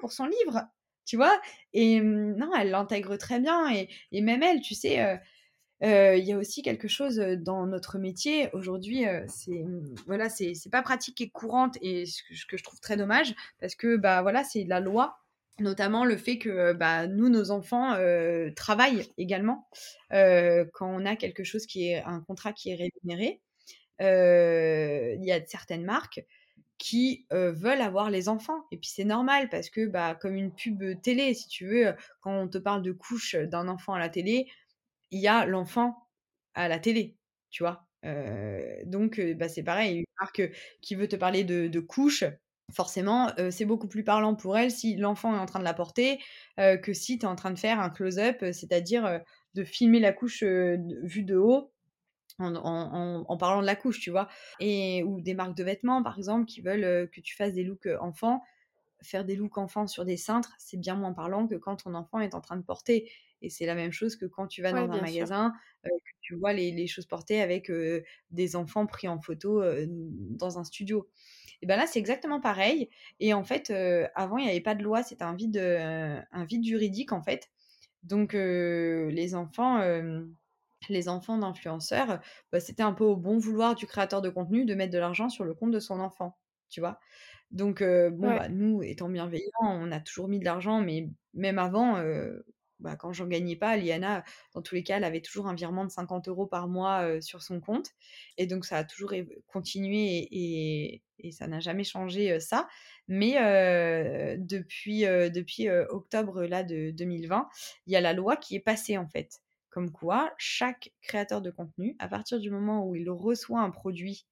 pour 0.00 0.12
son 0.12 0.26
livre», 0.26 0.62
tu 1.06 1.16
vois? 1.16 1.40
Et 1.72 2.00
mmh, 2.00 2.36
non, 2.36 2.50
elle 2.56 2.70
l'intègre 2.70 3.16
très 3.16 3.40
bien 3.40 3.70
et 3.74 3.88
et 4.12 4.20
même 4.22 4.42
elle, 4.42 4.60
tu 4.60 4.74
sais, 4.74 5.00
heu, 5.02 5.18
il 5.82 6.24
y 6.24 6.32
a 6.32 6.38
aussi 6.38 6.62
quelque 6.62 6.88
chose, 6.88 7.18
heu, 7.20 7.36
dans 7.36 7.66
notre 7.66 7.98
métier 7.98 8.50
aujourd'hui, 8.52 9.06
heu, 9.06 9.24
c'est, 9.28 9.62
mmh, 9.64 9.94
voilà, 10.06 10.28
c'est 10.28 10.54
pas 10.70 10.82
pratique 10.82 11.20
et 11.20 11.30
courante 11.30 11.78
et 11.80 12.06
ce 12.06 12.22
que 12.46 12.56
je 12.56 12.62
trouve 12.64 12.80
très 12.80 12.96
dommage 12.96 13.34
parce 13.60 13.74
que, 13.74 13.96
bah, 13.96 14.22
voilà, 14.22 14.44
c'est 14.44 14.64
la 14.64 14.80
loi, 14.80 15.18
notamment 15.58 16.04
le 16.04 16.16
fait 16.16 16.38
que, 16.38 16.72
bah, 16.74 17.06
nous, 17.06 17.28
nos 17.28 17.50
enfants, 17.50 17.94
heu, 17.96 18.52
travaillent 18.54 19.08
également, 19.18 19.68
quand 20.10 20.86
on 20.86 21.06
a 21.06 21.16
quelque 21.16 21.44
chose 21.44 21.66
qui 21.66 21.88
est 21.88 22.02
un 22.04 22.20
contrat 22.20 22.52
qui 22.52 22.70
est 22.70 22.74
rémunéré. 22.76 23.40
Il 24.00 25.24
y 25.24 25.32
a 25.32 25.44
certaines 25.46 25.84
marques 25.84 26.24
qui, 26.78 27.26
veulent 27.30 27.82
avoir 27.82 28.10
les 28.10 28.28
enfants 28.28 28.64
et 28.70 28.78
puis 28.78 28.90
c'est 28.90 29.04
normal 29.04 29.48
parce 29.50 29.70
que, 29.70 29.86
bah, 29.86 30.14
comme 30.14 30.34
une 30.34 30.52
pub, 30.52 30.82
télé, 31.02 31.34
si 31.34 31.48
tu 31.48 31.66
veux, 31.66 31.94
quand 32.20 32.34
on 32.34 32.48
te 32.48 32.58
parle 32.58 32.82
de 32.82 32.92
couche, 32.92 33.34
d'un 33.36 33.68
enfant 33.68 33.94
à 33.94 33.98
la 33.98 34.08
télé, 34.08 34.46
il 35.10 35.20
y 35.20 35.28
a 35.28 35.46
l'enfant 35.46 36.08
à 36.54 36.68
la 36.68 36.78
télé, 36.78 37.18
tu 37.50 37.62
vois? 37.62 37.88
Donc 38.86 39.20
bah, 39.36 39.48
c'est 39.48 39.62
pareil, 39.62 39.98
une 39.98 40.04
marque, 40.20 40.42
qui 40.82 40.94
veut 40.94 41.08
te 41.08 41.16
parler 41.16 41.44
de 41.44 41.68
de 41.68 41.80
couche, 41.80 42.24
forcément, 42.72 43.30
c'est 43.50 43.64
beaucoup 43.64 43.88
plus 43.88 44.04
parlant 44.04 44.34
pour 44.36 44.56
elle 44.56 44.70
si 44.70 44.96
l'enfant 44.96 45.34
est 45.34 45.38
en 45.38 45.46
train 45.46 45.58
de 45.58 45.64
la 45.64 45.74
porter, 45.74 46.18
que 46.56 46.92
si 46.92 47.18
tu 47.18 47.26
es 47.26 47.28
en 47.28 47.36
train 47.36 47.50
de 47.50 47.58
faire 47.58 47.80
un 47.80 47.90
close-up, 47.90 48.38
c'est-à-dire, 48.40 49.20
de 49.54 49.64
filmer 49.64 50.00
la 50.00 50.12
couche, 50.12 50.42
vue 50.44 51.24
de 51.24 51.36
haut 51.36 51.72
en 52.38 53.36
parlant 53.38 53.60
de 53.60 53.66
la 53.66 53.76
couche, 53.76 54.00
tu 54.00 54.10
vois? 54.10 54.28
Et 54.60 55.02
ou 55.04 55.20
des 55.20 55.34
marques 55.34 55.56
de 55.56 55.64
vêtements, 55.64 56.02
par 56.02 56.18
exemple, 56.18 56.46
qui 56.46 56.62
veulent, 56.62 57.10
que 57.10 57.20
tu 57.20 57.36
fasses 57.36 57.54
des 57.54 57.64
looks, 57.64 57.88
enfants. 58.00 58.42
faire 59.02 59.24
des 59.24 59.36
looks 59.36 59.58
enfants 59.58 59.86
sur 59.86 60.04
des 60.04 60.16
cintres, 60.16 60.54
c'est 60.58 60.78
bien 60.78 60.94
moins 60.96 61.12
parlant 61.14 61.46
que 61.46 61.54
quand 61.56 61.76
ton 61.76 61.94
enfant 61.94 62.20
est 62.20 62.34
en 62.34 62.40
train 62.40 62.56
de 62.56 62.62
porter. 62.62 63.10
Et 63.42 63.50
c'est 63.50 63.66
la 63.66 63.74
même 63.74 63.92
chose 63.92 64.16
que 64.16 64.26
quand 64.26 64.46
tu 64.46 64.62
vas 64.62 64.72
dans 64.72 64.90
un 64.90 65.00
magasin, 65.00 65.52
que 65.84 65.90
tu 66.20 66.34
vois 66.36 66.52
les, 66.52 66.86
choses 66.86 67.06
portées 67.06 67.40
avec 67.40 67.70
des 68.30 68.56
enfants 68.56 68.86
pris 68.86 69.08
en 69.08 69.20
photo 69.20 69.62
dans 69.86 70.58
un 70.58 70.64
studio. 70.64 71.08
Et 71.62 71.66
ben 71.66 71.76
là, 71.76 71.86
c'est 71.86 71.98
exactement 71.98 72.40
pareil. 72.40 72.88
Et 73.18 73.34
en 73.34 73.44
fait, 73.44 73.70
avant, 74.14 74.38
il 74.38 74.44
n'y 74.44 74.50
avait 74.50 74.60
pas 74.60 74.74
de 74.74 74.82
loi, 74.82 75.02
c'était 75.02 75.24
un 75.24 75.34
vide, 75.34 75.58
un 75.58 76.44
vide 76.44 76.64
juridique 76.64 77.12
en 77.12 77.22
fait. 77.22 77.50
Donc 78.02 78.32
les 78.34 79.34
enfants 79.34 79.80
les 80.88 81.08
enfants 81.08 81.38
d'influenceurs, 81.38 82.20
bah, 82.52 82.60
c'était 82.60 82.82
un 82.82 82.92
peu 82.92 83.04
au 83.04 83.16
bon 83.16 83.38
vouloir 83.38 83.74
du 83.74 83.86
créateur 83.86 84.22
de 84.22 84.30
contenu 84.30 84.64
de 84.64 84.74
mettre 84.74 84.92
de 84.92 84.98
l'argent 84.98 85.28
sur 85.28 85.44
le 85.44 85.54
compte 85.54 85.72
de 85.72 85.80
son 85.80 86.00
enfant, 86.00 86.38
tu 86.68 86.80
vois? 86.80 86.98
Donc, 87.50 87.82
bon, 87.82 88.36
bah, 88.36 88.48
nous, 88.48 88.82
étant 88.82 89.08
bienveillants, 89.08 89.50
on 89.60 89.90
a 89.90 90.00
toujours 90.00 90.28
mis 90.28 90.38
de 90.38 90.44
l'argent, 90.44 90.80
mais 90.80 91.08
même 91.34 91.58
avant, 91.58 91.96
bah, 92.80 92.96
quand 92.96 93.12
j'en 93.12 93.26
gagnais 93.26 93.56
pas, 93.56 93.76
Liana, 93.76 94.24
dans 94.54 94.62
tous 94.62 94.74
les 94.74 94.82
cas, 94.82 94.96
elle 94.96 95.04
avait 95.04 95.20
toujours 95.20 95.46
un 95.46 95.54
virement 95.54 95.84
de 95.84 95.90
50 95.90 96.28
euros 96.28 96.46
par 96.46 96.68
mois 96.68 97.20
sur 97.20 97.42
son 97.42 97.60
compte. 97.60 97.90
Et 98.38 98.46
donc, 98.46 98.64
ça 98.64 98.78
a 98.78 98.84
toujours 98.84 99.12
continué 99.46 100.28
et, 100.32 101.02
ça 101.32 101.46
n'a 101.46 101.60
jamais 101.60 101.84
changé 101.84 102.40
ça. 102.40 102.66
Mais 103.08 103.34
depuis, 104.38 105.02
depuis 105.02 105.68
octobre 105.68 106.44
là, 106.44 106.62
de 106.64 106.90
2020, 106.90 107.48
il 107.86 107.92
y 107.92 107.96
a 107.96 108.00
la 108.00 108.12
loi 108.12 108.36
qui 108.36 108.56
est 108.56 108.60
passée, 108.60 108.98
en 108.98 109.06
fait. 109.06 109.40
Comme 109.68 109.92
quoi, 109.92 110.32
chaque 110.36 110.92
créateur 111.00 111.40
de 111.40 111.50
contenu, 111.50 111.94
à 112.00 112.08
partir 112.08 112.40
du 112.40 112.50
moment 112.50 112.86
où 112.86 112.96
il 112.96 113.08
reçoit 113.08 113.60
un 113.60 113.70
produit 113.70 114.26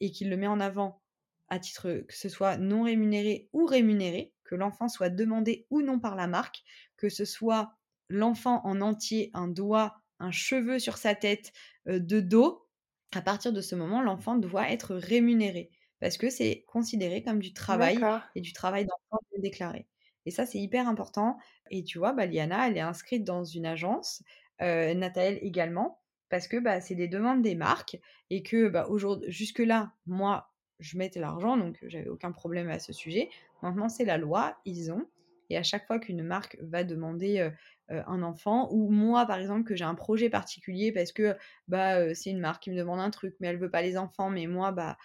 et 0.00 0.10
qu'il 0.10 0.30
le 0.30 0.36
met 0.36 0.46
en 0.46 0.60
avant 0.60 1.02
à 1.48 1.58
titre 1.58 2.04
que 2.06 2.14
ce 2.14 2.28
soit 2.28 2.56
non 2.56 2.82
rémunéré 2.82 3.48
ou 3.52 3.66
rémunéré, 3.66 4.32
que 4.44 4.54
l'enfant 4.54 4.88
soit 4.88 5.10
demandé 5.10 5.66
ou 5.70 5.82
non 5.82 5.98
par 5.98 6.14
la 6.14 6.26
marque, 6.26 6.62
que 6.96 7.08
ce 7.08 7.24
soit 7.24 7.74
l'enfant 8.08 8.60
en 8.64 8.80
entier, 8.80 9.30
un 9.34 9.48
doigt, 9.48 10.00
un 10.18 10.30
cheveu 10.30 10.78
sur 10.78 10.96
sa 10.96 11.14
tête, 11.14 11.52
de 11.86 12.20
dos, 12.20 12.66
à 13.14 13.22
partir 13.22 13.52
de 13.52 13.60
ce 13.60 13.74
moment, 13.74 14.02
l'enfant 14.02 14.36
doit 14.36 14.70
être 14.70 14.94
rémunéré 14.94 15.70
parce 16.00 16.16
que 16.16 16.30
c'est 16.30 16.64
considéré 16.66 17.22
comme 17.22 17.40
du 17.40 17.52
travail 17.52 17.98
et 18.34 18.40
du 18.40 18.52
travail 18.52 18.86
d'enfant 18.86 19.22
déclaré. 19.38 19.86
Et 20.26 20.30
ça, 20.30 20.46
c'est 20.46 20.58
hyper 20.58 20.88
important. 20.88 21.38
Et 21.70 21.84
tu 21.84 21.98
vois, 21.98 22.12
bah, 22.12 22.26
Liana, 22.26 22.68
elle 22.68 22.76
est 22.76 22.80
inscrite 22.80 23.24
dans 23.24 23.44
une 23.44 23.66
agence 23.66 24.22
euh, 24.60 24.94
également, 25.40 26.00
parce 26.28 26.48
que 26.48 26.58
bah, 26.58 26.80
c'est 26.80 26.94
des 26.94 27.08
demandes 27.08 27.42
des 27.42 27.54
marques 27.54 27.98
et 28.30 28.42
que 28.42 28.68
bah, 28.68 28.86
jusque-là, 29.26 29.92
moi, 30.06 30.52
je 30.80 30.98
mettais 30.98 31.20
l'argent, 31.20 31.56
donc 31.56 31.78
j'avais 31.82 32.08
aucun 32.08 32.30
problème 32.30 32.68
à 32.68 32.78
ce 32.78 32.92
sujet. 32.92 33.30
Maintenant, 33.62 33.88
c'est 33.88 34.04
la 34.04 34.18
loi, 34.18 34.56
ils 34.64 34.92
ont. 34.92 35.06
Et 35.50 35.56
à 35.56 35.62
chaque 35.62 35.86
fois 35.86 35.98
qu'une 35.98 36.22
marque 36.22 36.58
va 36.60 36.84
demander 36.84 37.50
un 37.88 38.22
enfant, 38.22 38.68
ou 38.72 38.90
moi, 38.90 39.26
par 39.26 39.38
exemple, 39.38 39.64
que 39.64 39.74
j'ai 39.74 39.84
un 39.84 39.94
projet 39.94 40.28
particulier 40.28 40.92
parce 40.92 41.12
que 41.12 41.36
bah, 41.68 42.14
c'est 42.14 42.30
une 42.30 42.40
marque 42.40 42.64
qui 42.64 42.70
me 42.70 42.76
demande 42.76 43.00
un 43.00 43.10
truc, 43.10 43.34
mais 43.40 43.48
elle 43.48 43.58
veut 43.58 43.70
pas 43.70 43.82
les 43.82 43.96
enfants, 43.96 44.28
mais 44.30 44.46
moi, 44.46 44.72
bah, 44.72 44.98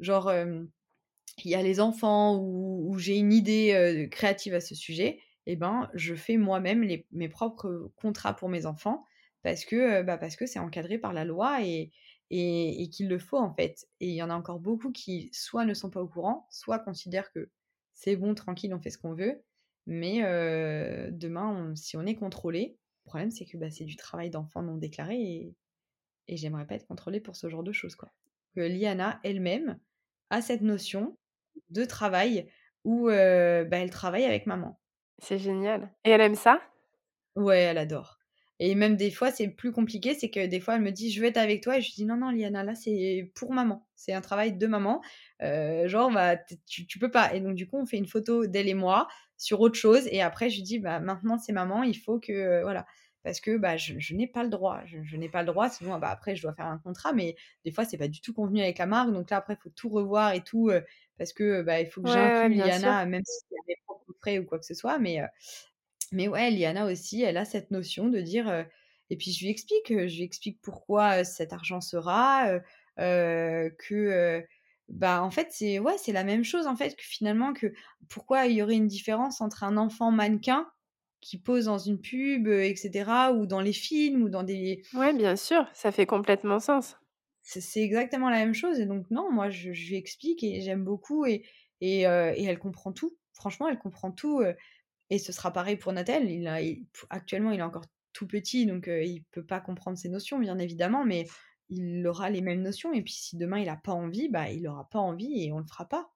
genre, 0.00 0.32
il 0.32 1.50
y 1.50 1.54
a 1.54 1.62
les 1.62 1.80
enfants 1.80 2.38
ou, 2.40 2.96
j'ai 2.98 3.16
une 3.16 3.32
idée 3.32 4.08
créative 4.10 4.54
à 4.54 4.60
ce 4.60 4.74
sujet, 4.74 5.20
eh 5.46 5.56
ben, 5.56 5.88
je 5.94 6.14
fais 6.14 6.36
moi-même 6.36 6.84
mes 7.12 7.28
propres 7.28 7.92
contrats 7.96 8.34
pour 8.34 8.48
mes 8.48 8.66
enfants 8.66 9.04
parce 9.44 9.64
que 9.64 10.02
bah, 10.02 10.18
c'est 10.30 10.58
encadré 10.58 10.98
par 10.98 11.12
la 11.12 11.24
loi 11.24 11.62
et, 11.62 11.92
et, 12.30 12.88
qu'il 12.90 13.08
le 13.08 13.18
faut 13.18 13.38
en 13.38 13.54
fait. 13.54 13.86
Et 14.00 14.08
il 14.08 14.14
y 14.14 14.22
en 14.22 14.30
a 14.30 14.34
encore 14.34 14.58
beaucoup 14.58 14.90
qui 14.90 15.30
soit 15.32 15.64
ne 15.64 15.74
sont 15.74 15.90
pas 15.90 16.00
au 16.00 16.08
courant, 16.08 16.48
soit 16.50 16.78
considèrent 16.78 17.30
que 17.30 17.50
c'est 17.92 18.16
bon, 18.16 18.34
tranquille, 18.34 18.74
on 18.74 18.80
fait 18.80 18.90
ce 18.90 18.98
qu'on 18.98 19.14
veut. 19.14 19.44
Mais 19.86 20.22
demain, 21.12 21.74
si 21.74 21.96
on 21.96 22.06
est 22.06 22.14
contrôlé, 22.14 22.78
le 23.04 23.08
problème 23.08 23.30
c'est 23.30 23.44
que 23.44 23.56
bah, 23.56 23.70
c'est 23.70 23.84
du 23.84 23.96
travail 23.96 24.30
d'enfant 24.30 24.62
non 24.62 24.76
déclaré 24.76 25.20
et, 25.20 25.54
et 26.28 26.36
j'aimerais 26.36 26.66
pas 26.66 26.74
être 26.74 26.86
contrôlée 26.86 27.20
pour 27.20 27.36
ce 27.36 27.48
genre 27.48 27.62
de 27.62 27.72
choses. 27.72 27.96
Quoi. 27.96 28.10
Que 28.56 28.60
Liana 28.60 29.20
elle-même 29.24 29.78
a 30.30 30.40
cette 30.40 30.62
notion 30.62 31.18
de 31.70 31.84
travail 31.84 32.50
où 32.84 33.08
bah, 33.08 33.76
elle 33.78 33.90
travaille 33.90 34.24
avec 34.24 34.46
maman. 34.46 34.80
C'est 35.18 35.38
génial. 35.38 35.94
Et 36.04 36.10
elle 36.10 36.20
aime 36.20 36.34
ça? 36.34 36.60
Ouais, 37.36 37.60
elle 37.60 37.78
adore. 37.78 38.18
Et 38.60 38.74
même 38.74 38.96
des 38.96 39.10
fois, 39.10 39.30
c'est 39.30 39.48
plus 39.48 39.72
compliqué, 39.72 40.14
c'est 40.14 40.30
que 40.30 40.46
des 40.46 40.60
fois, 40.60 40.76
elle 40.76 40.82
me 40.82 40.92
dit, 40.92 41.10
je 41.10 41.20
vais 41.20 41.28
être 41.28 41.38
avec 41.38 41.62
toi, 41.62 41.78
et 41.78 41.80
je 41.80 41.88
lui 41.88 41.94
dis, 41.96 42.04
non, 42.04 42.16
non, 42.16 42.30
Liana, 42.30 42.62
là, 42.62 42.74
c'est 42.74 43.30
pour 43.34 43.52
maman. 43.52 43.84
C'est 43.96 44.12
un 44.12 44.20
travail 44.20 44.52
de 44.52 44.66
maman. 44.66 45.02
Euh, 45.42 45.88
genre, 45.88 46.12
bah, 46.12 46.36
tu, 46.66 46.86
tu 46.86 46.98
peux 46.98 47.10
pas. 47.10 47.34
Et 47.34 47.40
donc, 47.40 47.56
du 47.56 47.66
coup, 47.66 47.78
on 47.78 47.86
fait 47.86 47.96
une 47.96 48.06
photo 48.06 48.46
d'elle 48.46 48.68
et 48.68 48.74
moi 48.74 49.08
sur 49.36 49.60
autre 49.60 49.74
chose, 49.74 50.06
et 50.10 50.22
après, 50.22 50.50
je 50.50 50.56
lui 50.56 50.62
dis, 50.62 50.78
bah, 50.78 51.00
maintenant, 51.00 51.38
c'est 51.38 51.52
maman, 51.52 51.82
il 51.82 51.98
faut 51.98 52.20
que, 52.20 52.32
euh, 52.32 52.62
voilà. 52.62 52.86
Parce 53.24 53.40
que 53.40 53.56
bah, 53.56 53.78
je, 53.78 54.14
n'ai 54.14 54.26
pas 54.26 54.44
le 54.44 54.50
droit. 54.50 54.82
Je, 54.84 55.16
n'ai 55.16 55.30
pas 55.30 55.40
le 55.40 55.46
droit, 55.46 55.70
sinon, 55.70 55.98
bah, 55.98 56.10
après, 56.10 56.36
je 56.36 56.42
dois 56.42 56.52
faire 56.52 56.66
un 56.66 56.78
contrat, 56.78 57.12
mais 57.14 57.34
des 57.64 57.72
fois, 57.72 57.84
c'est 57.86 57.96
pas 57.96 58.06
du 58.06 58.20
tout 58.20 58.34
convenu 58.34 58.60
avec 58.60 58.78
la 58.78 58.86
marque. 58.86 59.12
Donc 59.12 59.30
là, 59.30 59.38
après, 59.38 59.54
il 59.54 59.62
faut 59.62 59.70
tout 59.70 59.88
revoir 59.88 60.34
et 60.34 60.42
tout. 60.42 60.68
Euh, 60.68 60.82
parce 61.16 61.32
que 61.32 61.62
bah, 61.62 61.80
il 61.80 61.86
faut 61.86 62.02
que 62.02 62.10
j'inclue 62.10 62.54
Liana, 62.56 63.06
même 63.06 63.22
si 63.24 63.46
c'est 63.48 63.56
mes 63.66 63.76
propres 63.86 64.12
frais 64.20 64.38
ou 64.38 64.44
quoi 64.44 64.58
que 64.58 64.66
ce 64.66 64.74
soit. 64.74 64.98
Mais, 64.98 65.20
mais 66.14 66.28
ouais, 66.28 66.50
Liana 66.50 66.86
aussi, 66.86 67.22
elle 67.22 67.36
a 67.36 67.44
cette 67.44 67.70
notion 67.70 68.08
de 68.08 68.20
dire. 68.20 68.66
et 69.10 69.16
puis 69.16 69.32
je 69.32 69.44
lui 69.44 69.50
explique, 69.50 69.88
je 69.88 70.16
lui 70.16 70.22
explique 70.22 70.60
pourquoi 70.62 71.24
cet 71.24 71.52
argent 71.52 71.80
sera, 71.80 72.48
que. 72.96 74.44
bah 74.88 75.22
en 75.22 75.30
fait 75.30 75.48
c'est 75.50 75.78
ouais 75.78 75.96
c'est 75.96 76.12
la 76.12 76.24
même 76.24 76.44
chose 76.44 76.66
en 76.66 76.76
fait 76.76 76.94
que 76.94 77.02
finalement 77.02 77.54
que 77.54 77.72
pourquoi 78.10 78.44
il 78.46 78.56
y 78.56 78.62
aurait 78.62 78.74
une 78.74 78.86
différence 78.86 79.40
entre 79.40 79.64
un 79.64 79.78
enfant 79.78 80.10
mannequin 80.10 80.68
qui 81.22 81.38
pose 81.38 81.64
dans 81.64 81.78
une 81.78 81.98
pub 82.02 82.48
etc 82.48 83.10
ou 83.34 83.46
dans 83.46 83.62
les 83.62 83.72
films 83.72 84.24
ou 84.24 84.28
dans 84.28 84.42
des 84.42 84.82
ouais 84.92 85.14
bien 85.14 85.36
sûr 85.36 85.66
ça 85.72 85.90
fait 85.90 86.04
complètement 86.04 86.60
sens 86.60 86.98
c'est 87.44 87.82
exactement 87.82 88.30
la 88.30 88.38
même 88.38 88.54
chose. 88.54 88.80
Et 88.80 88.86
donc, 88.86 89.10
non, 89.10 89.30
moi, 89.30 89.50
je, 89.50 89.68
lui 89.68 89.96
explique 89.96 90.42
et 90.42 90.60
j'aime 90.62 90.82
beaucoup 90.82 91.26
et, 91.26 91.44
et, 91.80 92.06
euh, 92.06 92.32
et, 92.34 92.44
elle 92.44 92.58
comprend 92.58 92.92
tout. 92.92 93.16
Franchement, 93.34 93.68
elle 93.68 93.78
comprend 93.78 94.10
tout. 94.10 94.42
Euh, 95.10 95.14
et 95.14 95.18
ce 95.18 95.32
sera 95.32 95.52
pareil 95.52 95.76
pour 95.76 95.92
Nathel. 95.92 96.30
Il 96.30 96.46
a, 96.46 96.58
actuellement, 97.10 97.50
il 97.50 97.60
est 97.60 97.62
encore 97.62 97.86
tout 98.12 98.26
petit, 98.26 98.66
donc 98.66 98.88
euh, 98.88 99.02
il 99.02 99.24
peut 99.32 99.44
pas 99.44 99.60
comprendre 99.60 99.98
ces 99.98 100.08
notions, 100.08 100.38
bien 100.38 100.58
évidemment, 100.58 101.04
mais 101.04 101.26
il 101.68 102.06
aura 102.06 102.30
les 102.30 102.40
mêmes 102.40 102.62
notions. 102.62 102.92
Et 102.92 103.02
puis, 103.02 103.14
si 103.14 103.36
demain, 103.36 103.58
il 103.58 103.66
n'a 103.66 103.76
pas 103.76 103.92
envie, 103.92 104.28
bah, 104.28 104.50
il 104.50 104.62
n'aura 104.62 104.88
pas 104.88 105.00
envie 105.00 105.44
et 105.44 105.52
on 105.52 105.58
le 105.58 105.66
fera 105.66 105.88
pas. 105.88 106.10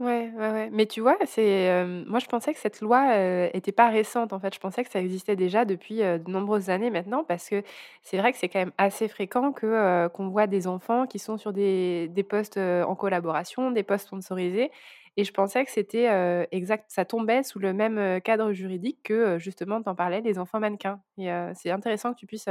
Ouais, 0.00 0.32
ouais, 0.34 0.50
ouais. 0.50 0.70
Mais 0.72 0.86
tu 0.86 1.00
vois, 1.00 1.16
c'est, 1.26 1.84
moi 2.08 2.18
je 2.18 2.26
pensais 2.26 2.52
que 2.52 2.58
cette 2.58 2.80
loi, 2.80 3.06
n'était 3.44 3.58
était 3.58 3.72
pas 3.72 3.88
récente 3.88 4.32
en 4.32 4.40
fait. 4.40 4.52
Je 4.52 4.58
pensais 4.58 4.82
que 4.82 4.90
ça 4.90 4.98
existait 5.00 5.36
déjà 5.36 5.64
depuis, 5.64 5.98
de 5.98 6.28
nombreuses 6.28 6.70
années 6.70 6.90
maintenant 6.90 7.22
parce 7.22 7.48
que 7.48 7.62
c'est 8.02 8.18
vrai 8.18 8.32
que 8.32 8.38
c'est 8.38 8.48
quand 8.48 8.58
même 8.58 8.72
assez 8.78 9.06
fréquent 9.06 9.52
que, 9.52 10.08
qu'on 10.08 10.28
voit 10.28 10.48
des 10.48 10.66
enfants 10.66 11.06
qui 11.06 11.20
sont 11.20 11.36
sur 11.38 11.52
des 11.52 12.08
des 12.08 12.24
postes, 12.24 12.56
en 12.58 12.96
collaboration, 12.96 13.70
des 13.70 13.84
postes 13.84 14.06
sponsorisés 14.08 14.72
et 15.16 15.24
je 15.24 15.32
pensais 15.32 15.64
que 15.64 15.70
c'était, 15.70 16.46
exact 16.52 16.86
ça 16.90 17.04
tombait 17.04 17.42
sous 17.42 17.58
le 17.58 17.72
même, 17.72 18.20
cadre 18.22 18.52
juridique 18.52 19.00
que, 19.04 19.38
justement 19.38 19.82
tu 19.82 19.88
en 19.88 19.94
parlais, 19.94 20.20
les 20.20 20.38
enfants 20.38 20.60
mannequins 20.60 21.00
et 21.18 21.30
c'est 21.54 21.70
intéressant 21.70 22.12
que 22.14 22.18
tu 22.18 22.26
puisses, 22.26 22.48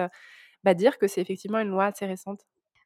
bah, 0.63 0.73
dire 0.73 0.97
que 0.99 1.07
c'est 1.07 1.21
effectivement 1.21 1.59
une 1.59 1.69
loi 1.69 1.85
assez 1.85 2.05
récente. 2.05 2.41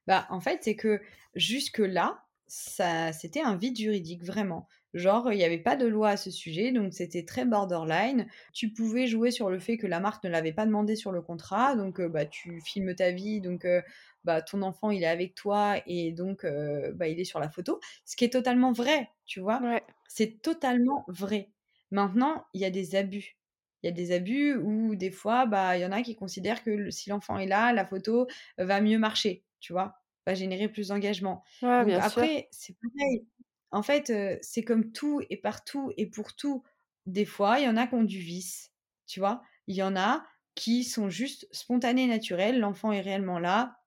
Bah, 0.07 0.27
en 0.29 0.39
fait, 0.39 0.59
c'est 0.63 0.75
que 0.75 1.01
jusque 1.35 1.79
là 1.79 2.24
ça, 2.47 3.11
c'était 3.11 3.41
un 3.41 3.55
vide 3.55 3.77
juridique, 3.77 4.23
vraiment. 4.23 4.67
Genre, 4.93 5.31
il 5.33 5.37
n'y 5.37 5.43
avait 5.43 5.59
pas 5.59 5.75
de 5.75 5.85
loi 5.85 6.09
à 6.11 6.17
ce 6.17 6.31
sujet, 6.31 6.71
donc 6.71 6.93
c'était 6.93 7.25
très 7.25 7.43
borderline. 7.43 8.27
Tu 8.53 8.71
pouvais 8.71 9.07
jouer 9.07 9.29
sur 9.31 9.49
le 9.49 9.59
fait 9.59 9.77
que 9.77 9.87
la 9.87 9.99
marque 9.99 10.23
ne 10.23 10.29
l'avait 10.29 10.53
pas 10.53 10.65
demandé 10.65 10.95
sur 10.95 11.11
le 11.11 11.21
contrat, 11.21 11.75
donc 11.75 11.99
euh, 11.99 12.07
bah, 12.07 12.25
tu 12.25 12.61
filmes 12.61 12.95
ta 12.95 13.11
vie, 13.11 13.41
donc 13.41 13.65
euh, 13.65 13.81
bah, 14.23 14.41
ton 14.41 14.61
enfant 14.61 14.91
il 14.91 15.03
est 15.03 15.07
avec 15.07 15.35
toi 15.35 15.75
et 15.85 16.11
donc 16.13 16.45
euh, 16.45 16.93
bah, 16.93 17.09
il 17.09 17.19
est 17.19 17.25
sur 17.25 17.39
la 17.39 17.49
photo. 17.49 17.79
Ce 18.05 18.15
qui 18.15 18.23
est 18.23 18.29
totalement 18.29 18.71
vrai, 18.71 19.09
tu 19.25 19.41
vois. 19.41 19.61
C'est 20.07 20.41
totalement 20.41 21.03
vrai. 21.09 21.51
Maintenant, 21.91 22.45
il 22.53 22.61
y 22.61 22.65
a 22.65 22.69
des 22.69 22.95
abus. 22.95 23.37
Il 23.83 23.87
y 23.87 23.89
a 23.89 23.91
des 23.91 24.11
abus 24.13 24.55
où 24.55 24.95
des 24.95 25.11
fois, 25.11 25.45
bah, 25.45 25.77
il 25.77 25.81
y 25.81 25.85
en 25.85 25.91
a 25.91 26.01
qui 26.03 26.15
considèrent 26.15 26.63
que 26.63 26.89
si 26.89 27.09
l'enfant 27.09 27.37
est 27.37 27.47
là, 27.47 27.73
la 27.73 27.85
photo 27.85 28.27
va 28.57 28.81
mieux 28.81 28.97
marcher, 28.97 29.43
tu 29.59 29.73
vois 29.73 30.04
va 30.25 30.33
générer 30.33 30.67
plus 30.67 30.89
d'engagement. 30.89 31.43
Après, 31.61 32.47
c'est 32.51 32.75
pareil. 32.79 33.25
En 33.71 33.83
fait, 33.83 34.13
c'est 34.41 34.63
comme 34.63 34.91
tout 34.91 35.21
et 35.29 35.37
partout 35.37 35.91
et 35.97 36.05
pour 36.07 36.35
tout. 36.35 36.63
Des 37.05 37.25
fois, 37.25 37.59
il 37.59 37.65
y 37.65 37.69
en 37.69 37.77
a 37.77 37.87
qui 37.87 37.95
ont 37.95 38.03
du 38.03 38.19
vice, 38.19 38.71
tu 39.05 39.19
vois? 39.19 39.41
Il 39.67 39.75
y 39.75 39.83
en 39.83 39.95
a 39.95 40.25
qui 40.55 40.83
sont 40.83 41.09
juste 41.09 41.47
spontanés, 41.51 42.07
naturels. 42.07 42.59
L'enfant 42.59 42.91
est 42.91 43.01
réellement 43.01 43.39
là. 43.39 43.77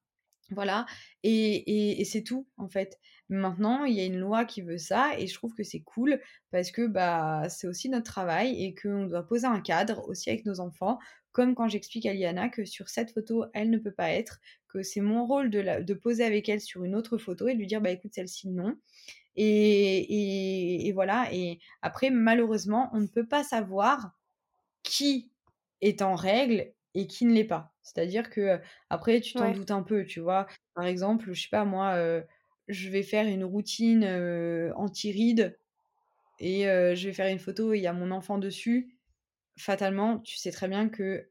Voilà. 0.50 0.86
Et, 1.22 2.00
et, 2.00 2.04
c'est 2.04 2.22
tout, 2.22 2.46
en 2.56 2.68
fait. 2.68 2.98
Maintenant, 3.28 3.84
il 3.84 3.94
y 3.94 4.00
a 4.00 4.04
une 4.04 4.18
loi 4.18 4.44
qui 4.44 4.62
veut 4.62 4.78
ça 4.78 5.18
et 5.18 5.26
je 5.26 5.34
trouve 5.34 5.52
que 5.54 5.62
c'est 5.62 5.80
cool 5.80 6.20
parce 6.50 6.70
que 6.70 6.86
bah, 6.86 7.48
c'est 7.50 7.66
aussi 7.66 7.90
notre 7.90 8.10
travail 8.10 8.64
et 8.64 8.74
qu'on 8.74 9.06
doit 9.06 9.26
poser 9.26 9.46
un 9.46 9.60
cadre 9.60 10.08
aussi 10.08 10.30
avec 10.30 10.46
nos 10.46 10.60
enfants 10.60 10.98
comme 11.38 11.54
quand 11.54 11.68
j'explique 11.68 12.04
à 12.04 12.12
Liana 12.12 12.48
que 12.48 12.64
sur 12.64 12.88
cette 12.88 13.12
photo, 13.12 13.44
elle 13.54 13.70
ne 13.70 13.78
peut 13.78 13.92
pas 13.92 14.10
être, 14.10 14.40
que 14.66 14.82
c'est 14.82 15.00
mon 15.00 15.24
rôle 15.24 15.50
de, 15.50 15.84
de 15.84 15.94
poser 15.94 16.24
avec 16.24 16.48
elle 16.48 16.60
sur 16.60 16.82
une 16.82 16.96
autre 16.96 17.16
photo 17.16 17.46
et 17.46 17.54
de 17.54 17.60
lui 17.60 17.68
dire, 17.68 17.80
bah 17.80 17.90
écoute, 17.90 18.12
celle-ci, 18.12 18.48
non. 18.48 18.74
Et, 19.36 20.88
et, 20.88 20.90
voilà. 20.90 21.32
Et 21.32 21.60
après, 21.80 22.10
malheureusement, 22.10 22.90
on 22.92 22.98
ne 22.98 23.06
peut 23.06 23.24
pas 23.24 23.44
savoir 23.44 24.18
qui 24.82 25.30
est 25.80 26.02
en 26.02 26.16
règle 26.16 26.72
et 26.96 27.06
qui 27.06 27.24
ne 27.24 27.32
l'est 27.32 27.44
pas. 27.44 27.72
C'est-à-dire 27.82 28.30
que 28.30 28.58
après, 28.90 29.20
tu 29.20 29.34
t'en 29.34 29.52
doutes 29.52 29.70
un 29.70 29.84
peu, 29.84 30.04
tu 30.04 30.18
vois. 30.18 30.48
Par 30.74 30.86
exemple, 30.86 31.32
je 31.32 31.40
sais 31.40 31.48
pas 31.52 31.64
moi, 31.64 31.96
je 32.66 32.90
vais 32.90 33.04
faire 33.04 33.28
une 33.28 33.44
routine 33.44 34.04
anti-rides 34.74 35.56
et 36.40 36.64
je 36.64 37.06
vais 37.06 37.14
faire 37.14 37.30
une 37.30 37.38
photo 37.38 37.74
et 37.74 37.76
il 37.78 37.82
y 37.82 37.86
a 37.86 37.92
mon 37.92 38.10
enfant 38.10 38.38
dessus. 38.38 38.97
Fatalement, 39.58 40.18
tu 40.20 40.36
sais 40.36 40.52
très 40.52 40.68
bien 40.68 40.88
que 40.88 41.28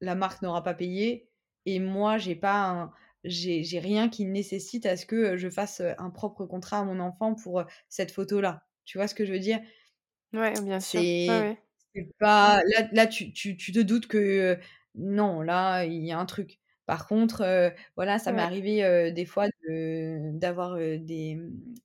la 0.00 0.14
marque 0.14 0.42
n'aura 0.42 0.62
pas 0.62 0.74
payé 0.74 1.28
et 1.66 1.78
moi, 1.80 2.18
j'ai 2.18 2.34
pas 2.36 2.64
un, 2.68 2.92
j'ai 3.24 3.78
rien 3.78 4.08
qui 4.08 4.26
nécessite 4.26 4.86
à 4.86 4.96
ce 4.96 5.06
que 5.06 5.36
je 5.36 5.48
fasse 5.48 5.82
un 5.98 6.10
propre 6.10 6.44
contrat 6.46 6.80
à 6.80 6.84
mon 6.84 7.00
enfant 7.00 7.34
pour 7.34 7.64
cette 7.88 8.10
photo-là. 8.12 8.66
Tu 8.84 8.98
vois 8.98 9.08
ce 9.08 9.14
que 9.14 9.24
je 9.24 9.32
veux 9.32 9.38
dire? 9.38 9.60
Ouais, 10.32 10.60
bien 10.60 10.80
sûr. 10.80 11.04
C'est 11.94 12.10
pas 12.18 12.60
là, 12.74 12.88
là 12.92 13.06
tu, 13.06 13.32
tu, 13.32 13.56
tu, 13.56 13.72
te 13.72 13.78
doutes 13.80 14.08
que 14.08 14.58
non, 14.96 15.42
là 15.42 15.84
il 15.84 16.04
y 16.04 16.12
a 16.12 16.18
un 16.18 16.26
truc. 16.26 16.58
Par 16.86 17.06
contre, 17.08 17.72
voilà, 17.96 18.18
ça 18.18 18.32
m'est 18.32 18.42
arrivé 18.42 19.12
des 19.12 19.26
fois 19.26 19.46
d'avoir 19.68 20.76
des, 20.76 21.38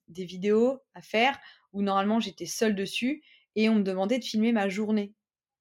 des 0.08 0.24
vidéos 0.24 0.80
à 0.94 1.00
faire 1.02 1.38
où 1.72 1.82
normalement 1.82 2.20
j'étais 2.20 2.46
seule 2.46 2.74
dessus 2.74 3.22
et 3.56 3.68
on 3.68 3.76
me 3.76 3.82
demandait 3.82 4.18
de 4.18 4.24
filmer 4.24 4.52
ma 4.52 4.68
journée. 4.68 5.14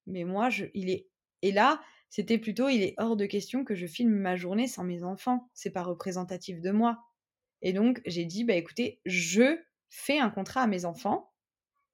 Mais 0.09 0.23
moi, 0.25 0.49
je, 0.49 0.65
il 0.73 0.89
est 0.89 1.07
et 1.41 1.51
là, 1.51 1.81
c'était 2.09 2.37
plutôt, 2.37 2.69
il 2.69 2.81
est 2.83 2.95
hors 2.97 3.15
de 3.15 3.25
question 3.25 3.63
que 3.63 3.75
je 3.75 3.85
filme 3.87 4.15
ma 4.15 4.35
journée 4.35 4.67
sans 4.67 4.83
mes 4.83 5.03
enfants. 5.03 5.49
C'est 5.53 5.71
pas 5.71 5.83
représentatif 5.83 6.59
de 6.61 6.71
moi. 6.71 6.99
Et 7.61 7.73
donc, 7.73 8.01
j'ai 8.05 8.25
dit, 8.25 8.43
bah 8.43 8.55
écoutez, 8.55 9.01
je 9.05 9.57
fais 9.89 10.19
un 10.19 10.29
contrat 10.29 10.63
à 10.63 10.67
mes 10.67 10.85
enfants 10.85 11.31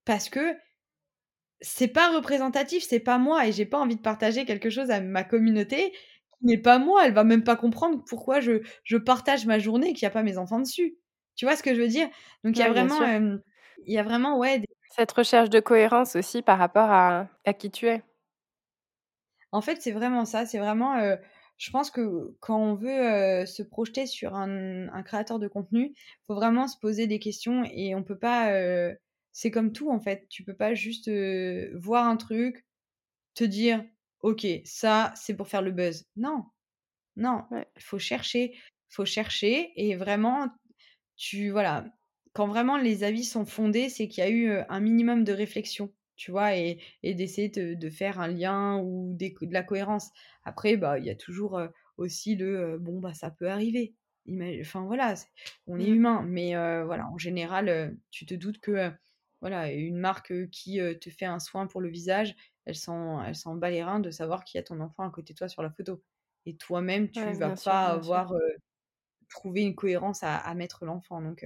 parce 0.06 0.30
que 0.30 0.56
c'est 1.62 1.88
pas 1.88 2.14
représentatif, 2.16 2.84
c'est 2.88 3.00
pas 3.00 3.18
moi 3.18 3.48
et 3.48 3.52
j'ai 3.52 3.66
pas 3.66 3.80
envie 3.80 3.96
de 3.96 4.02
partager 4.02 4.46
quelque 4.46 4.70
chose 4.70 4.92
à 4.92 5.02
ma 5.02 5.24
communauté 5.24 5.92
qui 5.92 6.46
n'est 6.46 6.58
pas 6.62 6.80
moi. 6.80 7.06
Elle 7.06 7.14
va 7.14 7.24
même 7.24 7.44
pas 7.44 7.56
comprendre 7.56 8.04
pourquoi 8.08 8.40
je, 8.42 8.62
je 8.84 8.98
partage 8.98 9.46
ma 9.46 9.60
journée 9.60 9.90
et 9.90 9.94
qu'il 9.94 10.06
n'y 10.06 10.12
a 10.12 10.14
pas 10.14 10.24
mes 10.24 10.38
enfants 10.38 10.60
dessus. 10.60 10.98
Tu 11.36 11.46
vois 11.46 11.56
ce 11.56 11.64
que 11.64 11.74
je 11.76 11.82
veux 11.82 11.88
dire? 11.88 12.08
Donc, 12.44 12.58
il 12.58 12.60
y 12.60 12.64
a 12.64 12.70
vraiment, 12.70 13.02
il 13.86 13.94
y 13.94 13.98
a 13.98 14.04
vraiment, 14.04 14.38
ouais. 14.38 14.62
Cette 14.96 15.12
recherche 15.12 15.50
de 15.50 15.60
cohérence 15.60 16.16
aussi 16.16 16.42
par 16.42 16.58
rapport 16.58 16.90
à, 16.90 17.28
à 17.46 17.54
qui 17.54 17.70
tu 17.70 17.88
es. 17.88 18.02
En 19.52 19.60
fait, 19.60 19.82
c'est 19.82 19.92
vraiment 19.92 20.24
ça. 20.24 20.46
C'est 20.46 20.58
vraiment, 20.58 20.98
je 21.58 21.72
pense 21.72 21.92
que 21.92 22.34
quand 22.40 22.58
on 22.58 22.76
veut 22.76 23.46
se 23.46 23.62
projeter 23.62 24.06
sur 24.06 24.36
un, 24.36 25.04
créateur 25.04 25.38
de 25.38 25.50
contenu, 25.50 25.94
il 25.94 26.26
faut 26.28 26.36
vraiment 26.36 26.70
se 26.70 26.80
poser 26.80 27.08
des 27.08 27.20
questions 27.20 27.66
et 27.66 27.94
on 27.94 28.04
peut 28.04 28.18
pas. 28.18 28.50
c'est 29.34 29.52
comme 29.52 29.74
tout 29.74 29.92
en 29.92 30.00
fait. 30.00 30.28
Tu 30.30 30.46
peux 30.46 30.56
pas 30.56 30.74
juste 30.74 31.10
voir 31.74 32.08
un 32.08 32.16
truc, 32.16 32.66
te 33.34 33.44
dire, 33.44 33.84
ok, 34.22 34.48
ça 34.64 35.12
c'est 35.16 35.36
pour 35.36 35.50
faire 35.50 35.62
le 35.62 35.72
buzz. 35.72 36.06
Non, 36.16 36.46
non. 37.18 37.44
Il 37.52 37.82
faut 37.82 38.00
chercher, 38.00 38.58
faut 38.88 39.06
chercher 39.06 39.74
et 39.76 39.96
vraiment, 39.98 40.48
tu 41.18 41.50
voilà. 41.50 41.86
Quand 42.36 42.48
vraiment 42.48 42.78
les 42.78 43.04
avis 43.04 43.24
sont 43.24 43.46
fondés, 43.46 43.90
c'est 43.90 44.08
qu'il 44.08 44.24
y 44.24 44.28
a 44.28 44.30
eu 44.30 44.52
un 44.70 44.80
minimum 44.80 45.24
de 45.24 45.34
réflexion 45.34 45.92
tu 46.16 46.32
vois, 46.32 46.56
et, 46.56 46.80
d'essayer 47.04 47.50
de, 47.50 47.90
faire 47.90 48.20
un 48.20 48.28
lien 48.28 48.78
ou 48.78 49.16
de 49.16 49.54
la 49.54 49.64
cohérence. 49.64 50.12
Après, 50.44 50.78
bah, 50.78 50.98
il 51.00 51.06
y 51.06 51.10
a 51.10 51.16
toujours 51.16 51.60
aussi 51.98 52.36
le 52.36 52.78
bon, 52.80 53.00
bah, 53.00 53.14
ça 53.14 53.32
peut 53.32 53.50
arriver. 53.50 53.94
Enfin, 54.62 54.86
voilà, 54.86 55.14
on 55.68 55.80
est 55.80 55.90
mmh. 55.90 55.94
humain, 55.94 56.24
mais 56.28 56.54
voilà, 56.84 57.08
en 57.08 57.18
général, 57.18 57.98
tu 58.12 58.26
te 58.26 58.34
doutes 58.34 58.60
que, 58.60 58.92
voilà, 59.42 59.72
une 59.72 59.98
marque 59.98 60.50
qui 60.50 60.80
te 61.02 61.10
fait 61.10 61.26
un 61.26 61.40
soin 61.40 61.68
pour 61.68 61.82
le 61.82 61.90
visage, 61.90 62.36
elle 62.66 62.76
s'en, 62.76 63.24
elle 63.24 63.36
s'en 63.36 63.56
bat 63.56 63.70
les 63.70 63.84
reins 63.84 64.00
de 64.00 64.10
savoir 64.10 64.44
qu'il 64.44 64.58
y 64.58 64.60
a 64.60 64.64
ton 64.64 64.80
enfant 64.80 65.04
à 65.04 65.12
côté 65.12 65.34
de 65.34 65.38
toi 65.38 65.48
sur 65.48 65.62
la 65.62 65.70
photo. 65.70 66.02
Et 66.48 66.56
toi-même, 66.56 67.12
tu 67.12 67.22
vas 67.34 67.56
pas 67.56 67.88
avoir 67.88 68.34
trouvé 69.30 69.64
une 69.64 69.76
cohérence 69.76 70.24
à, 70.24 70.38
à 70.38 70.54
mettre 70.56 70.86
l'enfant. 70.86 71.22
Donc, 71.22 71.46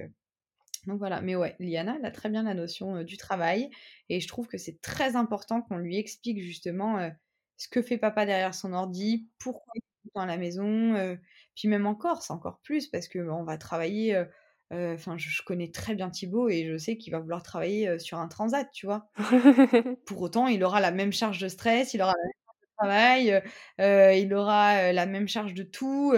donc 0.86 0.98
voilà, 0.98 1.20
mais 1.20 1.36
ouais, 1.36 1.56
Liana, 1.58 1.96
elle 1.98 2.06
a 2.06 2.10
très 2.10 2.30
bien 2.30 2.42
la 2.42 2.54
notion 2.54 3.02
du 3.02 3.16
travail 3.16 3.70
et 4.08 4.20
je 4.20 4.28
trouve 4.28 4.48
que 4.48 4.58
c'est 4.58 4.80
très 4.80 5.14
important 5.16 5.60
qu'on 5.60 5.76
lui 5.76 5.96
explique 5.98 6.40
justement 6.40 7.10
ce 7.58 7.68
que 7.68 7.82
fait 7.82 7.98
papa 7.98 8.24
derrière 8.24 8.54
son 8.54 8.72
ordi, 8.72 9.28
pourquoi 9.38 9.72
il 9.74 9.80
est 9.80 10.12
dans 10.14 10.24
la 10.24 10.38
maison, 10.38 11.18
puis 11.54 11.68
même 11.68 11.86
encore, 11.86 12.22
c'est 12.22 12.32
encore 12.32 12.60
plus 12.62 12.88
parce 12.88 13.08
que 13.08 13.18
bah, 13.18 13.34
on 13.34 13.44
va 13.44 13.58
travailler. 13.58 14.24
Enfin, 14.72 15.18
je, 15.18 15.42
connais 15.42 15.70
très 15.70 15.94
bien 15.94 16.10
Thibaut 16.10 16.48
et 16.48 16.64
je 16.64 16.78
sais 16.78 16.96
qu'il 16.96 17.12
va 17.12 17.18
vouloir 17.18 17.42
travailler 17.42 17.98
sur 17.98 18.18
un 18.18 18.28
transat, 18.28 18.70
tu 18.72 18.86
vois. 18.86 19.10
Pour 20.06 20.22
autant, 20.22 20.46
il 20.46 20.62
aura 20.64 20.80
la 20.80 20.92
même 20.92 21.12
charge 21.12 21.40
de 21.40 21.48
stress, 21.48 21.92
il 21.92 22.00
aura 22.00 22.12
la 22.12 22.22
même 22.22 22.32
charge 22.46 22.60
de 22.62 22.76
travail, 22.78 24.22
il 24.22 24.34
aura 24.34 24.92
la 24.92 25.06
même 25.06 25.28
charge 25.28 25.52
de 25.52 25.64
tout. 25.64 26.14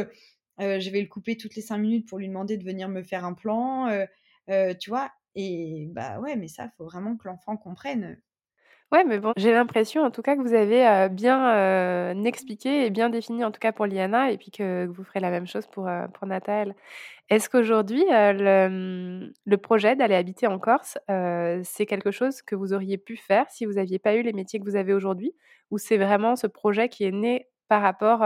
je 0.59 0.91
vais 0.91 1.01
le 1.01 1.09
couper 1.09 1.37
toutes 1.37 1.57
les 1.57 1.63
cinq 1.63 1.79
minutes 1.79 2.09
pour 2.09 2.19
lui 2.19 2.29
demander 2.29 2.59
de 2.59 2.65
venir 2.65 2.89
me 2.89 3.03
faire 3.03 3.25
un 3.25 3.35
plan 3.35 3.89
tu 4.47 4.91
vois? 4.91 5.11
Et 5.35 5.89
bah 5.93 6.21
ouais, 6.21 6.37
mais 6.37 6.49
ça, 6.49 6.69
faut 6.77 6.85
vraiment 6.85 7.17
que 7.17 7.29
l'enfant 7.29 7.57
comprenne. 7.57 8.21
Ouais, 8.93 9.05
mais 9.05 9.19
bon, 9.19 9.33
j'ai 9.39 9.53
l'impression 9.53 10.03
en 10.03 10.11
tout 10.11 10.21
cas 10.21 10.37
que 10.37 10.43
vous 10.43 10.53
avez 10.53 11.09
bien 11.09 12.15
expliqué 12.27 12.85
et 12.85 12.91
bien 12.91 13.09
défini, 13.09 13.43
en 13.43 13.51
tout 13.51 13.59
cas 13.59 13.73
pour 13.73 13.87
Liana, 13.87 14.31
et 14.31 14.37
puis 14.37 14.51
que 14.51 14.85
vous 14.87 15.03
ferez 15.03 15.21
la 15.21 15.31
même 15.31 15.47
chose 15.47 15.67
pour, 15.67 15.89
pour 16.13 16.27
Nathalie. 16.27 16.73
Est-ce 17.31 17.51
qu'aujourd'hui, 17.51 18.05
le, 18.11 18.69
mmh, 19.29 19.33
le, 19.45 19.59
projet 19.59 19.97
d'aller 19.97 20.17
habiter 20.17 20.49
en 20.49 20.59
Corse, 20.59 20.99
c'est 21.65 21.87
quelque 21.87 22.11
chose 22.13 22.43
que 22.43 22.57
vous 22.57 22.73
auriez 22.73 22.99
pu 22.99 23.17
faire 23.19 23.47
si 23.51 23.67
vous 23.67 23.75
n'aviez 23.75 24.01
pas 24.01 24.17
eu 24.17 24.23
les 24.23 24.33
métiers 24.33 24.59
que 24.59 24.65
vous 24.65 24.77
avez 24.77 24.95
aujourd'hui? 24.95 25.35
Ou 25.71 25.79
c'est 25.79 25.99
vraiment 25.99 26.37
ce 26.37 26.49
projet 26.49 26.89
qui 26.89 27.05
est 27.05 27.13
né 27.13 27.49
par 27.69 27.83
rapport 27.83 28.23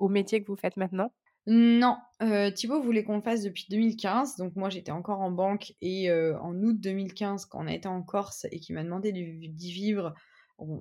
au 0.00 0.10
métier 0.10 0.42
que 0.42 0.48
vous 0.48 0.56
faites 0.56 0.76
maintenant? 0.76 1.12
Non, 1.46 1.96
euh, 2.22 2.50
Thibaut 2.50 2.82
voulait 2.82 3.04
qu'on 3.04 3.16
le 3.16 3.22
fasse 3.22 3.42
depuis 3.42 3.66
2015. 3.70 4.36
Donc 4.36 4.56
moi, 4.56 4.68
j'étais 4.68 4.90
encore 4.90 5.20
en 5.20 5.30
banque 5.30 5.74
et 5.80 6.10
en 6.12 6.54
août 6.62 6.80
2015, 6.80 7.46
quand 7.46 7.62
on 7.62 7.68
a 7.68 7.72
été 7.72 7.88
en 7.88 8.02
Corse 8.02 8.46
et 8.50 8.58
qu'il 8.58 8.74
m'a 8.74 8.82
demandé 8.82 9.12
d'y 9.12 9.72
vivre, 9.72 10.14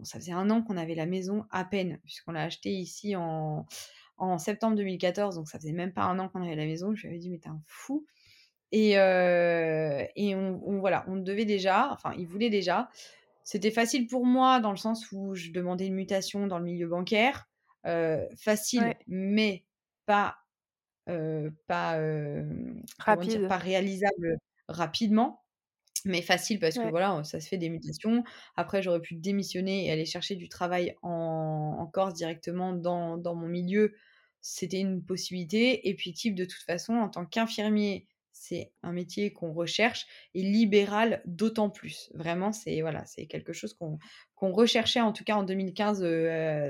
ça 0.04 0.20
faisait 0.20 0.32
un 0.32 0.50
an 0.50 0.64
qu'on 0.64 0.78
avait 0.78 0.96
la 0.96 1.06
maison 1.06 1.46
à 1.52 1.66
peine, 1.66 2.00
puisqu'on 2.04 2.32
l'a 2.32 2.44
acheté 2.44 2.72
ici 2.72 3.16
en, 3.16 3.68
septembre 4.40 4.76
2014. 4.78 5.36
Donc 5.36 5.48
ça 5.48 5.60
faisait 5.60 5.72
même 5.72 5.94
pas 5.94 6.04
un 6.04 6.18
an 6.18 6.30
qu'on 6.30 6.42
avait 6.42 6.56
la 6.56 6.66
maison. 6.66 6.96
Je 6.96 7.04
lui 7.04 7.10
avais 7.10 7.20
dit, 7.20 7.30
mais 7.30 7.38
t'es 7.38 7.50
un 7.50 7.62
fou. 7.68 8.06
Et, 8.72 8.94
et 8.94 10.36
on, 10.36 10.80
voilà, 10.80 11.06
on 11.08 11.16
devait 11.18 11.46
déjà, 11.46 11.92
enfin, 11.92 12.14
il 12.18 12.28
voulait 12.28 12.50
déjà. 12.50 12.90
C'était 13.44 13.70
facile 13.70 14.08
pour 14.08 14.26
moi 14.26 14.60
dans 14.60 14.72
le 14.72 14.78
sens 14.78 15.12
où 15.12 15.36
je 15.36 15.52
demandais 15.52 15.86
une 15.86 15.94
mutation 15.94 16.48
dans 16.48 16.58
le 16.58 16.66
milieu 16.66 16.88
bancaire. 16.88 17.48
facile, 18.36 18.96
mais 19.06 19.64
pas 20.08 20.38
pas, 21.68 22.00
Rapide. 23.00 23.48
pas 23.48 23.58
réalisable 23.58 24.38
rapidement, 24.68 25.44
mais 26.06 26.22
facile 26.22 26.60
parce 26.60 26.76
que 26.76 26.90
voilà, 26.90 27.24
ça 27.24 27.40
se 27.40 27.48
fait 27.48 27.58
des 27.58 27.70
mutations. 27.70 28.24
Après, 28.56 28.82
j'aurais 28.82 29.02
pu 29.02 29.16
démissionner 29.16 29.88
et 29.88 29.92
aller 29.92 30.06
chercher 30.06 30.36
du 30.36 30.50
travail 30.50 30.96
en, 31.02 31.90
Corse 31.94 32.14
directement 32.14 32.74
dans, 32.74 33.18
dans 33.18 33.36
mon 33.36 33.48
milieu. 33.48 33.94
C'était 34.42 34.80
une 34.80 35.04
possibilité. 35.04 35.88
Et 35.88 35.96
puis, 35.96 36.14
type, 36.14 36.36
de 36.36 36.46
toute 36.46 36.64
façon, 36.64 36.94
en 36.94 37.10
tant 37.10 37.26
qu'infirmier, 37.26 38.08
c'est 38.32 38.72
un 38.84 38.92
métier 38.92 39.32
qu'on 39.32 39.54
recherche 39.54 40.06
et 40.34 40.42
libéral 40.42 41.22
d'autant 41.26 41.70
plus. 41.70 42.12
Vraiment, 42.14 42.52
c'est 42.52 42.82
voilà, 42.82 43.06
c'est 43.06 43.28
quelque 43.28 43.54
chose 43.54 43.74
qu'on 43.74 43.98
recherchait 44.52 45.02
en 45.02 45.14
tout 45.14 45.24
cas 45.24 45.36
en 45.36 45.44
2015 45.44 46.04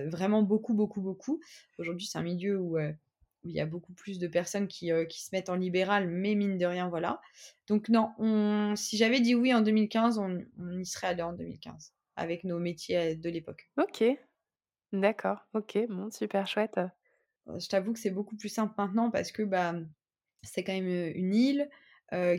vraiment 0.10 0.44
beaucoup, 0.44 0.74
beaucoup, 0.74 1.02
beaucoup. 1.02 1.42
Aujourd'hui, 1.80 2.06
c'est 2.06 2.20
un 2.20 2.24
milieu 2.24 2.60
où 2.60 2.78
il 3.46 3.52
y 3.52 3.62
a 3.62 3.66
beaucoup 3.66 3.94
plus 3.94 4.20
de 4.20 4.28
personnes 4.28 4.68
qui, 4.68 4.92
euh, 4.92 5.06
qui, 5.06 5.24
se 5.24 5.30
mettent 5.32 5.50
en 5.50 5.56
libéral, 5.56 6.10
mais 6.10 6.36
mine 6.36 6.58
de 6.58 6.66
rien, 6.66 6.90
voilà. 6.90 7.22
Donc 7.68 7.90
non, 7.90 8.12
on, 8.18 8.76
si 8.76 8.98
j'avais 8.98 9.20
dit 9.20 9.36
oui 9.36 9.54
en 9.54 9.62
2015, 9.62 10.18
on, 10.18 10.44
on, 10.60 10.80
y 10.80 10.86
serait 10.86 11.08
allé 11.08 11.22
en 11.22 11.34
2015, 11.34 11.94
avec 12.16 12.44
nos 12.44 12.60
métiers 12.60 12.98
euh, 12.98 13.16
de 13.16 13.30
l'époque. 13.30 13.70
Ok, 13.78 14.04
d'accord, 14.92 15.48
ok, 15.54 15.78
bon, 15.88 16.10
super 16.10 16.48
chouette. 16.48 16.78
Euh, 16.78 17.60
je 17.60 17.68
t'avoue 17.68 17.94
que 17.94 18.00
c'est 18.00 18.12
beaucoup 18.12 18.36
plus 18.36 18.50
simple 18.50 18.74
maintenant 18.78 19.12
parce 19.12 19.32
que 19.32 19.44
bah, 19.44 19.76
c'est 20.42 20.64
quand 20.64 20.74
même 20.74 21.12
une 21.16 21.36
île 21.36 21.70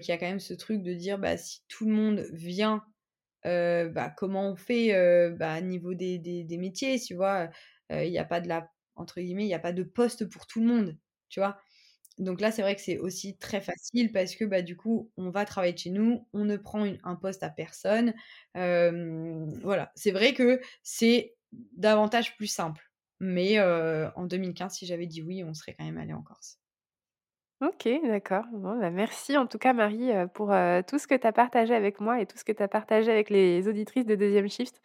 qui 0.01 0.11
a 0.11 0.17
quand 0.17 0.27
même 0.27 0.41
ce 0.41 0.55
truc 0.55 0.83
de 0.83 0.95
dire 0.95 1.19
bah, 1.19 1.37
si 1.37 1.61
tout 1.69 1.87
le 1.87 1.93
monde 1.93 2.27
vient, 2.33 2.83
bah, 3.45 4.11
comment 4.17 4.51
on 4.51 4.57
fait 4.57 4.91
bah, 5.37 5.59
au 5.59 5.61
niveau 5.61 5.95
des, 5.95 6.19
des, 6.19 6.43
des, 6.43 6.57
métiers, 6.57 6.99
tu 6.99 7.15
vois? 7.15 7.51
Il 7.91 8.11
n'y 8.11 8.19
a 8.19 8.25
pas 8.25 8.41
de 8.41 8.49
la 8.49 8.69
entre 8.97 9.21
guillemets, 9.21 9.45
il 9.45 9.49
n'y 9.49 9.55
a 9.55 9.59
pas 9.59 9.73
de 9.73 9.83
poste 9.83 10.29
pour 10.29 10.47
tout 10.47 10.61
le 10.61 10.67
monde, 10.67 10.99
tu 11.29 11.41
vois? 11.41 11.59
Donc 12.19 12.41
là, 12.41 12.51
c'est 12.51 12.63
vrai 12.63 12.75
que 12.75 12.81
c'est 12.81 12.99
aussi 12.99 13.37
très 13.37 13.61
facile 13.61 14.11
parce 14.11 14.37
que 14.37 14.45
bah, 14.45 14.63
du 14.63 14.77
coup, 14.77 15.11
on 15.17 15.31
va 15.31 15.45
travailler 15.45 15.77
chez 15.77 15.91
nous, 15.91 16.27
on 16.33 16.45
ne 16.45 16.57
prend 16.57 16.87
un 17.05 17.15
poste 17.17 17.43
à 17.43 17.51
personne. 17.51 18.15
voilà, 18.55 19.93
c'est 19.95 20.13
vrai 20.13 20.33
que 20.33 20.61
c'est 20.83 21.35
davantage 21.53 22.37
plus 22.37 22.47
simple. 22.47 22.91
Mais 23.21 23.61
en 23.61 24.25
2015, 24.25 24.75
si 24.75 24.87
j'avais 24.87 25.07
dit 25.07 25.23
oui, 25.23 25.45
on 25.45 25.53
serait 25.53 25.75
quand 25.79 25.85
même 25.85 25.99
allé 25.99 26.15
en 26.15 26.23
Corse. 26.23 26.59
Ok, 27.63 27.89
d'accord. 28.05 28.45
Bah, 28.53 28.91
merci 28.91 29.37
en 29.37 29.47
tout 29.47 29.59
cas 29.59 29.73
Marie 29.73 30.11
pour 30.35 30.49
tout 30.87 30.99
ce 30.99 31.07
que 31.07 31.15
tu 31.15 31.27
as 31.27 31.33
partagé 31.33 31.75
avec 31.75 32.01
moi 32.01 32.21
et 32.21 32.27
tout 32.27 32.37
ce 32.37 32.45
que 32.45 32.53
tu 32.53 32.63
as 32.63 32.69
partagé 32.69 33.11
avec 33.11 33.31
les 33.31 33.67
auditrices 33.69 34.07
de 34.07 34.15
Deuxième 34.15 34.49
Shift. 34.49 34.81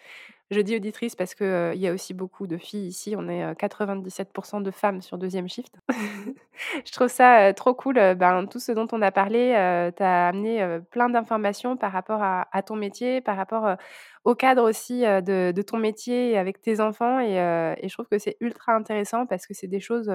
Je 0.51 0.59
dis 0.59 0.75
auditrices 0.75 1.15
parce 1.15 1.33
qu'il 1.33 1.75
y 1.75 1.87
a 1.87 1.93
aussi 1.93 2.13
beaucoup 2.13 2.45
de 2.45 2.57
filles 2.57 2.87
ici. 2.87 3.15
On 3.17 3.29
est 3.29 3.53
97% 3.53 4.61
de 4.61 4.69
femmes 4.69 5.01
sur 5.01 5.17
Deuxième 5.17 5.47
Shift. 5.47 5.73
Je 6.85 6.91
trouve 6.91 7.07
ça 7.07 7.53
trop 7.53 7.73
cool. 7.73 7.95
Ben, 8.15 8.45
tout 8.47 8.59
ce 8.59 8.73
dont 8.73 8.87
on 8.91 9.01
a 9.01 9.11
parlé, 9.11 9.53
tu 9.95 10.03
as 10.03 10.27
amené 10.27 10.79
plein 10.91 11.09
d'informations 11.09 11.77
par 11.77 11.93
rapport 11.93 12.21
à, 12.21 12.63
ton 12.63 12.75
métier, 12.75 13.21
par 13.21 13.37
rapport 13.37 13.77
au 14.25 14.35
cadre 14.35 14.69
aussi 14.69 15.03
de, 15.03 15.61
ton 15.61 15.77
métier 15.77 16.37
avec 16.37 16.61
tes 16.61 16.81
enfants. 16.81 17.21
Et, 17.21 17.35
et 17.81 17.87
je 17.87 17.93
trouve 17.93 18.09
que 18.09 18.19
c'est 18.19 18.35
ultra 18.41 18.75
intéressant 18.75 19.25
parce 19.25 19.47
que 19.47 19.53
c'est 19.53 19.67
des 19.67 19.79
choses 19.79 20.11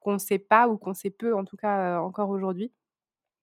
qu'on 0.00 0.14
ne 0.14 0.18
sait 0.18 0.40
pas 0.40 0.66
ou 0.66 0.78
qu'on 0.78 0.94
sait 0.94 1.10
peu, 1.10 1.36
en 1.36 1.44
tout 1.44 1.56
cas 1.56 2.00
encore 2.00 2.30
aujourd'hui. 2.30 2.72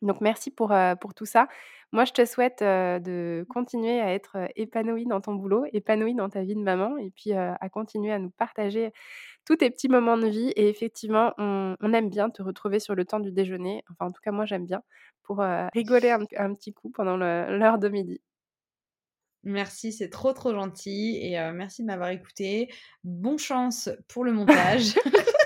Donc 0.01 0.19
merci 0.19 0.51
pour, 0.51 0.73
pour 0.99 1.13
tout 1.13 1.25
ça. 1.25 1.47
Moi, 1.93 2.05
je 2.05 2.11
te 2.11 2.25
souhaite 2.25 2.59
de 2.59 3.45
continuer 3.49 4.01
à 4.01 4.13
être 4.13 4.49
épanouie 4.55 5.05
dans 5.05 5.21
ton 5.21 5.35
boulot, 5.35 5.65
épanouie 5.71 6.15
dans 6.15 6.27
ta 6.27 6.41
vie 6.41 6.55
de 6.55 6.59
maman 6.59 6.97
et 6.97 7.11
puis 7.11 7.33
à 7.33 7.69
continuer 7.69 8.11
à 8.11 8.19
nous 8.19 8.31
partager 8.31 8.91
tous 9.45 9.57
tes 9.57 9.69
petits 9.69 9.89
moments 9.89 10.17
de 10.17 10.27
vie. 10.27 10.51
Et 10.55 10.67
effectivement, 10.67 11.33
on, 11.37 11.93
aime 11.93 12.09
bien 12.09 12.29
te 12.29 12.41
retrouver 12.41 12.79
sur 12.79 12.95
le 12.95 13.05
temps 13.05 13.19
du 13.19 13.31
déjeuner. 13.31 13.83
Enfin, 13.91 14.07
en 14.07 14.11
tout 14.11 14.21
cas, 14.21 14.31
moi, 14.31 14.45
j'aime 14.45 14.65
bien 14.65 14.81
pour 15.21 15.43
rigoler 15.73 16.09
un, 16.09 16.53
petit 16.53 16.73
coup 16.73 16.89
pendant 16.89 17.15
l'heure 17.15 17.77
de 17.77 17.89
midi. 17.89 18.21
Merci, 19.43 19.93
c'est 19.93 20.09
trop 20.09 20.33
trop 20.33 20.53
gentil 20.53 21.19
et 21.21 21.37
merci 21.53 21.83
de 21.83 21.87
m'avoir 21.87 22.09
écouté. 22.09 22.69
Bon 23.03 23.37
chance 23.37 23.89
pour 24.07 24.25
le 24.25 24.33
montage. 24.33 24.95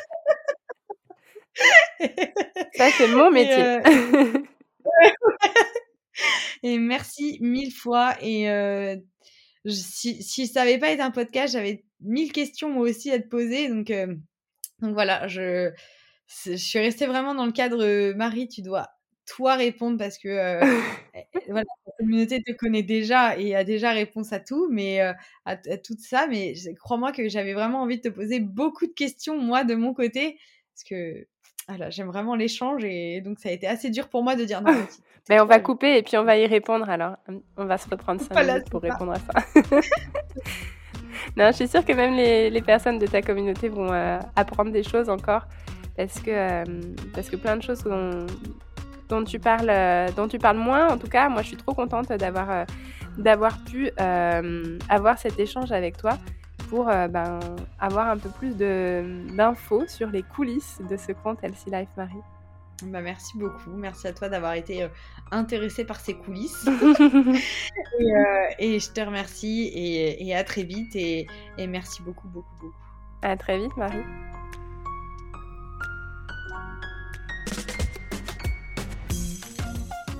Ça, 2.75 2.89
c'est 2.91 3.07
mon 3.07 3.31
métier. 3.31 3.79
Et, 6.63 6.77
merci 6.77 7.37
mille 7.41 7.73
fois. 7.73 8.15
Et 8.21 8.49
euh, 8.49 8.95
si, 9.65 10.21
si 10.23 10.47
ça 10.47 10.63
n'avait 10.63 10.79
pas 10.79 10.91
été 10.91 11.01
un 11.01 11.11
podcast, 11.11 11.53
j'avais 11.53 11.85
mille 12.01 12.31
questions 12.31 12.69
moi 12.69 12.89
aussi 12.89 13.11
à 13.11 13.19
te 13.19 13.27
poser. 13.27 13.69
Donc, 13.69 13.89
euh, 13.91 14.15
donc 14.79 14.93
voilà, 14.93 15.27
je, 15.27 15.71
je 16.45 16.55
suis 16.55 16.79
restée 16.79 17.05
vraiment 17.05 17.35
dans 17.35 17.45
le 17.45 17.51
cadre 17.51 18.13
Marie, 18.13 18.47
tu 18.47 18.61
dois 18.61 18.89
toi 19.27 19.55
répondre 19.55 19.97
parce 19.97 20.17
que 20.17 20.29
euh, 20.29 20.59
voilà, 21.49 21.65
la 21.85 21.91
communauté 21.99 22.41
te 22.41 22.53
connaît 22.53 22.83
déjà 22.83 23.37
et 23.37 23.55
a 23.55 23.63
déjà 23.63 23.91
réponse 23.91 24.31
à 24.33 24.39
tout, 24.39 24.69
mais 24.71 25.01
à, 25.01 25.17
à, 25.45 25.55
tout 25.57 25.97
ça. 25.99 26.27
Mais 26.27 26.53
crois-moi 26.79 27.11
que 27.11 27.27
j'avais 27.29 27.53
vraiment 27.53 27.81
envie 27.81 27.97
de 27.97 28.09
te 28.09 28.13
poser 28.13 28.39
beaucoup 28.39 28.87
de 28.87 28.93
questions, 28.93 29.37
moi, 29.37 29.63
de 29.63 29.75
mon 29.75 29.93
côté, 29.93 30.39
parce 30.73 30.83
que 30.83 31.27
voilà, 31.67 31.89
j'aime 31.89 32.07
vraiment 32.07 32.35
l'échange 32.35 32.85
et 32.85 33.19
donc 33.19 33.39
ça 33.39 33.49
a 33.49 33.51
été 33.51 33.67
assez 33.67 33.89
dur 33.89 34.07
pour 34.07 34.23
moi 34.23 34.35
de 34.35 34.45
dire 34.45 34.61
non. 34.61 34.71
Mais 35.29 35.35
ben, 35.35 35.43
on 35.43 35.45
va 35.45 35.59
couper 35.59 35.97
et 35.97 36.03
puis 36.03 36.15
on 36.17 36.23
va 36.23 36.37
y 36.37 36.45
répondre 36.45 36.89
alors. 36.89 37.17
On 37.57 37.65
va 37.65 37.77
se 37.77 37.89
reprendre 37.89 38.21
5 38.21 38.45
minutes 38.45 38.69
pour 38.69 38.81
répondre 38.81 39.11
à 39.11 39.17
ça. 39.17 39.61
non, 41.35 41.47
je 41.47 41.51
suis 41.51 41.67
sûre 41.67 41.83
que 41.83 41.91
même 41.91 42.15
les, 42.15 42.49
les 42.49 42.61
personnes 42.61 42.97
de 42.97 43.05
ta 43.05 43.21
communauté 43.21 43.67
vont 43.67 43.91
euh, 43.91 44.19
apprendre 44.37 44.71
des 44.71 44.83
choses 44.83 45.09
encore 45.09 45.45
parce 45.97 46.21
que, 46.21 46.31
euh, 46.31 46.63
parce 47.13 47.29
que 47.29 47.35
plein 47.35 47.57
de 47.57 47.63
choses 47.63 47.83
dont, 47.83 48.25
dont, 49.09 49.25
tu 49.25 49.37
parles, 49.37 49.69
euh, 49.69 50.07
dont 50.15 50.29
tu 50.29 50.39
parles 50.39 50.57
moins, 50.57 50.87
en 50.87 50.97
tout 50.97 51.09
cas, 51.09 51.27
moi 51.27 51.41
je 51.41 51.47
suis 51.47 51.57
trop 51.57 51.73
contente 51.73 52.07
d'avoir 52.07 52.65
d'avoir 53.17 53.57
pu 53.63 53.89
avoir 53.97 55.17
cet 55.17 55.37
échange 55.39 55.73
avec 55.73 55.97
toi 55.97 56.17
pour 56.69 56.89
euh, 56.89 57.07
ben, 57.07 57.39
avoir 57.79 58.07
un 58.09 58.17
peu 58.17 58.29
plus 58.29 58.55
d'infos 58.55 59.87
sur 59.87 60.09
les 60.09 60.23
coulisses 60.23 60.79
de 60.89 60.97
ce 60.97 61.11
compte 61.11 61.39
Elsie 61.43 61.69
Life 61.71 61.89
Marie. 61.97 62.21
Bah, 62.83 63.01
merci 63.01 63.37
beaucoup. 63.37 63.71
Merci 63.71 64.07
à 64.07 64.13
toi 64.13 64.29
d'avoir 64.29 64.53
été 64.53 64.83
euh, 64.83 64.87
intéressée 65.31 65.85
par 65.85 65.99
ces 65.99 66.15
coulisses. 66.15 66.67
Euh, 67.99 68.49
et, 68.59 68.79
je 68.79 68.91
te 68.91 69.01
remercie 69.01 69.71
et, 69.73 70.35
à 70.35 70.43
très 70.43 70.61
vite. 70.61 70.95
Et, 70.95 71.25
et, 71.57 71.65
merci 71.65 72.03
beaucoup, 72.03 72.27
beaucoup, 72.27 72.53
beaucoup. 72.61 72.75
À 73.23 73.35
très 73.35 73.57
vite, 73.57 73.75
Marie. 73.75 74.03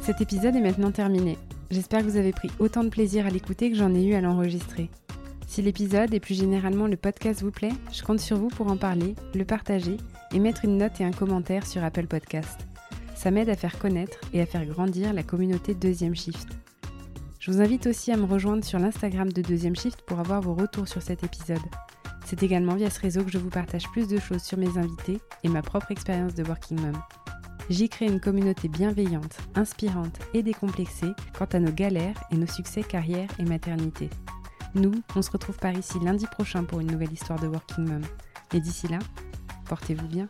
Cet 0.02 0.22
épisode 0.22 0.56
est 0.56 0.62
maintenant 0.62 0.92
terminé. 0.92 1.38
J'espère 1.70 2.00
que 2.00 2.06
vous 2.06 2.18
avez 2.18 2.32
pris 2.32 2.50
autant 2.58 2.84
de 2.84 2.90
plaisir 2.90 3.28
à 3.28 3.30
l'écouter 3.30 3.70
que 3.70 3.78
j'en 3.78 3.94
ai 3.94 4.04
eu 4.04 4.16
à 4.16 4.22
l'enregistrer. 4.22 4.90
Si 5.58 5.64
l'épisode 5.64 6.14
et 6.14 6.20
plus 6.20 6.38
généralement 6.38 6.86
le 6.86 6.98
podcast 6.98 7.42
vous 7.42 7.50
plaît, 7.50 7.74
je 7.92 8.04
compte 8.04 8.20
sur 8.20 8.38
vous 8.38 8.50
pour 8.50 8.68
en 8.68 8.78
parler, 8.78 9.16
le 9.34 9.44
partager 9.44 9.98
et 10.32 10.38
mettre 10.38 10.66
une 10.66 10.78
note 10.78 11.02
et 11.02 11.04
un 11.04 11.10
commentaire 11.10 11.66
sur 11.66 11.84
Apple 11.84 12.06
Podcast. 12.06 12.68
Ça 13.16 13.32
m'aide 13.32 13.50
à 13.50 13.56
faire 13.56 13.80
connaître 13.80 14.20
et 14.34 14.42
à 14.42 14.46
faire 14.46 14.68
grandir 14.68 15.14
la 15.14 15.24
communauté 15.24 15.74
Deuxième 15.74 16.16
Shift. 16.16 16.50
Je 17.40 17.50
vous 17.50 17.60
invite 17.60 17.88
aussi 17.88 18.12
à 18.12 18.18
me 18.18 18.26
rejoindre 18.26 18.64
sur 18.64 18.78
l'Instagram 18.78 19.32
de 19.32 19.42
Deuxième 19.42 19.76
Shift 19.76 20.04
pour 20.04 20.20
avoir 20.20 20.42
vos 20.42 20.54
retours 20.54 20.88
sur 20.88 21.02
cet 21.02 21.24
épisode. 21.24 21.58
C'est 22.28 22.44
également 22.44 22.76
via 22.76 22.92
ce 22.92 23.00
réseau 23.00 23.24
que 23.24 23.32
je 23.32 23.40
vous 23.40 23.50
partage 23.50 23.90
plus 23.90 24.08
de 24.08 24.20
choses 24.20 24.44
sur 24.44 24.60
mes 24.60 24.78
invités 24.78 25.18
et 25.44 25.50
ma 25.50 25.64
propre 25.64 25.90
expérience 25.90 26.36
de 26.36 26.44
Working 26.44 26.80
Mom. 26.80 27.02
J'y 27.72 27.90
crée 27.90 28.06
une 28.06 28.20
communauté 28.20 28.68
bienveillante, 28.68 29.40
inspirante 29.56 30.20
et 30.36 30.44
décomplexée 30.44 31.14
quant 31.36 31.46
à 31.52 31.60
nos 31.60 31.72
galères 31.72 32.24
et 32.30 32.38
nos 32.38 32.46
succès 32.46 32.84
carrière 32.84 33.30
et 33.40 33.44
maternité. 33.44 34.12
Nous, 34.76 34.94
on 35.16 35.22
se 35.22 35.32
retrouve 35.32 35.58
par 35.58 35.74
ici 35.74 36.00
lundi 36.00 36.26
prochain 36.28 36.64
pour 36.64 36.80
une 36.80 36.92
nouvelle 36.92 37.12
histoire 37.12 37.40
de 37.40 37.48
Working 37.48 37.88
Mom. 37.88 38.04
Et 38.54 38.60
d'ici 38.60 38.88
là, 38.88 39.00
portez-vous 39.66 40.08
bien. 40.08 40.28